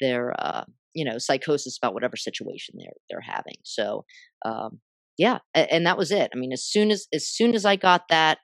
their 0.00 0.34
uh 0.38 0.64
you 0.94 1.04
know 1.04 1.18
psychosis 1.18 1.78
about 1.78 1.94
whatever 1.94 2.16
situation 2.16 2.76
they're 2.78 2.92
they're 3.10 3.34
having. 3.34 3.56
So 3.64 4.04
um 4.44 4.80
yeah 5.18 5.38
a- 5.56 5.72
and 5.72 5.86
that 5.86 5.98
was 5.98 6.10
it. 6.10 6.30
I 6.34 6.38
mean 6.38 6.52
as 6.52 6.64
soon 6.64 6.90
as 6.90 7.06
as 7.12 7.26
soon 7.28 7.54
as 7.54 7.64
i 7.64 7.76
got 7.76 8.02
that 8.10 8.38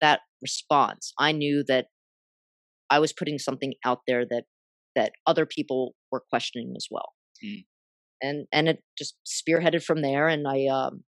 that 0.00 0.20
response. 0.42 1.12
I 1.18 1.32
knew 1.32 1.64
that 1.68 1.86
i 2.90 2.98
was 2.98 3.12
putting 3.12 3.38
something 3.38 3.74
out 3.84 4.00
there 4.06 4.24
that 4.28 4.44
that 4.96 5.12
other 5.26 5.46
people 5.46 5.94
were 6.10 6.22
questioning 6.30 6.72
as 6.76 6.86
well. 6.90 7.12
Mm. 7.44 7.64
and 8.22 8.46
and 8.52 8.68
it 8.68 8.82
just 8.96 9.14
spearheaded 9.26 9.82
from 9.82 10.02
there 10.02 10.26
and 10.28 10.46
i 10.48 10.66
um 10.66 11.04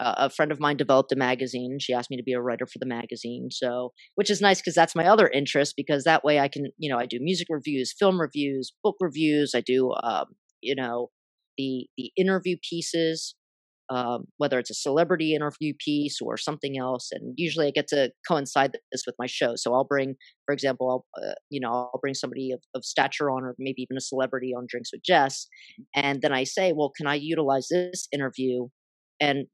uh, 0.00 0.14
a 0.16 0.30
friend 0.30 0.50
of 0.50 0.58
mine 0.58 0.76
developed 0.76 1.12
a 1.12 1.16
magazine. 1.16 1.78
She 1.80 1.92
asked 1.92 2.10
me 2.10 2.16
to 2.16 2.22
be 2.24 2.32
a 2.32 2.40
writer 2.40 2.66
for 2.66 2.78
the 2.80 2.86
magazine 2.86 3.48
so 3.50 3.92
which 4.14 4.30
is 4.30 4.40
nice 4.40 4.60
because 4.60 4.74
that's 4.74 4.96
my 4.96 5.06
other 5.06 5.28
interest 5.28 5.74
because 5.76 6.04
that 6.04 6.24
way 6.24 6.40
i 6.40 6.48
can 6.48 6.66
you 6.78 6.90
know 6.90 6.98
i 6.98 7.06
do 7.06 7.18
music 7.20 7.48
reviews 7.50 7.94
film 7.98 8.20
reviews 8.20 8.72
book 8.82 8.96
reviews 9.00 9.52
i 9.54 9.60
do 9.60 9.92
um 10.02 10.26
you 10.62 10.74
know 10.74 11.10
the 11.58 11.86
the 11.96 12.10
interview 12.16 12.56
pieces 12.68 13.34
um, 13.90 14.24
whether 14.38 14.58
it's 14.58 14.70
a 14.70 14.74
celebrity 14.74 15.34
interview 15.34 15.74
piece 15.84 16.18
or 16.22 16.36
something 16.36 16.78
else. 16.78 17.10
And 17.12 17.34
usually 17.36 17.66
I 17.66 17.70
get 17.70 17.88
to 17.88 18.10
coincide 18.26 18.72
this 18.90 19.02
with 19.06 19.14
my 19.18 19.26
show. 19.26 19.52
So 19.56 19.74
I'll 19.74 19.84
bring, 19.84 20.14
for 20.46 20.52
example, 20.52 21.06
I'll, 21.16 21.22
uh, 21.22 21.34
you 21.50 21.60
know, 21.60 21.68
I'll 21.70 22.00
bring 22.00 22.14
somebody 22.14 22.50
of, 22.52 22.60
of 22.74 22.84
stature 22.84 23.30
on, 23.30 23.44
or 23.44 23.54
maybe 23.58 23.82
even 23.82 23.96
a 23.96 24.00
celebrity 24.00 24.52
on 24.56 24.66
Drinks 24.68 24.90
with 24.92 25.02
Jess. 25.04 25.46
And 25.94 26.22
then 26.22 26.32
I 26.32 26.44
say, 26.44 26.72
well, 26.74 26.92
can 26.96 27.06
I 27.06 27.14
utilize 27.16 27.68
this 27.70 28.08
interview 28.12 28.68
and 29.20 29.46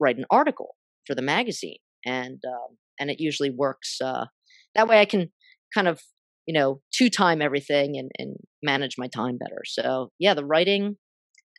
write 0.00 0.18
an 0.18 0.24
article 0.30 0.74
for 1.06 1.14
the 1.14 1.22
magazine? 1.22 1.78
And, 2.04 2.40
um, 2.46 2.76
and 2.98 3.10
it 3.10 3.20
usually 3.20 3.50
works. 3.50 3.98
Uh, 4.02 4.26
that 4.74 4.88
way 4.88 5.00
I 5.00 5.04
can 5.04 5.28
kind 5.74 5.86
of, 5.86 6.00
you 6.46 6.58
know, 6.58 6.80
two 6.92 7.08
time 7.08 7.40
everything 7.40 7.96
and, 7.96 8.10
and 8.18 8.36
manage 8.62 8.96
my 8.98 9.06
time 9.06 9.38
better. 9.38 9.62
So 9.64 10.10
yeah, 10.18 10.34
the 10.34 10.44
writing, 10.44 10.96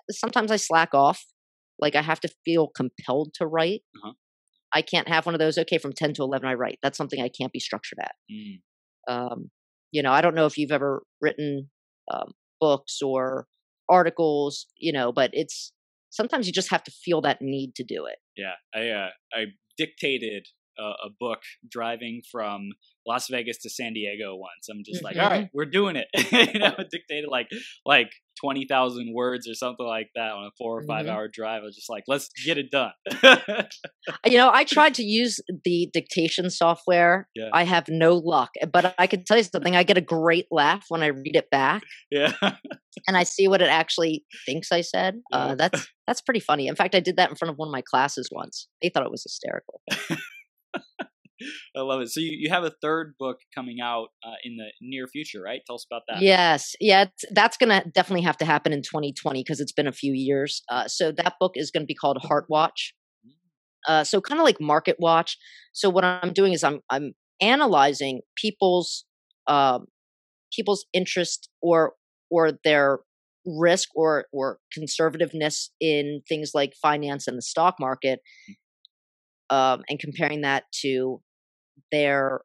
sometimes 0.09 0.51
I 0.51 0.57
slack 0.57 0.89
off 0.93 1.23
like 1.81 1.95
I 1.95 2.01
have 2.01 2.19
to 2.21 2.29
feel 2.45 2.67
compelled 2.67 3.33
to 3.35 3.47
write. 3.47 3.81
Uh-huh. 3.95 4.13
I 4.73 4.81
can't 4.81 5.09
have 5.09 5.25
one 5.25 5.35
of 5.35 5.39
those. 5.39 5.57
Okay, 5.57 5.77
from 5.77 5.93
ten 5.93 6.13
to 6.13 6.23
eleven, 6.23 6.47
I 6.47 6.53
write. 6.53 6.79
That's 6.81 6.97
something 6.97 7.21
I 7.21 7.29
can't 7.29 7.51
be 7.51 7.59
structured 7.59 7.99
at. 7.99 8.13
Mm. 8.31 8.61
Um, 9.09 9.51
you 9.91 10.01
know, 10.01 10.11
I 10.11 10.21
don't 10.21 10.35
know 10.35 10.45
if 10.45 10.57
you've 10.57 10.71
ever 10.71 11.03
written 11.19 11.69
um, 12.11 12.31
books 12.59 12.99
or 13.03 13.47
articles, 13.89 14.67
you 14.77 14.93
know, 14.93 15.11
but 15.11 15.31
it's 15.33 15.73
sometimes 16.09 16.47
you 16.47 16.53
just 16.53 16.71
have 16.71 16.83
to 16.83 16.91
feel 16.91 17.21
that 17.21 17.39
need 17.41 17.75
to 17.75 17.83
do 17.83 18.05
it. 18.05 18.17
Yeah, 18.37 18.53
I 18.73 18.89
uh, 18.89 19.09
I 19.33 19.45
dictated 19.77 20.47
a, 20.79 20.83
a 20.83 21.09
book 21.19 21.39
driving 21.69 22.21
from 22.31 22.69
Las 23.07 23.27
Vegas 23.29 23.57
to 23.59 23.69
San 23.69 23.93
Diego 23.93 24.35
once. 24.35 24.69
I'm 24.69 24.83
just 24.85 25.03
like, 25.03 25.17
all 25.17 25.29
right, 25.29 25.49
we're 25.53 25.65
doing 25.65 25.95
it. 25.95 26.07
you 26.53 26.59
know, 26.59 26.75
dictated 26.89 27.29
like 27.29 27.47
like 27.85 28.11
twenty 28.41 28.65
thousand 28.67 29.13
words 29.13 29.47
or 29.47 29.53
something 29.53 29.85
like 29.85 30.09
that 30.15 30.31
on 30.31 30.45
a 30.45 30.49
four 30.57 30.79
or 30.79 30.83
5 30.83 31.05
Mhm. 31.05 31.09
hour 31.09 31.27
drive. 31.27 31.61
I 31.61 31.65
was 31.65 31.75
just 31.75 31.89
like, 31.89 32.03
let's 32.07 32.29
get 32.45 32.57
it 32.57 32.71
done. 32.71 32.91
You 34.25 34.37
know, 34.37 34.49
I 34.51 34.63
tried 34.75 34.95
to 34.95 35.03
use 35.03 35.39
the 35.63 35.89
dictation 35.93 36.49
software. 36.49 37.27
Yeah. 37.35 37.49
I 37.53 37.63
have 37.63 37.87
no 37.87 38.15
luck, 38.15 38.49
but 38.71 38.93
I 38.97 39.07
can 39.07 39.23
tell 39.23 39.37
you 39.37 39.43
something. 39.43 39.75
I 39.75 39.83
get 39.83 39.97
a 39.97 40.01
great 40.01 40.47
laugh 40.51 40.85
when 40.89 41.03
I 41.03 41.07
read 41.07 41.35
it 41.35 41.49
back 41.51 41.83
yeah. 42.09 42.33
and 43.07 43.15
I 43.17 43.23
see 43.23 43.47
what 43.47 43.61
it 43.61 43.69
actually 43.69 44.25
thinks 44.45 44.71
I 44.71 44.81
said. 44.81 45.21
Yeah. 45.31 45.37
Uh, 45.37 45.55
that's 45.55 45.87
that's 46.07 46.21
pretty 46.21 46.39
funny. 46.39 46.67
In 46.67 46.75
fact, 46.75 46.95
I 46.95 46.99
did 46.99 47.17
that 47.17 47.29
in 47.29 47.35
front 47.35 47.51
of 47.51 47.57
one 47.57 47.67
of 47.69 47.71
my 47.71 47.83
classes 47.89 48.27
once. 48.31 48.67
They 48.81 48.89
thought 48.89 49.05
it 49.05 49.11
was 49.11 49.23
hysterical. 49.23 49.81
I 51.75 51.81
love 51.81 52.01
it. 52.01 52.09
So 52.09 52.19
you, 52.19 52.31
you 52.31 52.49
have 52.49 52.63
a 52.63 52.71
third 52.81 53.13
book 53.19 53.37
coming 53.55 53.77
out 53.81 54.07
uh, 54.25 54.35
in 54.43 54.57
the 54.57 54.71
near 54.81 55.07
future, 55.07 55.41
right? 55.41 55.61
Tell 55.65 55.75
us 55.75 55.85
about 55.89 56.03
that. 56.07 56.21
Yes, 56.21 56.75
yeah, 56.79 57.03
it's, 57.03 57.25
that's 57.31 57.57
gonna 57.57 57.83
definitely 57.93 58.23
have 58.23 58.37
to 58.37 58.45
happen 58.45 58.73
in 58.73 58.81
2020 58.81 59.41
because 59.41 59.59
it's 59.59 59.71
been 59.71 59.87
a 59.87 59.91
few 59.91 60.13
years. 60.13 60.61
Uh, 60.69 60.87
so 60.87 61.11
that 61.11 61.35
book 61.39 61.53
is 61.55 61.71
going 61.71 61.83
to 61.83 61.87
be 61.87 61.95
called 61.95 62.17
Heart 62.23 62.45
Watch. 62.49 62.93
Uh, 63.87 64.03
so 64.03 64.21
kind 64.21 64.39
of 64.39 64.45
like 64.45 64.61
Market 64.61 64.97
Watch. 64.99 65.37
So 65.73 65.89
what 65.89 66.03
I'm 66.03 66.33
doing 66.33 66.53
is 66.53 66.63
I'm 66.63 66.81
I'm 66.89 67.13
analyzing 67.41 68.21
people's 68.37 69.05
um, 69.47 69.87
people's 70.53 70.85
interest 70.93 71.49
or 71.61 71.93
or 72.29 72.51
their 72.63 72.99
risk 73.45 73.89
or 73.95 74.25
or 74.31 74.59
conservativeness 74.77 75.69
in 75.79 76.21
things 76.29 76.51
like 76.53 76.73
finance 76.81 77.27
and 77.27 77.37
the 77.37 77.41
stock 77.41 77.75
market, 77.79 78.19
um, 79.49 79.81
and 79.89 79.99
comparing 79.99 80.41
that 80.41 80.65
to 80.81 81.21
their 81.91 82.41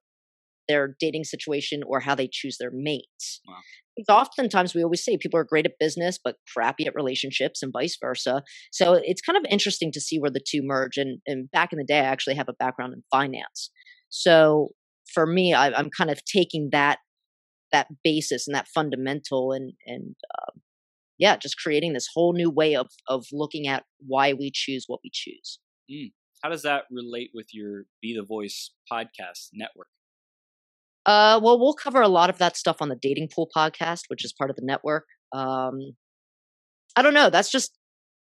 their 0.68 0.96
dating 0.98 1.24
situation 1.24 1.82
or 1.86 2.00
how 2.00 2.14
they 2.14 2.28
choose 2.30 2.56
their 2.58 2.72
mates. 2.72 3.40
Wow. 3.46 3.54
Because 3.96 4.26
oftentimes 4.26 4.74
we 4.74 4.82
always 4.82 5.04
say 5.04 5.16
people 5.16 5.38
are 5.38 5.44
great 5.44 5.64
at 5.64 5.78
business 5.78 6.18
but 6.22 6.36
crappy 6.52 6.86
at 6.86 6.94
relationships 6.94 7.62
and 7.62 7.72
vice 7.72 7.96
versa. 8.00 8.42
So 8.72 8.94
it's 8.94 9.22
kind 9.22 9.36
of 9.36 9.44
interesting 9.48 9.92
to 9.92 10.00
see 10.00 10.18
where 10.18 10.30
the 10.30 10.44
two 10.44 10.60
merge. 10.62 10.96
And, 10.96 11.20
and 11.26 11.50
back 11.50 11.72
in 11.72 11.78
the 11.78 11.84
day, 11.84 12.00
I 12.00 12.04
actually 12.04 12.34
have 12.34 12.48
a 12.48 12.54
background 12.54 12.94
in 12.94 13.02
finance. 13.10 13.70
So 14.08 14.70
for 15.12 15.26
me, 15.26 15.54
I, 15.54 15.70
I'm 15.70 15.90
kind 15.96 16.10
of 16.10 16.20
taking 16.24 16.70
that 16.72 16.98
that 17.72 17.88
basis 18.04 18.46
and 18.46 18.54
that 18.54 18.68
fundamental 18.68 19.52
and 19.52 19.72
and 19.86 20.14
um, 20.38 20.60
yeah, 21.18 21.36
just 21.36 21.58
creating 21.58 21.92
this 21.92 22.08
whole 22.12 22.32
new 22.32 22.50
way 22.50 22.74
of 22.74 22.88
of 23.08 23.26
looking 23.32 23.66
at 23.66 23.84
why 24.06 24.32
we 24.32 24.50
choose 24.52 24.84
what 24.86 25.00
we 25.02 25.10
choose. 25.12 25.58
How 26.42 26.50
does 26.50 26.62
that 26.62 26.84
relate 26.90 27.30
with 27.34 27.48
your 27.52 27.84
Be 28.02 28.14
the 28.16 28.24
Voice 28.24 28.72
podcast 28.90 29.48
network? 29.52 29.88
Uh, 31.04 31.40
well, 31.42 31.58
we'll 31.58 31.74
cover 31.74 32.00
a 32.00 32.08
lot 32.08 32.30
of 32.30 32.38
that 32.38 32.56
stuff 32.56 32.78
on 32.80 32.88
the 32.88 32.96
Dating 33.00 33.28
Pool 33.32 33.48
podcast, 33.56 34.02
which 34.08 34.24
is 34.24 34.32
part 34.32 34.50
of 34.50 34.56
the 34.56 34.64
network. 34.64 35.06
Um, 35.32 35.78
I 36.96 37.02
don't 37.02 37.14
know. 37.14 37.30
That's 37.30 37.50
just 37.50 37.78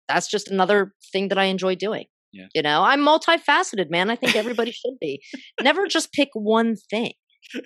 that's 0.09 0.29
just 0.29 0.49
another 0.49 0.93
thing 1.13 1.29
that 1.29 1.39
I 1.39 1.45
enjoy 1.45 1.75
doing. 1.77 2.07
Yeah. 2.33 2.47
You 2.55 2.63
know, 2.63 2.83
I'm 2.83 3.01
multifaceted, 3.01 3.91
man. 3.91 4.09
I 4.11 4.17
think 4.17 4.37
everybody 4.37 4.71
should 4.71 4.99
be. 5.01 5.21
Never 5.61 5.87
just 5.87 6.13
pick 6.13 6.29
one 6.35 6.77
thing. 6.91 7.13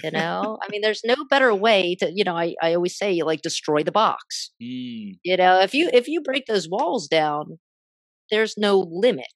You 0.02 0.10
know, 0.12 0.58
I 0.62 0.68
mean, 0.70 0.80
there's 0.82 1.02
no 1.04 1.16
better 1.28 1.54
way 1.54 1.96
to. 2.00 2.10
You 2.14 2.24
know, 2.24 2.36
I 2.36 2.54
I 2.62 2.74
always 2.74 2.96
say 2.96 3.20
like 3.22 3.42
destroy 3.42 3.82
the 3.82 3.92
box. 3.92 4.52
Mm, 4.62 5.18
You 5.22 5.36
know, 5.36 5.60
if 5.60 5.74
you 5.74 5.90
if 5.92 6.08
you 6.08 6.22
break 6.22 6.46
those 6.46 6.68
walls 6.68 7.08
down, 7.08 7.58
there's 8.30 8.54
no 8.56 8.78
limit. 8.90 9.26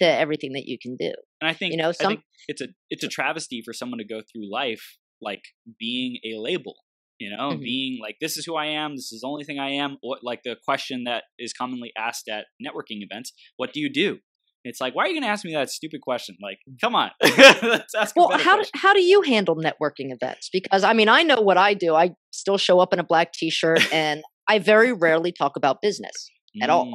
To 0.00 0.04
everything 0.06 0.52
that 0.52 0.64
you 0.66 0.78
can 0.80 0.96
do. 0.96 1.12
and 1.40 1.48
I 1.50 1.54
think 1.54 1.72
You 1.72 1.78
know, 1.78 1.88
I 1.88 1.92
some 1.92 2.12
think 2.12 2.20
it's 2.48 2.60
a 2.60 2.68
it's 2.90 3.04
a 3.04 3.08
travesty 3.08 3.62
for 3.64 3.72
someone 3.72 3.98
to 3.98 4.04
go 4.04 4.20
through 4.20 4.50
life 4.50 4.96
like 5.20 5.42
being 5.78 6.18
a 6.24 6.38
label. 6.38 6.74
You 7.18 7.30
know, 7.30 7.50
Mhm. 7.50 7.62
being 7.62 7.98
like 8.00 8.16
this 8.20 8.36
is 8.36 8.44
who 8.46 8.54
I 8.54 8.66
am. 8.66 8.94
This 8.94 9.10
is 9.12 9.22
the 9.22 9.26
only 9.26 9.44
thing 9.44 9.58
I 9.58 9.70
am. 9.70 9.96
What 10.02 10.20
like 10.22 10.42
the 10.44 10.56
question 10.64 11.04
that 11.04 11.24
is 11.38 11.52
commonly 11.52 11.90
asked 11.98 12.28
at 12.28 12.46
networking 12.64 13.02
events: 13.02 13.32
What 13.56 13.72
do 13.72 13.80
you 13.80 13.90
do? 13.92 14.18
It's 14.64 14.80
like, 14.80 14.94
why 14.94 15.04
are 15.04 15.06
you 15.08 15.14
going 15.14 15.22
to 15.22 15.28
ask 15.28 15.44
me 15.44 15.52
that 15.54 15.70
stupid 15.70 16.00
question? 16.00 16.36
Like, 16.42 16.58
come 16.80 16.94
on, 16.94 17.10
let's 17.22 17.94
ask. 17.94 18.14
Well, 18.16 18.36
how 18.36 18.60
do, 18.60 18.68
how 18.74 18.92
do 18.92 19.00
you 19.00 19.22
handle 19.22 19.56
networking 19.56 20.12
events? 20.12 20.50
Because 20.52 20.84
I 20.84 20.92
mean, 20.92 21.08
I 21.08 21.22
know 21.22 21.40
what 21.40 21.56
I 21.56 21.74
do. 21.74 21.94
I 21.94 22.10
still 22.32 22.58
show 22.58 22.78
up 22.80 22.92
in 22.92 22.98
a 22.98 23.04
black 23.04 23.32
t-shirt, 23.32 23.80
and 23.92 24.22
I 24.48 24.58
very 24.58 24.92
rarely 24.92 25.32
talk 25.32 25.56
about 25.56 25.80
business. 25.80 26.30
at 26.62 26.70
all. 26.70 26.86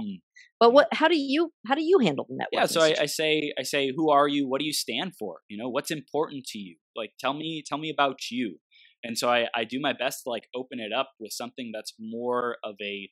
Mm. 0.64 0.68
But 0.68 0.74
what? 0.74 0.88
How 0.94 1.08
do 1.08 1.18
you 1.18 1.52
how 1.68 1.76
do 1.76 1.84
you 1.84 2.00
handle 2.00 2.26
the 2.30 2.36
network? 2.36 2.54
yeah 2.54 2.66
so 2.66 2.82
I, 2.82 2.96
I 3.02 3.06
say 3.06 3.52
i 3.60 3.64
say 3.64 3.92
who 3.96 4.10
are 4.12 4.28
you 4.28 4.48
what 4.48 4.60
do 4.62 4.66
you 4.66 4.74
stand 4.74 5.14
for 5.20 5.34
you 5.50 5.58
know 5.58 5.70
what's 5.70 5.92
important 5.92 6.46
to 6.54 6.60
you 6.60 6.76
like 6.96 7.12
tell 7.20 7.34
me 7.34 7.64
tell 7.66 7.78
me 7.78 7.90
about 7.90 8.20
you 8.32 8.60
and 9.04 9.18
so 9.18 9.30
i, 9.30 9.48
I 9.56 9.64
do 9.64 9.80
my 9.82 9.94
best 9.94 10.24
to 10.24 10.30
like 10.30 10.46
open 10.56 10.80
it 10.80 10.94
up 10.94 11.10
with 11.20 11.32
something 11.32 11.72
that's 11.74 11.94
more 12.00 12.58
of 12.64 12.76
a 12.82 13.10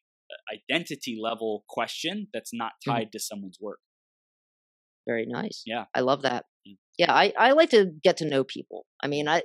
identity 0.57 1.17
level 1.21 1.65
question 1.67 2.27
that's 2.33 2.53
not 2.53 2.71
Mhm. 2.79 2.93
tied 2.93 3.11
to 3.11 3.19
someone's 3.19 3.59
work 3.59 3.79
Very 5.07 5.25
nice. 5.25 5.63
Yeah. 5.65 5.85
I 5.95 6.01
love 6.01 6.21
that. 6.21 6.45
Mm. 6.67 6.77
Yeah, 6.97 7.11
I 7.13 7.33
I 7.37 7.51
like 7.53 7.71
to 7.71 7.81
get 8.03 8.17
to 8.17 8.25
know 8.29 8.43
people. 8.43 8.85
I 9.03 9.07
mean, 9.07 9.27
I 9.27 9.43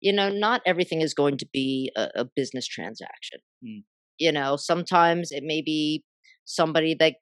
you 0.00 0.12
know, 0.12 0.28
not 0.28 0.62
everything 0.66 1.00
is 1.00 1.14
going 1.14 1.36
to 1.38 1.46
be 1.52 1.90
a, 1.96 2.08
a 2.22 2.24
business 2.24 2.66
transaction. 2.66 3.40
Mm. 3.64 3.82
You 4.18 4.32
know, 4.32 4.56
sometimes 4.56 5.30
it 5.32 5.42
may 5.44 5.60
be 5.62 6.04
somebody 6.44 6.94
that 6.98 7.14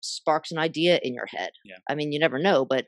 sparks 0.00 0.50
an 0.50 0.58
idea 0.58 0.98
in 1.02 1.14
your 1.14 1.26
head. 1.26 1.50
Yeah. 1.64 1.76
I 1.88 1.94
mean, 1.94 2.12
you 2.12 2.18
never 2.18 2.38
know, 2.38 2.64
but 2.64 2.86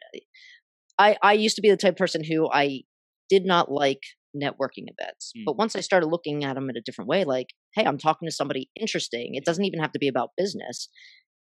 I 0.98 1.16
I 1.22 1.32
used 1.34 1.56
to 1.56 1.62
be 1.62 1.70
the 1.70 1.76
type 1.76 1.92
of 1.94 1.98
person 1.98 2.22
who 2.24 2.48
I 2.50 2.82
did 3.28 3.44
not 3.44 3.70
like 3.70 4.00
networking 4.36 4.86
events. 4.86 5.32
Mm. 5.36 5.42
But 5.46 5.56
once 5.58 5.74
I 5.74 5.80
started 5.80 6.06
looking 6.06 6.44
at 6.44 6.54
them 6.54 6.68
in 6.70 6.76
a 6.76 6.80
different 6.84 7.08
way, 7.08 7.24
like, 7.24 7.48
hey, 7.74 7.84
I'm 7.84 7.98
talking 7.98 8.28
to 8.28 8.32
somebody 8.32 8.70
interesting. 8.78 9.30
It 9.34 9.44
doesn't 9.44 9.64
even 9.64 9.80
have 9.80 9.92
to 9.92 9.98
be 9.98 10.08
about 10.08 10.30
business. 10.36 10.88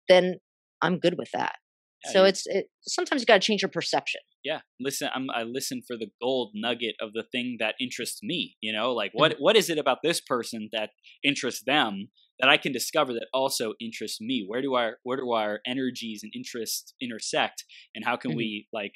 Then 0.09 0.37
I'm 0.81 0.99
good 0.99 1.17
with 1.19 1.31
that. 1.33 1.57
Yeah, 2.05 2.13
so 2.13 2.23
you- 2.23 2.29
it's 2.29 2.47
it, 2.47 2.67
sometimes 2.87 3.23
you 3.23 3.27
got 3.27 3.41
to 3.41 3.47
change 3.47 3.63
your 3.63 3.69
perception. 3.71 4.21
yeah 4.45 4.61
listen 4.81 5.09
I'm, 5.15 5.27
i 5.39 5.45
listen 5.45 5.83
for 5.87 5.97
the 5.97 6.09
gold 6.21 6.51
nugget 6.53 6.97
of 7.01 7.13
the 7.13 7.23
thing 7.31 7.59
that 7.61 7.77
interests 7.81 8.21
me 8.31 8.57
you 8.61 8.73
know 8.77 8.93
like 8.93 9.13
Mm. 9.13 9.21
what 9.21 9.37
what 9.39 9.57
is 9.57 9.71
it 9.71 9.79
about 9.79 9.99
this 10.03 10.21
person 10.21 10.69
that 10.73 10.91
interests 11.23 11.63
them 11.65 12.09
that 12.43 12.51
i 12.51 12.59
can 12.59 12.73
discover 12.73 13.15
that 13.15 13.29
also 13.35 13.75
interests 13.81 14.21
me 14.21 14.45
where 14.47 14.63
do 14.63 14.75
our 14.75 14.99
where 15.05 15.19
do 15.19 15.33
our 15.33 15.61
energies 15.67 16.23
and 16.25 16.33
interests 16.37 16.95
intersect 17.03 17.65
and 17.95 18.05
how 18.07 18.17
can 18.17 18.35
Mhm. 18.35 18.43
we 18.43 18.69
like 18.75 18.95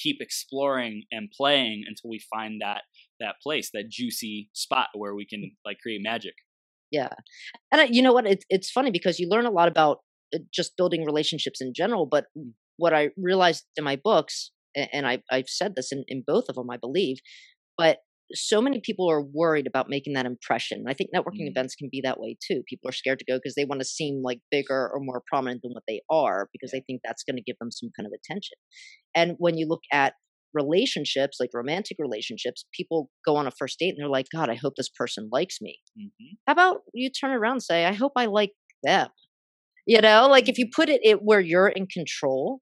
keep 0.00 0.18
exploring 0.20 1.04
and 1.12 1.30
playing 1.36 1.84
until 1.88 2.10
we 2.10 2.20
find 2.34 2.60
that 2.62 2.82
that 3.20 3.36
place 3.42 3.70
that 3.74 3.90
juicy 3.90 4.50
spot 4.54 4.88
where 4.94 5.14
we 5.16 5.26
can 5.26 5.52
like 5.66 5.78
create 5.80 6.02
magic 6.02 6.34
Yeah, 6.90 7.08
and 7.72 7.80
I, 7.82 7.84
you 7.84 8.02
know 8.02 8.12
what? 8.12 8.26
It's 8.26 8.44
it's 8.50 8.70
funny 8.70 8.90
because 8.90 9.18
you 9.18 9.28
learn 9.28 9.46
a 9.46 9.50
lot 9.50 9.68
about 9.68 10.00
uh, 10.34 10.38
just 10.52 10.76
building 10.76 11.04
relationships 11.04 11.60
in 11.60 11.74
general. 11.74 12.06
But 12.06 12.26
what 12.76 12.94
I 12.94 13.10
realized 13.16 13.66
in 13.76 13.84
my 13.84 13.96
books, 13.96 14.52
and 14.76 15.06
I 15.06 15.22
I've 15.30 15.48
said 15.48 15.74
this 15.76 15.92
in 15.92 16.04
in 16.08 16.24
both 16.26 16.46
of 16.48 16.56
them, 16.56 16.70
I 16.70 16.76
believe, 16.78 17.18
but 17.78 18.00
so 18.34 18.60
many 18.60 18.80
people 18.82 19.10
are 19.10 19.22
worried 19.22 19.66
about 19.66 19.88
making 19.88 20.14
that 20.14 20.26
impression. 20.26 20.84
I 20.88 20.94
think 20.94 21.10
networking 21.14 21.46
Mm. 21.46 21.50
events 21.50 21.74
can 21.76 21.88
be 21.90 22.00
that 22.02 22.18
way 22.20 22.36
too. 22.46 22.62
People 22.68 22.88
are 22.88 22.92
scared 22.92 23.18
to 23.20 23.24
go 23.24 23.36
because 23.38 23.54
they 23.54 23.64
want 23.64 23.80
to 23.80 23.86
seem 23.86 24.22
like 24.22 24.40
bigger 24.50 24.90
or 24.92 25.00
more 25.00 25.22
prominent 25.28 25.62
than 25.62 25.72
what 25.72 25.84
they 25.88 26.02
are 26.10 26.48
because 26.52 26.70
they 26.72 26.80
think 26.86 27.02
that's 27.04 27.22
going 27.24 27.36
to 27.36 27.42
give 27.42 27.56
them 27.60 27.70
some 27.70 27.90
kind 27.96 28.06
of 28.06 28.12
attention. 28.12 28.56
And 29.14 29.36
when 29.38 29.56
you 29.58 29.66
look 29.68 29.82
at 29.92 30.14
relationships, 30.54 31.38
like 31.40 31.50
romantic 31.54 31.98
relationships, 32.00 32.66
people 32.74 33.10
go 33.26 33.36
on 33.36 33.46
a 33.46 33.52
first 33.52 33.78
date 33.78 33.90
and 33.90 33.98
they're 33.98 34.08
like, 34.08 34.26
God, 34.32 34.50
I 34.50 34.54
hope 34.56 34.74
this 34.76 34.90
person 34.90 35.28
likes 35.32 35.58
me. 35.60 35.80
hmm 35.96 36.08
How 36.46 36.52
about 36.54 36.82
you 36.94 37.10
turn 37.10 37.32
around 37.32 37.52
and 37.54 37.62
say, 37.62 37.84
I 37.86 37.92
hope 37.94 38.12
I 38.16 38.26
like 38.26 38.52
them? 38.82 39.08
You 39.86 40.00
know, 40.00 40.28
like 40.28 40.48
if 40.48 40.58
you 40.58 40.68
put 40.74 40.88
it, 40.88 41.00
it 41.04 41.22
where 41.22 41.40
you're 41.40 41.68
in 41.68 41.86
control, 41.86 42.60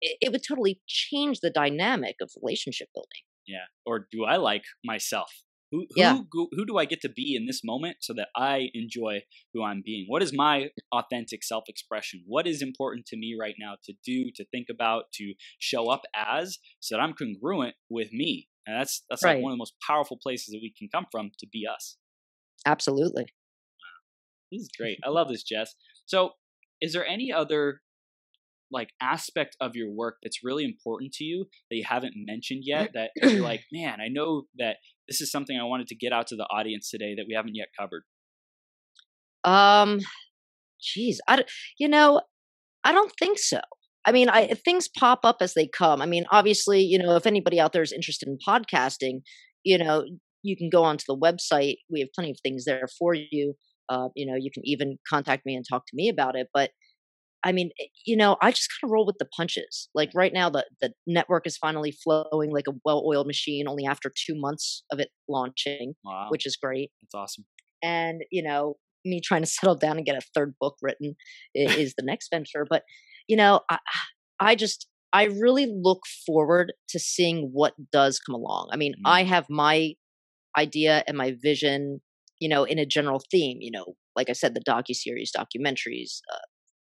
it, 0.00 0.16
it 0.20 0.32
would 0.32 0.42
totally 0.46 0.80
change 0.86 1.40
the 1.40 1.50
dynamic 1.50 2.16
of 2.22 2.30
relationship 2.42 2.88
building. 2.94 3.25
Yeah 3.46 3.66
or 3.84 4.06
do 4.10 4.24
i 4.24 4.36
like 4.36 4.64
myself? 4.84 5.30
Who 5.72 5.80
who, 5.90 6.00
Yeah. 6.00 6.18
who 6.32 6.48
who 6.52 6.64
do 6.64 6.78
i 6.78 6.84
get 6.84 7.00
to 7.02 7.08
be 7.08 7.34
in 7.36 7.46
this 7.46 7.62
moment 7.64 7.96
so 8.00 8.12
that 8.14 8.28
i 8.36 8.70
enjoy 8.74 9.22
who 9.52 9.62
i'm 9.64 9.82
being? 9.84 10.04
What 10.08 10.22
is 10.22 10.32
my 10.32 10.70
authentic 10.92 11.42
self-expression? 11.42 12.22
What 12.26 12.46
is 12.46 12.62
important 12.62 13.06
to 13.06 13.16
me 13.16 13.36
right 13.38 13.56
now 13.58 13.76
to 13.84 13.92
do 14.04 14.30
to 14.36 14.44
think 14.52 14.68
about 14.70 15.04
to 15.14 15.34
show 15.58 15.90
up 15.90 16.02
as 16.14 16.58
so 16.80 16.94
that 16.96 17.02
i'm 17.02 17.14
congruent 17.14 17.74
with 17.90 18.12
me? 18.12 18.48
And 18.66 18.78
that's 18.80 19.02
that's 19.08 19.22
like 19.22 19.40
one 19.42 19.52
of 19.52 19.56
the 19.56 19.58
most 19.58 19.74
powerful 19.86 20.18
places 20.20 20.48
that 20.52 20.60
we 20.62 20.72
can 20.76 20.88
come 20.92 21.06
from 21.10 21.30
to 21.38 21.46
be 21.46 21.66
us. 21.72 21.96
Absolutely. 22.64 23.26
this 24.50 24.62
is 24.62 24.70
great. 24.76 24.98
I 25.04 25.08
love 25.10 25.28
this 25.28 25.42
jess. 25.42 25.74
So 26.06 26.32
is 26.80 26.92
there 26.92 27.06
any 27.06 27.32
other 27.32 27.80
like 28.70 28.88
aspect 29.00 29.56
of 29.60 29.76
your 29.76 29.90
work 29.90 30.16
that's 30.22 30.40
really 30.42 30.64
important 30.64 31.12
to 31.12 31.24
you 31.24 31.46
that 31.70 31.76
you 31.76 31.84
haven't 31.86 32.14
mentioned 32.16 32.62
yet 32.64 32.90
that 32.94 33.10
you're 33.16 33.42
like 33.42 33.62
man 33.72 34.00
i 34.00 34.08
know 34.08 34.42
that 34.58 34.76
this 35.08 35.20
is 35.20 35.30
something 35.30 35.58
i 35.58 35.64
wanted 35.64 35.86
to 35.86 35.94
get 35.94 36.12
out 36.12 36.26
to 36.26 36.36
the 36.36 36.44
audience 36.44 36.90
today 36.90 37.14
that 37.16 37.26
we 37.28 37.34
haven't 37.34 37.54
yet 37.54 37.68
covered 37.78 38.02
Um, 39.44 40.00
geez, 40.80 41.20
i 41.28 41.44
you 41.78 41.88
know, 41.88 42.20
I 42.84 42.92
don't 42.92 43.12
think 43.18 43.38
so. 43.38 43.60
I 44.04 44.12
mean, 44.12 44.28
I 44.28 44.48
things 44.64 44.88
pop 44.88 45.20
up 45.24 45.38
as 45.40 45.54
they 45.54 45.66
come. 45.66 46.00
I 46.00 46.06
mean, 46.06 46.24
obviously, 46.30 46.80
you 46.80 46.98
know, 46.98 47.16
if 47.16 47.26
anybody 47.26 47.58
out 47.60 47.72
there 47.72 47.82
is 47.82 47.92
interested 47.92 48.28
in 48.28 48.38
podcasting, 48.46 49.22
you 49.64 49.78
know, 49.78 50.04
you 50.42 50.56
can 50.56 50.70
go 50.70 50.84
onto 50.84 51.04
the 51.08 51.16
website. 51.16 51.76
We 51.90 52.00
have 52.00 52.10
plenty 52.14 52.30
of 52.30 52.38
things 52.42 52.64
there 52.64 52.88
for 52.98 53.14
you. 53.14 53.54
Uh, 53.88 54.08
you 54.14 54.26
know, 54.26 54.36
you 54.38 54.50
can 54.52 54.62
even 54.64 54.98
contact 55.08 55.44
me 55.44 55.56
and 55.56 55.64
talk 55.68 55.86
to 55.86 55.92
me 55.94 56.08
about 56.08 56.36
it. 56.36 56.48
But 56.54 56.70
I 57.46 57.52
mean, 57.52 57.70
eh, 57.80 57.86
you 58.04 58.16
know, 58.16 58.36
I 58.42 58.50
just 58.50 58.68
kind 58.68 58.88
of 58.88 58.92
roll 58.92 59.06
with 59.06 59.16
the 59.18 59.28
punches. 59.36 59.88
Like 59.94 60.10
right 60.14 60.32
now, 60.32 60.50
the 60.50 60.64
the 60.82 60.92
network 61.06 61.46
is 61.46 61.56
finally 61.56 61.92
flowing 61.92 62.50
like 62.52 62.66
a 62.68 62.72
well-oiled 62.84 63.26
machine. 63.28 63.68
Only 63.68 63.86
after 63.86 64.10
two 64.10 64.34
months 64.34 64.82
of 64.92 64.98
it 64.98 65.08
launching, 65.28 65.94
Wow. 66.04 66.26
which 66.30 66.44
is 66.46 66.56
great. 66.56 66.90
That's 67.02 67.14
awesome. 67.14 67.44
And 67.82 68.22
you 68.32 68.42
know, 68.42 68.74
me 69.04 69.20
trying 69.24 69.42
to 69.42 69.46
settle 69.58 69.76
down 69.76 69.96
and 69.96 70.04
get 70.04 70.16
a 70.16 70.26
third 70.34 70.54
book 70.60 70.74
written 70.82 71.14
is 71.54 71.94
the 71.96 72.04
next 72.04 72.28
venture. 72.32 72.66
But 72.68 72.82
you 73.28 73.36
know, 73.36 73.60
I 73.70 73.78
I 74.40 74.54
just 74.56 74.88
I 75.12 75.24
really 75.24 75.66
look 75.88 76.00
forward 76.26 76.72
to 76.90 76.98
seeing 76.98 77.50
what 77.52 77.74
does 77.92 78.18
come 78.18 78.34
along. 78.34 78.70
I 78.72 78.76
mean, 78.76 78.94
Mm. 78.94 79.08
I 79.18 79.22
have 79.22 79.46
my 79.48 79.94
idea 80.58 81.04
and 81.06 81.16
my 81.16 81.36
vision, 81.42 82.00
you 82.40 82.48
know, 82.48 82.64
in 82.64 82.78
a 82.78 82.86
general 82.86 83.20
theme. 83.30 83.58
You 83.60 83.70
know, 83.70 83.94
like 84.16 84.28
I 84.30 84.32
said, 84.32 84.54
the 84.54 84.60
docu 84.68 84.94
series, 84.94 85.30
documentaries, 85.36 86.20
uh, 86.32 86.38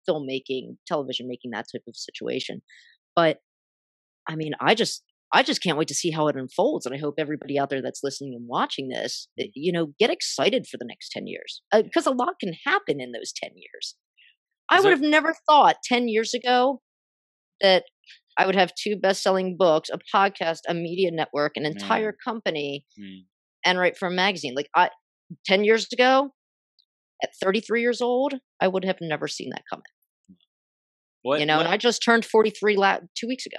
filmmaking, 0.09 0.77
television 0.87 1.27
making, 1.27 1.51
that 1.51 1.65
type 1.71 1.83
of 1.87 1.95
situation. 1.95 2.61
But 3.15 3.39
I 4.27 4.35
mean, 4.35 4.53
I 4.59 4.75
just 4.75 5.03
I 5.33 5.43
just 5.43 5.61
can't 5.61 5.77
wait 5.77 5.87
to 5.89 5.95
see 5.95 6.11
how 6.11 6.27
it 6.27 6.35
unfolds, 6.35 6.85
and 6.85 6.95
I 6.95 6.99
hope 6.99 7.15
everybody 7.17 7.57
out 7.59 7.69
there 7.69 7.81
that's 7.81 8.01
listening 8.03 8.33
and 8.35 8.47
watching 8.47 8.89
this, 8.89 9.27
eh, 9.39 9.47
you 9.55 9.71
know, 9.71 9.87
get 9.99 10.09
excited 10.09 10.65
for 10.69 10.77
the 10.77 10.85
next 10.87 11.09
ten 11.11 11.27
years 11.27 11.61
because 11.73 12.05
a 12.05 12.11
lot 12.11 12.39
can 12.39 12.53
happen 12.65 13.01
in 13.01 13.11
those 13.11 13.33
ten 13.35 13.51
years. 13.55 13.95
I 14.69 14.81
would 14.81 14.91
have 14.91 15.01
never 15.01 15.35
thought 15.49 15.77
ten 15.83 16.07
years 16.07 16.33
ago 16.33 16.81
that 17.61 17.83
I 18.37 18.45
would 18.45 18.55
have 18.55 18.73
two 18.75 18.97
best-selling 18.97 19.55
books, 19.57 19.89
a 19.89 19.99
podcast, 20.13 20.59
a 20.67 20.73
media 20.73 21.09
network, 21.11 21.53
an 21.55 21.65
entire 21.65 22.11
company, 22.25 22.85
Mm. 22.99 23.25
and 23.65 23.79
write 23.79 23.97
for 23.97 24.07
a 24.07 24.11
magazine. 24.11 24.53
Like 24.55 24.69
I, 24.75 24.89
ten 25.45 25.63
years 25.63 25.87
ago, 25.91 26.31
at 27.23 27.29
33 27.41 27.81
years 27.81 28.01
old, 28.01 28.35
I 28.59 28.67
would 28.67 28.83
have 28.85 28.97
never 29.01 29.27
seen 29.27 29.49
that 29.51 29.63
coming. 29.69 29.83
What, 31.25 31.39
you 31.39 31.47
know, 31.47 31.57
what- 31.57 31.65
and 31.65 31.73
I 31.73 31.77
just 31.77 32.03
turned 32.03 32.23
43 32.23 32.75
la- 32.77 32.99
two 33.17 33.27
weeks 33.27 33.47
ago. 33.47 33.57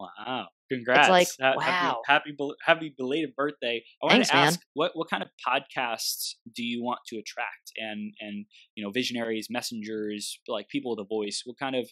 Wow! 0.00 0.48
Congrats! 0.70 1.08
like, 1.08 1.28
Ha- 1.40 1.54
wow. 1.56 2.02
Happy, 2.06 2.30
happy, 2.36 2.52
happy 2.64 2.94
belated 2.98 3.30
birthday! 3.36 3.82
I 4.02 4.08
Thanks, 4.08 4.28
to 4.30 4.34
man. 4.34 4.46
ask, 4.48 4.60
what 4.74 4.90
what 4.94 5.08
kind 5.08 5.22
of 5.22 5.28
podcasts 5.46 6.34
do 6.52 6.64
you 6.64 6.82
want 6.82 6.98
to 7.06 7.16
attract, 7.16 7.70
and 7.76 8.12
and 8.20 8.44
you 8.74 8.84
know, 8.84 8.90
visionaries, 8.90 9.46
messengers, 9.48 10.40
like 10.48 10.68
people 10.68 10.90
with 10.96 11.00
a 11.00 11.08
voice? 11.08 11.42
What 11.46 11.58
kind 11.58 11.76
of 11.76 11.88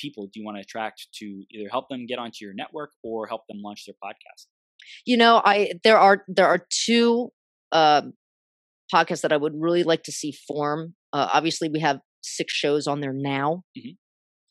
people 0.00 0.26
do 0.26 0.40
you 0.40 0.44
want 0.44 0.56
to 0.56 0.62
attract 0.62 1.06
to 1.20 1.44
either 1.52 1.68
help 1.70 1.88
them 1.88 2.04
get 2.06 2.18
onto 2.18 2.38
your 2.44 2.52
network 2.54 2.90
or 3.04 3.28
help 3.28 3.42
them 3.48 3.58
launch 3.62 3.84
their 3.86 3.94
podcast? 4.04 4.46
You 5.06 5.16
know, 5.16 5.40
I 5.44 5.74
there 5.84 5.96
are 5.98 6.24
there 6.28 6.46
are 6.48 6.66
two 6.84 7.30
um, 7.72 8.12
podcasts 8.92 9.22
that 9.22 9.32
I 9.32 9.36
would 9.38 9.54
really 9.56 9.84
like 9.84 10.02
to 10.02 10.12
see 10.12 10.32
form. 10.46 10.94
Uh, 11.12 11.28
obviously, 11.32 11.70
we 11.72 11.80
have 11.80 12.00
six 12.22 12.52
shows 12.52 12.86
on 12.86 13.00
there 13.00 13.14
now. 13.14 13.62
Mhm. 13.78 13.96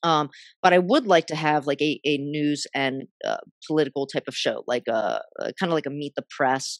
Um, 0.04 0.30
but 0.62 0.74
I 0.74 0.80
would 0.80 1.08
like 1.08 1.28
to 1.28 1.36
have 1.36 1.66
like 1.66 1.82
a, 1.82 1.99
a 2.06 2.18
news 2.18 2.68
and 2.76 3.04
uh, 3.26 3.38
political 3.68 4.06
type 4.06 4.26
of 4.28 4.36
show, 4.36 4.64
like 4.68 4.84
a, 4.89 5.22
a 5.39 5.54
kind 5.60 5.72
of 5.72 5.74
like 5.74 5.86
a 5.86 5.89
meet 5.89 6.14
the 6.16 6.26
press 6.38 6.80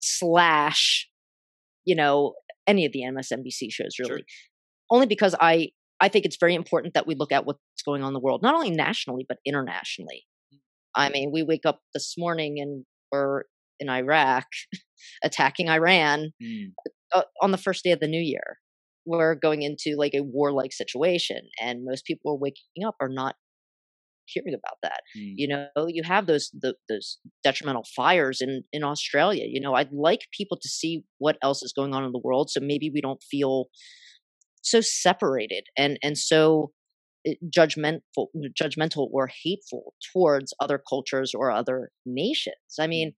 slash, 0.00 1.08
you 1.84 1.94
know, 1.94 2.34
any 2.66 2.86
of 2.86 2.92
the 2.92 3.02
MSNBC 3.02 3.70
shows 3.70 3.96
really. 3.98 4.10
Sure. 4.10 4.20
Only 4.90 5.06
because 5.06 5.34
I 5.40 5.70
I 6.00 6.08
think 6.08 6.24
it's 6.24 6.36
very 6.38 6.54
important 6.54 6.94
that 6.94 7.06
we 7.06 7.14
look 7.14 7.32
at 7.32 7.46
what's 7.46 7.60
going 7.84 8.02
on 8.02 8.08
in 8.08 8.14
the 8.14 8.20
world, 8.20 8.42
not 8.42 8.54
only 8.54 8.70
nationally 8.70 9.24
but 9.28 9.38
internationally. 9.46 10.24
I 10.96 11.08
mean, 11.08 11.30
we 11.32 11.42
wake 11.42 11.66
up 11.66 11.80
this 11.92 12.14
morning 12.16 12.58
and 12.60 12.84
we're 13.10 13.42
in 13.80 13.88
Iraq 13.88 14.46
attacking 15.24 15.68
Iran 15.68 16.30
Mm. 16.42 16.72
uh, 17.14 17.22
on 17.42 17.50
the 17.50 17.58
first 17.58 17.84
day 17.84 17.90
of 17.92 18.00
the 18.00 18.08
new 18.08 18.20
year. 18.20 18.58
We're 19.06 19.34
going 19.34 19.62
into 19.62 19.96
like 19.96 20.14
a 20.14 20.22
warlike 20.22 20.72
situation, 20.72 21.48
and 21.60 21.84
most 21.84 22.04
people 22.04 22.32
are 22.32 22.38
waking 22.38 22.84
up 22.86 22.96
are 23.00 23.08
not 23.08 23.36
hearing 24.26 24.54
about 24.54 24.78
that. 24.82 25.00
Mm. 25.16 25.34
You 25.36 25.48
know, 25.48 25.86
you 25.88 26.02
have 26.04 26.26
those 26.26 26.50
the, 26.58 26.74
those 26.88 27.18
detrimental 27.42 27.84
fires 27.94 28.40
in 28.40 28.64
in 28.72 28.84
Australia. 28.84 29.44
You 29.46 29.60
know, 29.60 29.74
I'd 29.74 29.92
like 29.92 30.20
people 30.36 30.58
to 30.60 30.68
see 30.68 31.04
what 31.18 31.36
else 31.42 31.62
is 31.62 31.72
going 31.72 31.94
on 31.94 32.04
in 32.04 32.12
the 32.12 32.20
world, 32.22 32.50
so 32.50 32.60
maybe 32.60 32.90
we 32.92 33.00
don't 33.00 33.22
feel 33.30 33.66
so 34.62 34.80
separated 34.80 35.64
and 35.76 35.98
and 36.02 36.16
so 36.16 36.72
uh, 37.28 37.32
judgmental 37.54 38.28
judgmental 38.60 39.08
or 39.12 39.28
hateful 39.44 39.94
towards 40.12 40.54
other 40.60 40.80
cultures 40.88 41.32
or 41.34 41.50
other 41.50 41.90
nations. 42.06 42.56
I 42.80 42.86
mean, 42.86 43.12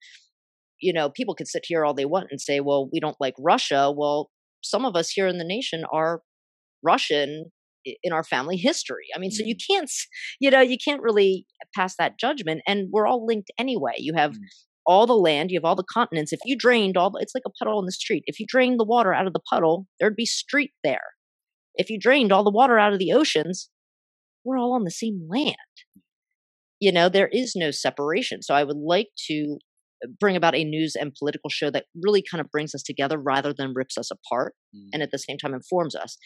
you 0.80 0.92
know, 0.92 1.10
people 1.10 1.34
could 1.34 1.48
sit 1.48 1.64
here 1.66 1.84
all 1.84 1.94
they 1.94 2.04
want 2.04 2.28
and 2.30 2.40
say, 2.40 2.60
well, 2.60 2.88
we 2.92 3.00
don't 3.00 3.16
like 3.20 3.34
Russia. 3.38 3.92
Well, 3.96 4.30
some 4.62 4.84
of 4.84 4.96
us 4.96 5.10
here 5.10 5.26
in 5.26 5.38
the 5.38 5.44
nation 5.44 5.84
are 5.92 6.22
Russian 6.82 7.46
in 8.02 8.12
our 8.12 8.24
family 8.24 8.56
history. 8.56 9.04
I 9.14 9.18
mean, 9.18 9.30
so 9.30 9.44
you 9.44 9.54
can't, 9.70 9.90
you 10.40 10.50
know, 10.50 10.60
you 10.60 10.76
can't 10.82 11.02
really 11.02 11.46
pass 11.74 11.94
that 11.98 12.18
judgment. 12.18 12.62
And 12.66 12.88
we're 12.90 13.06
all 13.06 13.24
linked 13.24 13.50
anyway. 13.58 13.94
You 13.98 14.14
have 14.16 14.32
Mm. 14.32 14.38
all 14.86 15.06
the 15.06 15.14
land, 15.14 15.50
you 15.50 15.58
have 15.58 15.64
all 15.64 15.76
the 15.76 15.84
continents. 15.92 16.32
If 16.32 16.40
you 16.44 16.56
drained 16.56 16.96
all, 16.96 17.10
the, 17.10 17.18
it's 17.20 17.34
like 17.34 17.42
a 17.46 17.50
puddle 17.50 17.78
in 17.80 17.86
the 17.86 17.92
street. 17.92 18.24
If 18.26 18.38
you 18.40 18.46
drained 18.48 18.78
the 18.80 18.84
water 18.84 19.12
out 19.14 19.26
of 19.26 19.32
the 19.32 19.40
puddle, 19.50 19.86
there'd 20.00 20.16
be 20.16 20.26
street 20.26 20.72
there. 20.84 21.02
If 21.74 21.90
you 21.90 21.98
drained 21.98 22.32
all 22.32 22.44
the 22.44 22.50
water 22.50 22.78
out 22.78 22.92
of 22.92 22.98
the 22.98 23.12
oceans, 23.12 23.68
we're 24.44 24.58
all 24.58 24.74
on 24.74 24.84
the 24.84 24.90
same 24.90 25.26
land. 25.28 25.56
You 26.80 26.92
know, 26.92 27.08
there 27.08 27.28
is 27.28 27.54
no 27.56 27.70
separation. 27.70 28.42
So 28.42 28.54
I 28.54 28.64
would 28.64 28.76
like 28.76 29.08
to 29.28 29.58
bring 30.20 30.36
about 30.36 30.54
a 30.54 30.64
news 30.64 30.94
and 30.94 31.14
political 31.14 31.50
show 31.50 31.70
that 31.70 31.84
really 32.02 32.22
kind 32.22 32.40
of 32.40 32.50
brings 32.50 32.74
us 32.74 32.82
together 32.82 33.18
rather 33.18 33.52
than 33.52 33.72
rips 33.74 33.96
us 33.98 34.10
apart 34.10 34.54
Mm. 34.74 34.88
and 34.94 35.02
at 35.02 35.10
the 35.10 35.18
same 35.18 35.38
time 35.38 35.54
informs 35.54 35.94
us. 35.94 36.16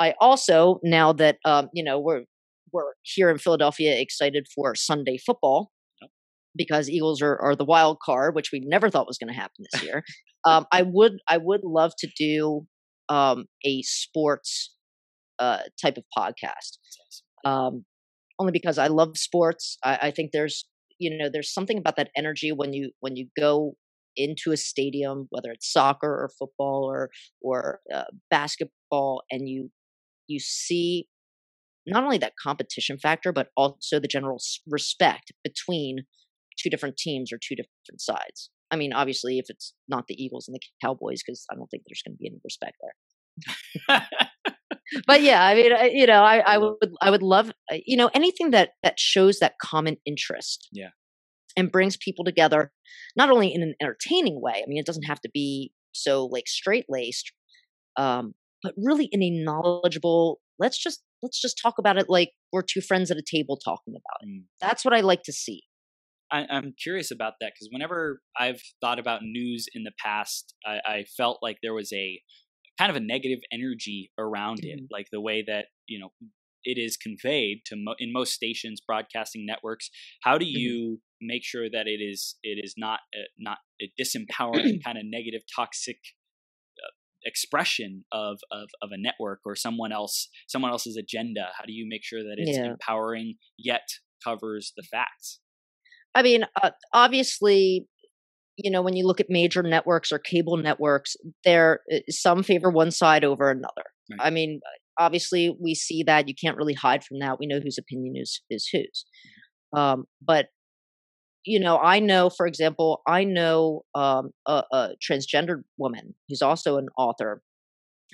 I 0.00 0.14
also 0.20 0.80
now 0.82 1.12
that 1.12 1.38
um, 1.44 1.68
you 1.72 1.84
know 1.84 1.98
we're 2.00 2.24
we're 2.72 2.94
here 3.02 3.30
in 3.30 3.38
Philadelphia 3.38 3.96
excited 4.00 4.46
for 4.54 4.74
Sunday 4.74 5.16
football 5.18 5.70
Yep. 6.02 6.10
because 6.56 6.90
Eagles 6.90 7.22
are, 7.22 7.36
are 7.40 7.54
the 7.54 7.64
wild 7.64 7.98
card, 8.04 8.34
which 8.34 8.50
we 8.52 8.60
never 8.60 8.90
thought 8.90 9.06
was 9.06 9.18
going 9.18 9.32
to 9.32 9.38
happen 9.40 9.64
this 9.72 9.82
year. 9.82 10.02
um, 10.44 10.66
I 10.72 10.82
would 10.82 11.14
I 11.28 11.36
would 11.38 11.60
love 11.64 11.92
to 11.98 12.08
do 12.18 12.66
um, 13.08 13.44
a 13.64 13.82
sports 13.82 14.74
uh, 15.38 15.60
type 15.80 15.96
of 15.96 16.04
podcast 16.16 16.78
awesome. 17.46 17.52
um, 17.52 17.84
only 18.40 18.52
because 18.52 18.78
I 18.78 18.86
love 18.88 19.16
sports. 19.16 19.78
I, 19.84 19.98
I 20.04 20.10
think 20.10 20.30
there's 20.32 20.64
you 20.98 21.16
know 21.16 21.28
there's 21.32 21.52
something 21.52 21.78
about 21.78 21.96
that 21.96 22.10
energy 22.16 22.52
when 22.52 22.72
you 22.72 22.90
when 23.00 23.16
you 23.16 23.28
go 23.38 23.74
into 24.16 24.52
a 24.52 24.56
stadium, 24.56 25.26
whether 25.30 25.50
it's 25.50 25.72
soccer 25.72 26.08
or 26.08 26.30
football 26.38 26.84
or 26.84 27.10
or 27.40 27.80
uh, 27.92 28.04
basketball, 28.30 29.22
and 29.30 29.48
you 29.48 29.70
you 30.26 30.38
see 30.40 31.06
not 31.86 32.04
only 32.04 32.18
that 32.18 32.32
competition 32.42 32.96
factor 32.98 33.30
but 33.30 33.48
also 33.56 34.00
the 34.00 34.08
general 34.08 34.38
respect 34.66 35.32
between 35.42 35.98
two 36.58 36.70
different 36.70 36.96
teams 36.96 37.32
or 37.32 37.38
two 37.38 37.54
different 37.54 38.00
sides. 38.00 38.50
I 38.70 38.76
mean, 38.76 38.92
obviously, 38.92 39.38
if 39.38 39.46
it's 39.48 39.74
not 39.88 40.06
the 40.06 40.22
Eagles 40.22 40.48
and 40.48 40.54
the 40.54 40.60
Cowboys, 40.82 41.22
because 41.24 41.44
I 41.50 41.54
don't 41.54 41.68
think 41.68 41.82
there's 41.86 42.02
going 42.06 42.16
to 42.16 42.18
be 42.18 42.28
any 42.28 42.40
respect 42.44 42.76
there 42.80 44.08
but 45.06 45.22
yeah, 45.22 45.44
I 45.44 45.54
mean, 45.54 45.72
I, 45.72 45.90
you 45.92 46.06
know, 46.06 46.22
I, 46.22 46.38
I 46.38 46.58
would, 46.58 46.76
I 47.00 47.10
would 47.10 47.22
love, 47.22 47.50
uh, 47.72 47.76
you 47.84 47.96
know, 47.96 48.10
anything 48.14 48.50
that 48.50 48.70
that 48.82 48.98
shows 48.98 49.38
that 49.38 49.54
common 49.60 49.96
interest. 50.04 50.68
Yeah. 50.72 50.90
And 51.56 51.70
brings 51.70 51.96
people 51.96 52.24
together, 52.24 52.72
not 53.16 53.30
only 53.30 53.54
in 53.54 53.62
an 53.62 53.74
entertaining 53.80 54.40
way. 54.42 54.54
I 54.56 54.64
mean, 54.66 54.78
it 54.78 54.86
doesn't 54.86 55.04
have 55.04 55.20
to 55.20 55.30
be 55.32 55.70
so 55.92 56.26
like 56.26 56.48
straight 56.48 56.86
laced, 56.88 57.30
um, 57.96 58.34
but 58.60 58.74
really 58.76 59.08
in 59.12 59.22
a 59.22 59.30
knowledgeable. 59.30 60.40
Let's 60.58 60.76
just 60.76 61.04
let's 61.22 61.40
just 61.40 61.56
talk 61.62 61.74
about 61.78 61.96
it 61.96 62.06
like 62.08 62.32
we're 62.52 62.62
two 62.62 62.80
friends 62.80 63.10
at 63.12 63.16
a 63.16 63.22
table 63.22 63.56
talking 63.56 63.94
about 63.94 64.22
it. 64.22 64.28
Mm. 64.28 64.44
That's 64.60 64.84
what 64.84 64.94
I 64.94 65.00
like 65.00 65.22
to 65.24 65.32
see. 65.32 65.62
I, 66.32 66.46
I'm 66.50 66.74
curious 66.82 67.10
about 67.10 67.34
that 67.40 67.52
because 67.54 67.68
whenever 67.70 68.20
I've 68.36 68.60
thought 68.80 68.98
about 68.98 69.22
news 69.22 69.66
in 69.74 69.84
the 69.84 69.92
past, 69.98 70.54
I, 70.66 70.80
I 70.84 71.04
felt 71.16 71.38
like 71.42 71.58
there 71.62 71.74
was 71.74 71.92
a 71.92 72.20
kind 72.78 72.90
of 72.90 72.96
a 72.96 73.00
negative 73.00 73.40
energy 73.52 74.10
around 74.18 74.60
it, 74.64 74.80
Mhm. 74.80 74.88
like 74.90 75.08
the 75.12 75.20
way 75.20 75.42
that 75.46 75.66
you 75.86 75.98
know 75.98 76.10
it 76.64 76.78
is 76.78 76.96
conveyed 76.96 77.62
to 77.66 77.76
mo- 77.76 77.94
in 77.98 78.12
most 78.12 78.32
stations, 78.32 78.80
broadcasting 78.80 79.44
networks. 79.46 79.90
How 80.22 80.38
do 80.38 80.46
Mhm. 80.52 80.58
you 80.58 81.02
make 81.20 81.44
sure 81.44 81.68
that 81.70 81.86
it 81.86 82.00
is 82.02 82.36
it 82.42 82.58
is 82.64 82.74
not 82.76 83.00
uh, 83.14 83.28
not 83.38 83.58
a 83.82 83.92
disempowering 84.00 84.78
kind 84.84 84.98
of 84.98 85.04
negative, 85.06 85.42
toxic 85.54 85.98
uh, 86.78 86.90
expression 87.24 88.04
of, 88.12 88.38
of 88.50 88.68
of 88.82 88.90
a 88.92 88.98
network 88.98 89.40
or 89.44 89.54
someone 89.56 89.92
else 89.92 90.28
someone 90.48 90.70
else's 90.70 90.96
agenda? 90.96 91.48
How 91.58 91.64
do 91.64 91.72
you 91.72 91.86
make 91.88 92.04
sure 92.04 92.22
that 92.22 92.36
it's 92.38 92.56
Yeah. 92.56 92.72
empowering 92.72 93.36
yet 93.58 93.88
covers 94.24 94.72
the 94.76 94.82
facts? 94.82 95.40
I 96.14 96.22
mean, 96.22 96.44
uh, 96.62 96.70
obviously, 96.92 97.88
you 98.56 98.70
know, 98.70 98.82
when 98.82 98.96
you 98.96 99.06
look 99.06 99.20
at 99.20 99.26
major 99.28 99.62
networks 99.62 100.12
or 100.12 100.18
cable 100.18 100.56
networks, 100.56 101.16
there 101.44 101.80
uh, 101.92 101.98
some 102.08 102.42
favor 102.42 102.70
one 102.70 102.90
side 102.90 103.24
over 103.24 103.50
another. 103.50 103.84
Right. 104.10 104.20
I 104.20 104.30
mean, 104.30 104.60
obviously 104.98 105.56
we 105.60 105.74
see 105.74 106.02
that 106.04 106.28
you 106.28 106.34
can't 106.34 106.56
really 106.56 106.74
hide 106.74 107.04
from 107.04 107.18
that. 107.20 107.38
We 107.38 107.46
know 107.46 107.60
whose 107.60 107.78
opinion 107.78 108.14
is 108.16 108.42
is 108.50 108.68
whose. 108.72 109.04
Um, 109.76 110.04
but 110.22 110.46
you 111.44 111.60
know, 111.60 111.78
I 111.78 112.00
know, 112.00 112.30
for 112.30 112.46
example, 112.46 113.02
I 113.06 113.24
know 113.24 113.82
um, 113.94 114.30
a, 114.46 114.62
a 114.72 114.90
transgendered 115.06 115.62
woman 115.76 116.14
who's 116.28 116.40
also 116.40 116.78
an 116.78 116.86
author. 116.96 117.42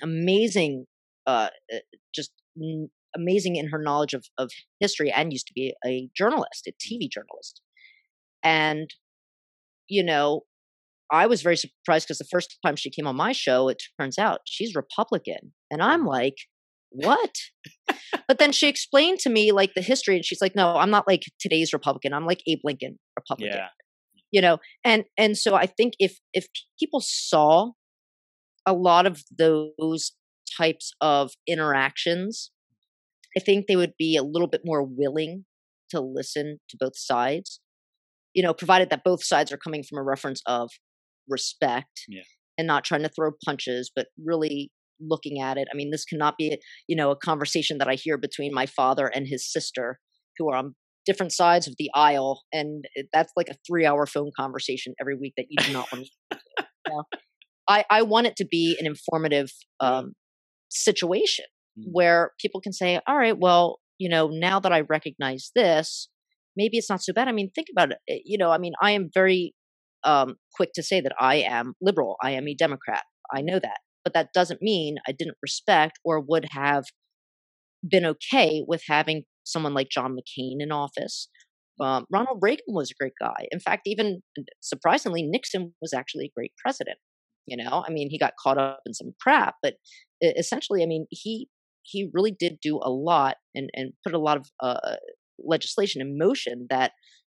Amazing, 0.01 0.85
uh, 1.27 1.49
uh 1.73 1.77
just 2.13 2.31
amazing 3.15 3.55
in 3.55 3.69
her 3.69 3.79
knowledge 3.81 4.13
of 4.13 4.25
of 4.37 4.49
history, 4.79 5.11
and 5.11 5.31
used 5.31 5.47
to 5.47 5.53
be 5.53 5.73
a 5.85 6.09
journalist, 6.15 6.67
a 6.67 6.71
TV 6.71 7.09
journalist. 7.09 7.61
And 8.43 8.89
you 9.91 10.03
know, 10.03 10.43
I 11.11 11.27
was 11.27 11.41
very 11.41 11.57
surprised 11.57 12.07
because 12.07 12.17
the 12.17 12.25
first 12.31 12.57
time 12.65 12.77
she 12.77 12.89
came 12.89 13.05
on 13.05 13.17
my 13.17 13.33
show, 13.33 13.67
it 13.67 13.83
turns 13.99 14.17
out 14.17 14.39
she's 14.45 14.73
Republican. 14.73 15.51
And 15.69 15.83
I'm 15.83 16.05
mm. 16.05 16.07
like, 16.07 16.35
what? 16.91 17.35
but 18.27 18.39
then 18.39 18.53
she 18.53 18.69
explained 18.69 19.19
to 19.19 19.29
me 19.29 19.51
like 19.51 19.73
the 19.75 19.81
history 19.81 20.15
and 20.15 20.23
she's 20.23 20.41
like, 20.41 20.55
no, 20.55 20.77
I'm 20.77 20.89
not 20.89 21.07
like 21.07 21.23
today's 21.41 21.73
Republican. 21.73 22.13
I'm 22.13 22.25
like 22.25 22.41
Abe 22.47 22.61
Lincoln 22.63 22.97
Republican. 23.17 23.57
Yeah. 23.57 23.67
You 24.31 24.41
know, 24.41 24.59
and 24.85 25.03
and 25.17 25.37
so 25.37 25.55
I 25.55 25.65
think 25.65 25.95
if 25.99 26.17
if 26.33 26.47
people 26.79 27.01
saw 27.03 27.71
a 28.65 28.71
lot 28.71 29.05
of 29.05 29.23
those 29.37 30.13
types 30.57 30.93
of 31.01 31.31
interactions, 31.45 32.49
I 33.35 33.41
think 33.41 33.67
they 33.67 33.75
would 33.75 33.95
be 33.99 34.15
a 34.15 34.23
little 34.23 34.47
bit 34.47 34.61
more 34.63 34.83
willing 34.83 35.43
to 35.89 35.99
listen 35.99 36.59
to 36.69 36.77
both 36.79 36.95
sides. 36.95 37.59
You 38.33 38.43
know, 38.43 38.53
provided 38.53 38.89
that 38.89 39.03
both 39.03 39.23
sides 39.23 39.51
are 39.51 39.57
coming 39.57 39.83
from 39.83 39.97
a 39.97 40.03
reference 40.03 40.41
of 40.45 40.69
respect 41.27 42.01
yeah. 42.07 42.21
and 42.57 42.67
not 42.67 42.83
trying 42.83 43.03
to 43.03 43.09
throw 43.09 43.31
punches, 43.45 43.91
but 43.95 44.07
really 44.23 44.71
looking 44.99 45.41
at 45.41 45.57
it. 45.57 45.67
I 45.71 45.75
mean, 45.75 45.91
this 45.91 46.05
cannot 46.05 46.37
be, 46.37 46.57
you 46.87 46.95
know, 46.95 47.11
a 47.11 47.15
conversation 47.15 47.77
that 47.79 47.87
I 47.87 47.95
hear 47.95 48.17
between 48.17 48.53
my 48.53 48.65
father 48.65 49.07
and 49.07 49.27
his 49.27 49.51
sister 49.51 49.99
who 50.37 50.49
are 50.49 50.57
on 50.57 50.75
different 51.05 51.31
sides 51.31 51.67
of 51.67 51.75
the 51.77 51.89
aisle. 51.95 52.41
And 52.53 52.85
that's 53.11 53.31
like 53.35 53.49
a 53.49 53.55
three 53.67 53.85
hour 53.85 54.05
phone 54.05 54.31
conversation 54.37 54.93
every 54.99 55.15
week 55.15 55.33
that 55.37 55.47
you 55.49 55.57
do 55.65 55.73
not 55.73 55.91
want 55.91 56.05
to. 56.05 56.37
You 56.57 56.93
know? 56.95 57.03
I, 57.67 57.85
I 57.89 58.01
want 58.03 58.27
it 58.27 58.35
to 58.37 58.45
be 58.45 58.75
an 58.79 58.85
informative 58.85 59.51
um, 59.79 60.13
situation 60.69 61.45
mm-hmm. 61.77 61.89
where 61.91 62.31
people 62.39 62.61
can 62.61 62.73
say, 62.73 62.99
all 63.07 63.17
right, 63.17 63.37
well, 63.37 63.79
you 63.97 64.09
know, 64.09 64.27
now 64.27 64.59
that 64.59 64.73
I 64.73 64.81
recognize 64.81 65.51
this, 65.55 66.09
maybe 66.55 66.77
it's 66.77 66.89
not 66.89 67.01
so 67.03 67.13
bad. 67.13 67.27
I 67.27 67.31
mean, 67.31 67.51
think 67.53 67.67
about 67.71 67.91
it. 67.91 67.97
Eh, 68.09 68.19
you 68.25 68.37
know, 68.37 68.51
I 68.51 68.57
mean, 68.57 68.73
I 68.81 68.91
am 68.91 69.09
very 69.13 69.53
um, 70.03 70.35
quick 70.55 70.71
to 70.75 70.83
say 70.83 71.01
that 71.01 71.13
I 71.19 71.35
am 71.37 71.73
liberal. 71.81 72.15
I 72.21 72.31
am 72.31 72.47
a 72.47 72.55
Democrat. 72.55 73.03
I 73.33 73.41
know 73.41 73.59
that. 73.59 73.79
But 74.03 74.13
that 74.13 74.29
doesn't 74.33 74.61
mean 74.61 74.95
I 75.07 75.11
didn't 75.11 75.37
respect 75.41 75.99
or 76.03 76.19
would 76.19 76.47
have 76.51 76.85
been 77.87 78.05
okay 78.05 78.63
with 78.67 78.81
having 78.87 79.23
someone 79.43 79.73
like 79.73 79.89
John 79.89 80.15
McCain 80.15 80.57
in 80.59 80.71
office. 80.71 81.29
Um, 81.79 82.05
Ronald 82.11 82.39
Reagan 82.41 82.65
was 82.67 82.91
a 82.91 83.01
great 83.01 83.13
guy. 83.19 83.47
In 83.51 83.59
fact, 83.59 83.83
even 83.85 84.21
surprisingly, 84.61 85.23
Nixon 85.23 85.73
was 85.81 85.93
actually 85.93 86.25
a 86.25 86.31
great 86.35 86.51
president. 86.63 86.97
You 87.47 87.57
know, 87.57 87.83
I 87.87 87.91
mean, 87.91 88.09
he 88.09 88.19
got 88.19 88.33
caught 88.41 88.59
up 88.59 88.81
in 88.85 88.93
some 88.93 89.13
crap, 89.19 89.55
but 89.63 89.75
essentially, 90.21 90.83
I 90.83 90.85
mean, 90.85 91.07
he 91.09 91.47
he 91.83 92.09
really 92.13 92.35
did 92.37 92.59
do 92.61 92.79
a 92.83 92.91
lot 92.91 93.37
and 93.55 93.69
and 93.73 93.93
put 94.05 94.13
a 94.13 94.19
lot 94.19 94.37
of 94.37 94.45
uh, 94.61 94.95
legislation 95.43 96.01
in 96.01 96.17
motion 96.17 96.67
that 96.69 96.91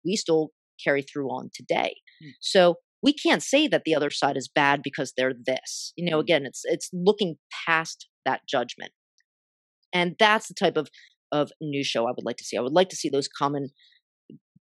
we 0.06 0.16
still 0.16 0.50
carry 0.84 1.02
through 1.02 1.30
on 1.30 1.50
today. 1.54 1.96
Mm. 2.24 2.32
So 2.42 2.76
we 3.04 3.14
can't 3.14 3.44
say 3.44 3.68
that 3.68 3.84
the 3.86 3.96
other 3.96 4.10
side 4.10 4.38
is 4.38 4.50
bad 4.54 4.82
because 4.84 5.14
they're 5.16 5.34
this. 5.34 5.94
You 5.96 6.10
know, 6.10 6.18
mm. 6.18 6.22
again, 6.22 6.46
it's 6.46 6.62
it's 6.66 6.90
looking 6.94 7.36
past 7.66 8.08
that 8.26 8.42
judgment. 8.48 8.92
And 9.94 10.16
that's 10.20 10.48
the 10.48 10.54
type 10.54 10.78
of 10.78 10.90
of 11.32 11.52
news 11.62 11.88
show 11.88 12.08
I 12.08 12.12
would 12.12 12.26
like 12.26 12.38
to 12.38 12.44
see. 12.44 12.58
I 12.58 12.62
would 12.62 12.74
like 12.74 12.90
to 12.90 12.96
see 12.96 13.10
those 13.10 13.28
common 13.28 13.70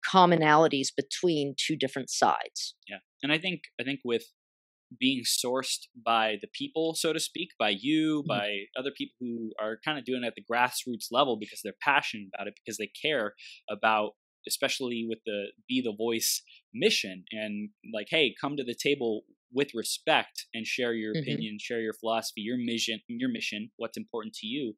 commonalities 0.08 0.88
between 0.96 1.56
two 1.58 1.76
different 1.76 2.10
sides. 2.10 2.76
Yeah. 2.88 2.98
And 3.24 3.32
I 3.32 3.38
think 3.38 3.62
I 3.80 3.84
think 3.84 4.00
with 4.04 4.24
being 4.98 5.24
sourced 5.24 5.88
by 6.04 6.38
the 6.42 6.48
people, 6.54 6.96
so 6.96 7.14
to 7.14 7.20
speak, 7.20 7.50
by 7.60 7.70
you, 7.70 8.22
mm-hmm. 8.22 8.28
by 8.28 8.50
other 8.78 8.92
people 8.96 9.16
who 9.20 9.52
are 9.62 9.80
kind 9.84 9.98
of 9.98 10.06
doing 10.06 10.24
it 10.24 10.28
at 10.28 10.36
the 10.36 10.44
grassroots 10.44 11.08
level 11.12 11.38
because 11.38 11.62
they're 11.64 11.74
passionate 11.82 12.28
about 12.34 12.48
it, 12.48 12.54
because 12.64 12.78
they 12.78 12.92
care 13.02 13.34
about 13.70 14.12
especially 14.48 15.06
with 15.08 15.20
the 15.26 15.48
be 15.68 15.82
the 15.82 15.94
voice 15.96 16.42
mission 16.74 17.26
and 17.32 17.70
like 17.94 18.08
hey 18.10 18.34
come 18.40 18.56
to 18.56 18.64
the 18.64 18.74
table 18.74 19.24
with 19.52 19.74
respect 19.74 20.46
and 20.54 20.66
share 20.66 20.94
your 20.94 21.14
mm-hmm. 21.14 21.24
opinion 21.24 21.58
share 21.60 21.82
your 21.82 21.94
philosophy 21.94 22.42
your 22.42 22.58
mission 22.58 23.00
your 23.08 23.30
mission 23.30 23.70
what's 23.78 23.98
important 23.98 24.34
to 24.34 24.48
you 24.48 24.74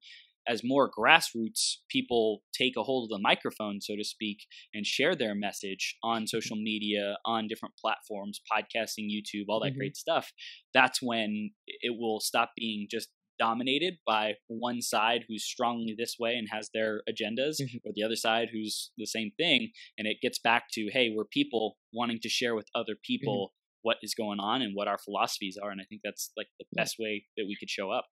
as 0.48 0.62
more 0.64 0.90
grassroots 0.90 1.76
people 1.90 2.42
take 2.54 2.74
a 2.78 2.84
hold 2.84 3.06
of 3.06 3.10
the 3.10 3.22
microphone 3.22 3.80
so 3.82 3.96
to 3.96 4.04
speak 4.04 4.40
and 4.74 4.86
share 4.86 5.16
their 5.16 5.36
message 5.36 5.98
on 6.04 6.28
social 6.28 6.58
media 6.58 7.16
on 7.26 7.48
different 7.48 7.76
platforms 7.80 8.42
podcasting 8.52 9.08
youtube 9.10 9.46
all 9.50 9.60
that 9.60 9.70
mm-hmm. 9.70 9.80
great 9.80 9.98
stuff 9.98 10.32
that's 10.74 11.00
when 11.02 11.52
it 11.82 11.96
will 12.00 12.20
stop 12.20 12.52
being 12.58 12.88
just 12.90 13.10
dominated 13.42 13.96
by 14.06 14.34
one 14.48 14.82
side 14.82 15.26
who's 15.28 15.44
strongly 15.44 15.96
this 15.98 16.18
way 16.20 16.36
and 16.36 16.48
has 16.52 16.70
their 16.76 17.02
agendas, 17.10 17.60
mm-hmm. 17.60 17.78
or 17.84 17.92
the 17.96 18.04
other 18.04 18.16
side 18.16 18.50
who's 18.54 18.92
the 18.98 19.08
same 19.08 19.32
thing. 19.36 19.72
And 19.98 20.08
it 20.08 20.18
gets 20.22 20.38
back 20.38 20.66
to, 20.74 20.90
hey, 20.94 21.12
we're 21.16 21.26
people 21.26 21.78
wanting 21.92 22.20
to 22.22 22.30
share 22.30 22.54
with 22.54 22.68
other 22.76 22.94
mm-hmm. 22.94 23.08
people 23.08 23.48
mm-hmm. 23.48 23.80
what 23.82 23.98
is 24.04 24.14
going 24.14 24.40
on 24.40 24.62
and 24.62 24.76
what 24.76 24.88
our 24.88 25.00
philosophies 25.00 25.58
are. 25.62 25.72
And 25.72 25.82
I 25.82 25.86
think 25.86 26.02
that's 26.04 26.32
like 26.38 26.48
the 26.60 26.66
best 26.74 26.98
way 27.00 27.26
that 27.36 27.46
we 27.48 27.58
could 27.60 27.70
show 27.70 27.90
up. 27.90 28.06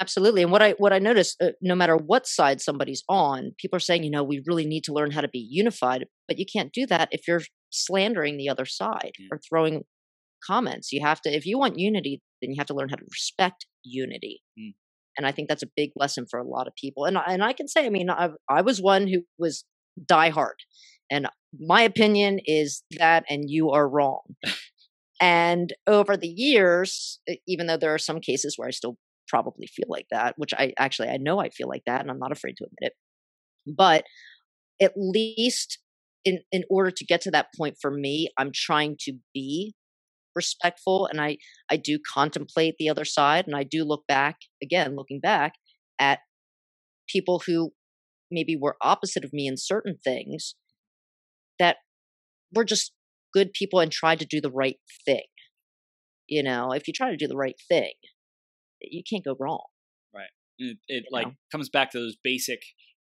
Absolutely. 0.00 0.42
And 0.42 0.50
what 0.50 0.62
I 0.62 0.72
what 0.78 0.94
I 0.94 0.98
notice, 0.98 1.36
uh, 1.42 1.50
no 1.60 1.74
matter 1.74 1.94
what 1.94 2.26
side 2.26 2.60
somebody's 2.60 3.04
on, 3.08 3.52
people 3.58 3.76
are 3.76 3.80
saying, 3.80 4.02
you 4.02 4.10
know, 4.10 4.24
we 4.24 4.42
really 4.46 4.64
need 4.64 4.84
to 4.84 4.94
learn 4.94 5.10
how 5.10 5.20
to 5.20 5.28
be 5.28 5.46
unified. 5.50 6.06
But 6.26 6.38
you 6.38 6.46
can't 6.50 6.72
do 6.72 6.86
that 6.86 7.10
if 7.12 7.28
you're 7.28 7.42
slandering 7.68 8.36
the 8.36 8.48
other 8.48 8.64
side 8.64 9.12
yeah. 9.18 9.26
or 9.30 9.38
throwing 9.46 9.82
comments. 10.46 10.90
You 10.90 11.04
have 11.04 11.20
to, 11.22 11.30
if 11.30 11.44
you 11.44 11.58
want 11.58 11.78
unity, 11.78 12.22
then 12.40 12.50
you 12.50 12.56
have 12.58 12.66
to 12.68 12.74
learn 12.74 12.88
how 12.88 12.96
to 12.96 13.04
respect 13.10 13.66
unity. 13.84 14.42
Mm. 14.58 14.72
And 15.18 15.26
I 15.26 15.32
think 15.32 15.48
that's 15.48 15.62
a 15.62 15.70
big 15.76 15.90
lesson 15.96 16.24
for 16.30 16.40
a 16.40 16.48
lot 16.48 16.66
of 16.66 16.74
people. 16.80 17.04
And 17.04 17.18
and 17.26 17.44
I 17.44 17.52
can 17.52 17.68
say, 17.68 17.84
I 17.84 17.90
mean, 17.90 18.08
I, 18.08 18.30
I 18.48 18.62
was 18.62 18.80
one 18.80 19.06
who 19.06 19.22
was 19.38 19.64
diehard, 20.10 20.54
and 21.10 21.28
my 21.58 21.82
opinion 21.82 22.40
is 22.46 22.82
that, 22.96 23.24
and 23.28 23.50
you 23.50 23.70
are 23.70 23.88
wrong. 23.88 24.22
and 25.20 25.74
over 25.86 26.16
the 26.16 26.28
years, 26.28 27.20
even 27.46 27.66
though 27.66 27.76
there 27.76 27.92
are 27.92 27.98
some 27.98 28.20
cases 28.20 28.54
where 28.56 28.68
I 28.68 28.70
still 28.70 28.96
probably 29.30 29.66
feel 29.66 29.86
like 29.88 30.06
that, 30.10 30.34
which 30.36 30.52
I 30.54 30.72
actually 30.78 31.08
I 31.08 31.18
know 31.18 31.40
I 31.40 31.50
feel 31.50 31.68
like 31.68 31.84
that, 31.86 32.00
and 32.02 32.10
I'm 32.10 32.18
not 32.18 32.32
afraid 32.32 32.56
to 32.58 32.64
admit 32.64 32.92
it. 32.92 32.92
But 33.76 34.04
at 34.82 34.92
least 34.96 35.78
in 36.24 36.40
in 36.52 36.64
order 36.70 36.90
to 36.90 37.04
get 37.06 37.20
to 37.22 37.30
that 37.32 37.48
point 37.56 37.76
for 37.80 37.90
me, 37.90 38.30
I'm 38.38 38.52
trying 38.54 38.96
to 39.00 39.14
be 39.34 39.74
respectful 40.34 41.06
and 41.06 41.20
I 41.20 41.38
I 41.70 41.76
do 41.76 41.98
contemplate 42.14 42.76
the 42.78 42.88
other 42.88 43.04
side 43.04 43.46
and 43.46 43.56
I 43.56 43.64
do 43.64 43.84
look 43.84 44.04
back 44.06 44.36
again 44.62 44.96
looking 44.96 45.20
back 45.20 45.54
at 45.98 46.20
people 47.08 47.42
who 47.46 47.72
maybe 48.30 48.56
were 48.56 48.76
opposite 48.82 49.24
of 49.24 49.32
me 49.32 49.46
in 49.46 49.56
certain 49.56 49.96
things 50.02 50.54
that 51.58 51.78
were 52.54 52.64
just 52.64 52.92
good 53.32 53.52
people 53.52 53.80
and 53.80 53.92
tried 53.92 54.18
to 54.20 54.26
do 54.26 54.40
the 54.40 54.50
right 54.50 54.78
thing. 55.04 55.24
You 56.28 56.42
know, 56.42 56.72
if 56.72 56.86
you 56.86 56.94
try 56.94 57.10
to 57.10 57.16
do 57.16 57.26
the 57.28 57.36
right 57.36 57.56
thing, 57.68 57.92
you 58.82 59.02
can't 59.08 59.24
go 59.24 59.36
wrong. 59.38 59.64
Right. 60.14 60.30
It, 60.58 60.78
it 60.88 61.04
like 61.10 61.26
know? 61.26 61.34
comes 61.52 61.68
back 61.68 61.90
to 61.92 61.98
those 61.98 62.16
basic 62.22 62.60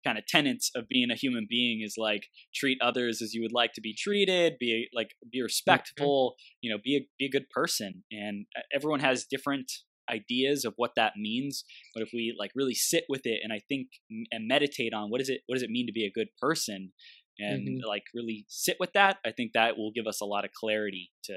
kind 0.06 0.18
of 0.18 0.26
tenets 0.28 0.72
of 0.76 0.88
being 0.88 1.10
a 1.12 1.16
human 1.16 1.48
being 1.50 1.82
is 1.84 1.96
like 1.98 2.28
treat 2.54 2.78
others 2.82 3.22
as 3.22 3.34
you 3.34 3.42
would 3.42 3.52
like 3.52 3.74
to 3.74 3.82
be 3.82 3.94
treated 3.94 4.54
be 4.60 4.88
like 4.94 5.10
be 5.32 5.40
mm-hmm. 5.40 5.46
respectful 5.46 6.32
mm-hmm. 6.32 6.58
you 6.62 6.72
know 6.72 6.78
be 6.84 6.96
a, 6.98 7.00
be 7.18 7.26
a 7.26 7.30
good 7.30 7.50
person 7.50 8.04
and 8.12 8.46
uh, 8.56 8.62
everyone 8.74 9.00
has 9.00 9.26
different 9.26 9.72
ideas 10.10 10.64
of 10.64 10.74
what 10.78 10.92
that 10.96 11.14
means 11.18 11.66
but 11.96 12.04
if 12.04 12.10
we 12.14 12.36
like 12.40 12.52
really 12.54 12.76
sit 12.76 13.06
with 13.10 13.22
it 13.24 13.40
and 13.44 13.52
i 13.52 13.60
think 13.68 13.88
and 14.32 14.48
meditate 14.48 14.94
on 14.94 15.10
what 15.10 15.20
is 15.20 15.30
it 15.30 15.42
what 15.48 15.56
does 15.56 15.64
it 15.64 15.72
mean 15.72 15.88
to 15.88 15.94
be 15.94 16.06
a 16.06 16.12
good 16.12 16.28
person 16.40 16.92
and 17.40 17.68
mm-hmm. 17.68 17.88
like 17.88 18.04
really 18.14 18.46
sit 18.48 18.78
with 18.80 18.94
that 18.94 19.18
i 19.26 19.32
think 19.32 19.52
that 19.54 19.76
will 19.76 19.92
give 19.96 20.06
us 20.06 20.22
a 20.22 20.26
lot 20.26 20.46
of 20.46 20.52
clarity 20.52 21.12
to 21.24 21.34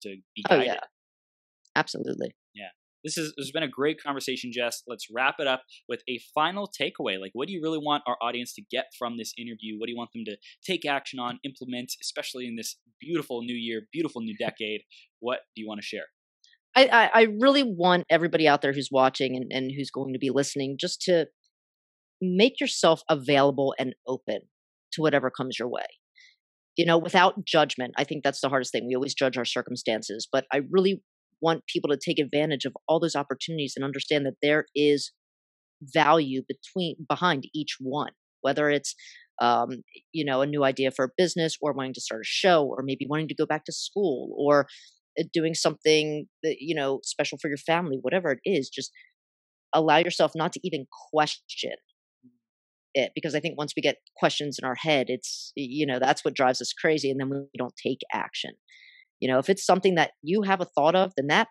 to 0.00 0.16
be 0.34 0.42
guided. 0.48 0.62
oh 0.62 0.72
yeah 0.72 0.80
absolutely 1.76 2.34
yeah 2.54 2.70
this, 3.06 3.16
is, 3.16 3.32
has 3.38 3.50
been 3.52 3.62
a 3.62 3.68
great 3.68 4.02
conversation, 4.02 4.50
Jess. 4.52 4.82
Let's 4.86 5.06
wrap 5.14 5.36
it 5.38 5.46
up 5.46 5.62
with 5.88 6.02
a 6.08 6.20
final 6.34 6.68
takeaway. 6.68 7.20
Like, 7.20 7.30
what 7.32 7.46
do 7.46 7.54
you 7.54 7.60
really 7.62 7.78
want 7.78 8.02
our 8.06 8.16
audience 8.20 8.52
to 8.54 8.62
get 8.70 8.86
from 8.98 9.16
this 9.16 9.32
interview? 9.38 9.78
What 9.78 9.86
do 9.86 9.92
you 9.92 9.96
want 9.96 10.10
them 10.12 10.24
to 10.24 10.36
take 10.66 10.84
action 10.84 11.20
on, 11.20 11.38
implement, 11.44 11.92
especially 12.02 12.46
in 12.46 12.56
this 12.56 12.76
beautiful 13.00 13.42
new 13.42 13.54
year, 13.54 13.82
beautiful 13.92 14.22
new 14.22 14.36
decade? 14.36 14.82
What 15.20 15.40
do 15.54 15.62
you 15.62 15.68
want 15.68 15.80
to 15.80 15.86
share? 15.86 16.06
I, 16.74 17.10
I, 17.14 17.22
really 17.40 17.62
want 17.62 18.04
everybody 18.10 18.46
out 18.46 18.60
there 18.60 18.74
who's 18.74 18.90
watching 18.92 19.34
and, 19.34 19.50
and 19.50 19.72
who's 19.74 19.90
going 19.90 20.12
to 20.12 20.18
be 20.18 20.28
listening 20.28 20.76
just 20.78 21.00
to 21.02 21.26
make 22.20 22.60
yourself 22.60 23.00
available 23.08 23.74
and 23.78 23.94
open 24.06 24.40
to 24.92 25.00
whatever 25.00 25.30
comes 25.30 25.58
your 25.58 25.68
way. 25.68 25.86
You 26.76 26.84
know, 26.84 26.98
without 26.98 27.46
judgment. 27.46 27.94
I 27.96 28.04
think 28.04 28.22
that's 28.22 28.42
the 28.42 28.50
hardest 28.50 28.72
thing. 28.72 28.86
We 28.86 28.94
always 28.94 29.14
judge 29.14 29.38
our 29.38 29.46
circumstances, 29.46 30.28
but 30.30 30.44
I 30.52 30.60
really 30.70 31.02
want 31.40 31.64
people 31.66 31.90
to 31.90 31.98
take 32.02 32.18
advantage 32.18 32.64
of 32.64 32.74
all 32.88 33.00
those 33.00 33.16
opportunities 33.16 33.74
and 33.76 33.84
understand 33.84 34.26
that 34.26 34.36
there 34.42 34.66
is 34.74 35.12
value 35.82 36.42
between 36.48 36.96
behind 37.08 37.44
each 37.54 37.76
one, 37.80 38.12
whether 38.40 38.70
it's 38.70 38.94
um, 39.40 39.82
you 40.12 40.24
know 40.24 40.40
a 40.40 40.46
new 40.46 40.64
idea 40.64 40.90
for 40.90 41.04
a 41.04 41.10
business 41.16 41.56
or 41.60 41.72
wanting 41.72 41.94
to 41.94 42.00
start 42.00 42.22
a 42.22 42.24
show 42.24 42.64
or 42.64 42.82
maybe 42.82 43.06
wanting 43.08 43.28
to 43.28 43.34
go 43.34 43.46
back 43.46 43.64
to 43.64 43.72
school 43.72 44.34
or 44.38 44.66
uh, 45.18 45.24
doing 45.32 45.54
something 45.54 46.26
that 46.42 46.56
you 46.60 46.74
know 46.74 47.00
special 47.02 47.38
for 47.40 47.48
your 47.48 47.58
family 47.58 47.98
whatever 48.00 48.30
it 48.30 48.38
is 48.44 48.70
just 48.70 48.90
allow 49.74 49.98
yourself 49.98 50.32
not 50.34 50.52
to 50.54 50.60
even 50.64 50.86
question 51.12 51.72
it 52.94 53.12
because 53.14 53.34
i 53.34 53.40
think 53.40 53.58
once 53.58 53.74
we 53.76 53.82
get 53.82 53.96
questions 54.16 54.58
in 54.60 54.66
our 54.66 54.74
head 54.74 55.06
it's 55.08 55.52
you 55.54 55.86
know 55.86 55.98
that's 55.98 56.24
what 56.24 56.34
drives 56.34 56.62
us 56.62 56.72
crazy 56.72 57.10
and 57.10 57.20
then 57.20 57.28
we 57.28 57.36
don't 57.58 57.74
take 57.76 58.00
action 58.12 58.52
you 59.20 59.28
know 59.28 59.38
if 59.38 59.48
it's 59.48 59.64
something 59.64 59.94
that 59.94 60.12
you 60.22 60.42
have 60.42 60.60
a 60.60 60.64
thought 60.64 60.94
of 60.94 61.12
then 61.16 61.26
that 61.28 61.48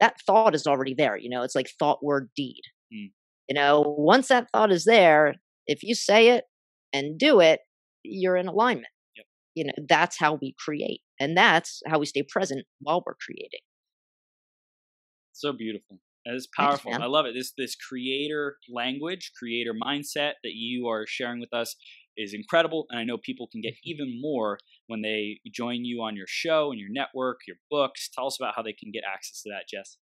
that 0.00 0.16
thought 0.26 0.54
is 0.54 0.66
already 0.66 0.94
there 0.96 1.16
you 1.16 1.28
know 1.28 1.42
it's 1.42 1.54
like 1.54 1.68
thought 1.78 2.02
word 2.02 2.28
deed 2.36 2.62
mm. 2.92 3.10
you 3.48 3.54
know 3.54 3.82
once 3.98 4.28
that 4.28 4.48
thought 4.52 4.72
is 4.72 4.84
there 4.84 5.34
if 5.66 5.82
you 5.82 5.94
say 5.94 6.28
it 6.28 6.44
and 6.92 7.18
do 7.18 7.40
it 7.40 7.60
you're 8.02 8.36
in 8.36 8.48
alignment 8.48 8.88
yep. 9.16 9.26
you 9.54 9.64
know 9.64 9.72
that's 9.88 10.18
how 10.18 10.38
we 10.40 10.54
create 10.58 11.00
and 11.18 11.36
that's 11.36 11.80
how 11.86 11.98
we 11.98 12.06
stay 12.06 12.22
present 12.22 12.64
while 12.80 13.02
we're 13.06 13.16
creating 13.20 13.60
so 15.32 15.52
beautiful 15.52 15.98
it's 16.28 16.48
powerful. 16.48 16.90
Thanks, 16.90 17.04
I 17.04 17.06
love 17.06 17.26
it. 17.26 17.34
This 17.34 17.52
this 17.56 17.76
creator 17.76 18.56
language, 18.68 19.32
creator 19.38 19.72
mindset 19.72 20.32
that 20.42 20.54
you 20.54 20.88
are 20.88 21.06
sharing 21.06 21.40
with 21.40 21.52
us 21.52 21.76
is 22.16 22.34
incredible, 22.34 22.86
and 22.90 22.98
I 22.98 23.04
know 23.04 23.18
people 23.18 23.48
can 23.50 23.60
get 23.60 23.74
mm-hmm. 23.74 23.90
even 23.90 24.20
more 24.20 24.58
when 24.86 25.02
they 25.02 25.40
join 25.52 25.84
you 25.84 26.02
on 26.02 26.16
your 26.16 26.26
show 26.28 26.70
and 26.70 26.80
your 26.80 26.90
network, 26.90 27.40
your 27.46 27.56
books. 27.70 28.08
Tell 28.14 28.26
us 28.26 28.38
about 28.40 28.54
how 28.56 28.62
they 28.62 28.72
can 28.72 28.90
get 28.92 29.02
access 29.06 29.42
to 29.42 29.50
that, 29.50 29.68
Jess. 29.68 29.98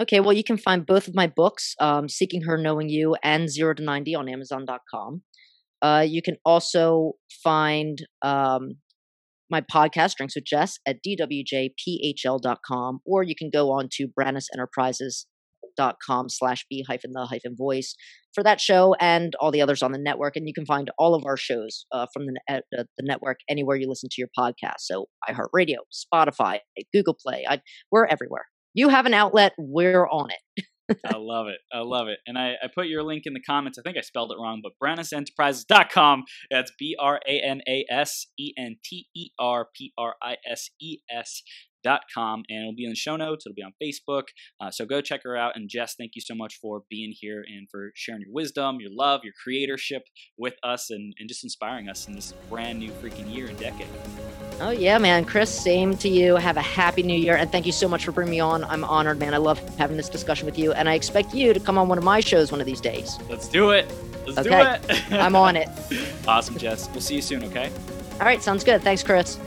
Okay, 0.00 0.20
well, 0.20 0.34
you 0.34 0.44
can 0.44 0.58
find 0.58 0.84
both 0.84 1.08
of 1.08 1.14
my 1.14 1.26
books, 1.26 1.74
um, 1.80 2.08
Seeking 2.08 2.42
Her, 2.42 2.58
Knowing 2.58 2.90
You, 2.90 3.16
and 3.22 3.48
Zero 3.48 3.72
to 3.72 3.82
90 3.82 4.14
on 4.14 4.28
Amazon.com. 4.28 5.22
Uh, 5.80 6.04
you 6.06 6.20
can 6.20 6.36
also 6.44 7.12
find 7.42 7.98
um, 8.22 8.76
my 9.50 9.62
podcast, 9.62 10.16
Drinks 10.16 10.34
with 10.34 10.44
Jess, 10.44 10.78
at 10.86 10.98
dwjphl.com, 11.06 12.98
or 13.06 13.22
you 13.22 13.34
can 13.34 13.50
go 13.50 13.70
on 13.70 13.88
to 13.92 14.08
Brannis 14.08 14.46
Enterprises 14.52 15.26
dot 15.76 15.96
com 16.04 16.28
slash 16.28 16.64
b 16.68 16.84
hyphen 16.86 17.12
the 17.12 17.26
hyphen 17.26 17.56
voice 17.56 17.94
for 18.34 18.42
that 18.42 18.60
show 18.60 18.94
and 19.00 19.34
all 19.40 19.50
the 19.50 19.62
others 19.62 19.82
on 19.82 19.92
the 19.92 19.98
network. 19.98 20.36
And 20.36 20.46
you 20.46 20.54
can 20.54 20.66
find 20.66 20.90
all 20.98 21.14
of 21.14 21.24
our 21.24 21.36
shows 21.36 21.86
uh, 21.92 22.06
from 22.12 22.26
the, 22.26 22.40
uh, 22.48 22.60
the 22.72 22.86
network 23.02 23.38
anywhere 23.48 23.76
you 23.76 23.88
listen 23.88 24.08
to 24.12 24.20
your 24.20 24.28
podcast. 24.38 24.80
So 24.80 25.06
iHeartRadio, 25.28 25.78
Spotify, 25.92 26.58
Google 26.92 27.16
Play, 27.20 27.44
I, 27.48 27.60
we're 27.90 28.06
everywhere. 28.06 28.44
You 28.74 28.90
have 28.90 29.06
an 29.06 29.14
outlet, 29.14 29.52
we're 29.58 30.06
on 30.06 30.28
it. 30.30 30.64
I 31.04 31.16
love 31.16 31.48
it. 31.48 31.58
I 31.72 31.80
love 31.80 32.08
it. 32.08 32.18
And 32.26 32.38
I, 32.38 32.52
I, 32.62 32.68
put 32.72 32.86
your 32.86 33.02
link 33.02 33.22
in 33.24 33.32
the 33.32 33.40
comments. 33.40 33.78
I 33.78 33.82
think 33.82 33.96
I 33.96 34.02
spelled 34.02 34.30
it 34.32 34.36
wrong, 34.40 34.62
but 34.62 34.72
brannisenterprises.com. 34.82 36.24
That's 36.50 36.72
B 36.78 36.96
R 37.00 37.20
A 37.26 37.40
N 37.40 37.62
A 37.66 37.84
S 37.90 38.26
E 38.38 38.52
N 38.56 38.76
T 38.84 39.06
E 39.16 39.30
R 39.38 39.68
P 39.74 39.92
R 39.98 40.14
I 40.22 40.36
S 40.48 40.70
E 40.80 40.98
S 41.10 41.42
and 41.86 42.44
it'll 42.50 42.74
be 42.74 42.84
in 42.84 42.90
the 42.90 42.96
show 42.96 43.16
notes. 43.16 43.46
It'll 43.46 43.54
be 43.54 43.62
on 43.62 43.72
Facebook. 43.82 44.24
Uh, 44.60 44.70
so 44.70 44.84
go 44.84 45.00
check 45.00 45.22
her 45.24 45.36
out. 45.36 45.52
And 45.56 45.68
Jess, 45.68 45.94
thank 45.98 46.12
you 46.14 46.20
so 46.20 46.34
much 46.34 46.58
for 46.60 46.82
being 46.90 47.12
here 47.14 47.44
and 47.46 47.68
for 47.70 47.92
sharing 47.94 48.22
your 48.22 48.32
wisdom, 48.32 48.78
your 48.80 48.90
love, 48.92 49.22
your 49.24 49.34
creatorship 49.46 50.00
with 50.38 50.54
us 50.62 50.90
and, 50.90 51.14
and 51.18 51.28
just 51.28 51.44
inspiring 51.44 51.88
us 51.88 52.08
in 52.08 52.14
this 52.14 52.32
brand 52.48 52.78
new 52.78 52.90
freaking 52.92 53.32
year 53.32 53.46
and 53.46 53.58
decade. 53.58 53.88
Oh, 54.60 54.70
yeah, 54.70 54.96
man. 54.98 55.24
Chris, 55.24 55.50
same 55.50 55.96
to 55.98 56.08
you. 56.08 56.36
Have 56.36 56.56
a 56.56 56.62
happy 56.62 57.02
new 57.02 57.18
year. 57.18 57.36
And 57.36 57.52
thank 57.52 57.66
you 57.66 57.72
so 57.72 57.88
much 57.88 58.04
for 58.04 58.12
bringing 58.12 58.30
me 58.30 58.40
on. 58.40 58.64
I'm 58.64 58.84
honored, 58.84 59.18
man. 59.18 59.34
I 59.34 59.38
love 59.38 59.58
having 59.76 59.96
this 59.96 60.08
discussion 60.08 60.46
with 60.46 60.58
you. 60.58 60.72
And 60.72 60.88
I 60.88 60.94
expect 60.94 61.34
you 61.34 61.52
to 61.52 61.60
come 61.60 61.76
on 61.76 61.88
one 61.88 61.98
of 61.98 62.04
my 62.04 62.20
shows 62.20 62.50
one 62.50 62.60
of 62.60 62.66
these 62.66 62.80
days. 62.80 63.18
Let's 63.28 63.48
do 63.48 63.70
it. 63.70 63.92
Let's 64.26 64.38
okay. 64.38 64.80
do 64.80 64.94
it. 64.94 65.12
I'm 65.20 65.36
on 65.36 65.56
it. 65.56 65.68
Awesome, 66.26 66.56
Jess. 66.56 66.88
We'll 66.90 67.02
see 67.02 67.16
you 67.16 67.22
soon, 67.22 67.44
okay? 67.44 67.70
All 68.14 68.26
right. 68.26 68.42
Sounds 68.42 68.64
good. 68.64 68.82
Thanks, 68.82 69.02
Chris. 69.02 69.38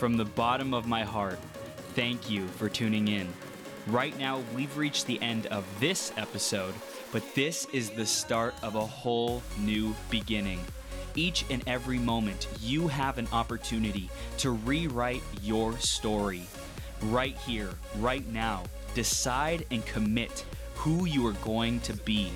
From 0.00 0.16
the 0.16 0.24
bottom 0.24 0.72
of 0.72 0.86
my 0.86 1.04
heart, 1.04 1.38
thank 1.94 2.30
you 2.30 2.46
for 2.46 2.70
tuning 2.70 3.08
in. 3.08 3.28
Right 3.86 4.18
now, 4.18 4.42
we've 4.56 4.78
reached 4.78 5.06
the 5.06 5.20
end 5.20 5.44
of 5.48 5.66
this 5.78 6.10
episode, 6.16 6.72
but 7.12 7.22
this 7.34 7.66
is 7.74 7.90
the 7.90 8.06
start 8.06 8.54
of 8.62 8.76
a 8.76 8.86
whole 8.86 9.42
new 9.58 9.94
beginning. 10.08 10.64
Each 11.14 11.44
and 11.50 11.62
every 11.66 11.98
moment, 11.98 12.48
you 12.62 12.88
have 12.88 13.18
an 13.18 13.28
opportunity 13.30 14.08
to 14.38 14.52
rewrite 14.52 15.22
your 15.42 15.76
story. 15.76 16.46
Right 17.02 17.36
here, 17.36 17.68
right 17.98 18.26
now, 18.32 18.62
decide 18.94 19.66
and 19.70 19.84
commit 19.84 20.46
who 20.76 21.04
you 21.04 21.26
are 21.26 21.36
going 21.44 21.78
to 21.80 21.92
be. 21.92 22.32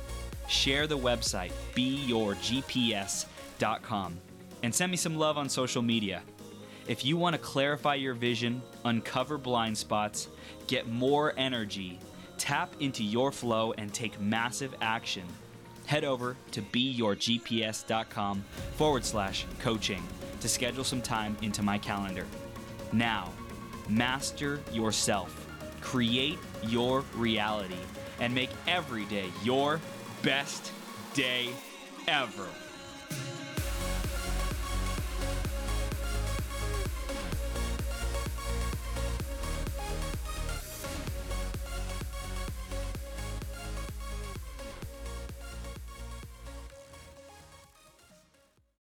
Share 0.49 0.87
the 0.87 0.97
website, 0.97 1.51
beyourgps.com, 1.75 4.19
and 4.63 4.75
send 4.75 4.91
me 4.91 4.97
some 4.97 5.19
love 5.19 5.37
on 5.37 5.47
social 5.49 5.83
media. 5.83 6.23
If 6.87 7.05
you 7.05 7.17
want 7.17 7.35
to 7.35 7.39
clarify 7.39 7.97
your 7.97 8.15
vision, 8.15 8.63
uncover 8.89 9.39
blind 9.39 9.79
spots, 9.79 10.29
get 10.67 10.89
more 10.89 11.33
energy, 11.37 11.99
Tap 12.39 12.73
into 12.79 13.03
your 13.03 13.33
flow 13.33 13.75
and 13.77 13.93
take 13.93 14.19
massive 14.21 14.75
action. 14.81 15.25
Head 15.87 16.05
over 16.05 16.37
to 16.53 16.63
beyourgps.com 16.63 18.45
forward 18.77 19.05
slash 19.05 19.45
coaching 19.59 20.03
to 20.41 20.49
schedule 20.49 20.85
some 20.85 21.03
time 21.03 21.37
into 21.43 21.63
my 21.63 21.79
calendar. 21.79 22.27
Now, 22.93 23.33
master 23.89 24.61
yourself, 24.73 25.47
create 25.81 26.39
your 26.63 27.05
reality, 27.17 27.75
and 28.21 28.33
make 28.35 28.51
every 28.67 29.05
day 29.07 29.27
your 29.43 29.81
best 30.23 30.73
day 31.15 31.49
ever. 32.07 32.47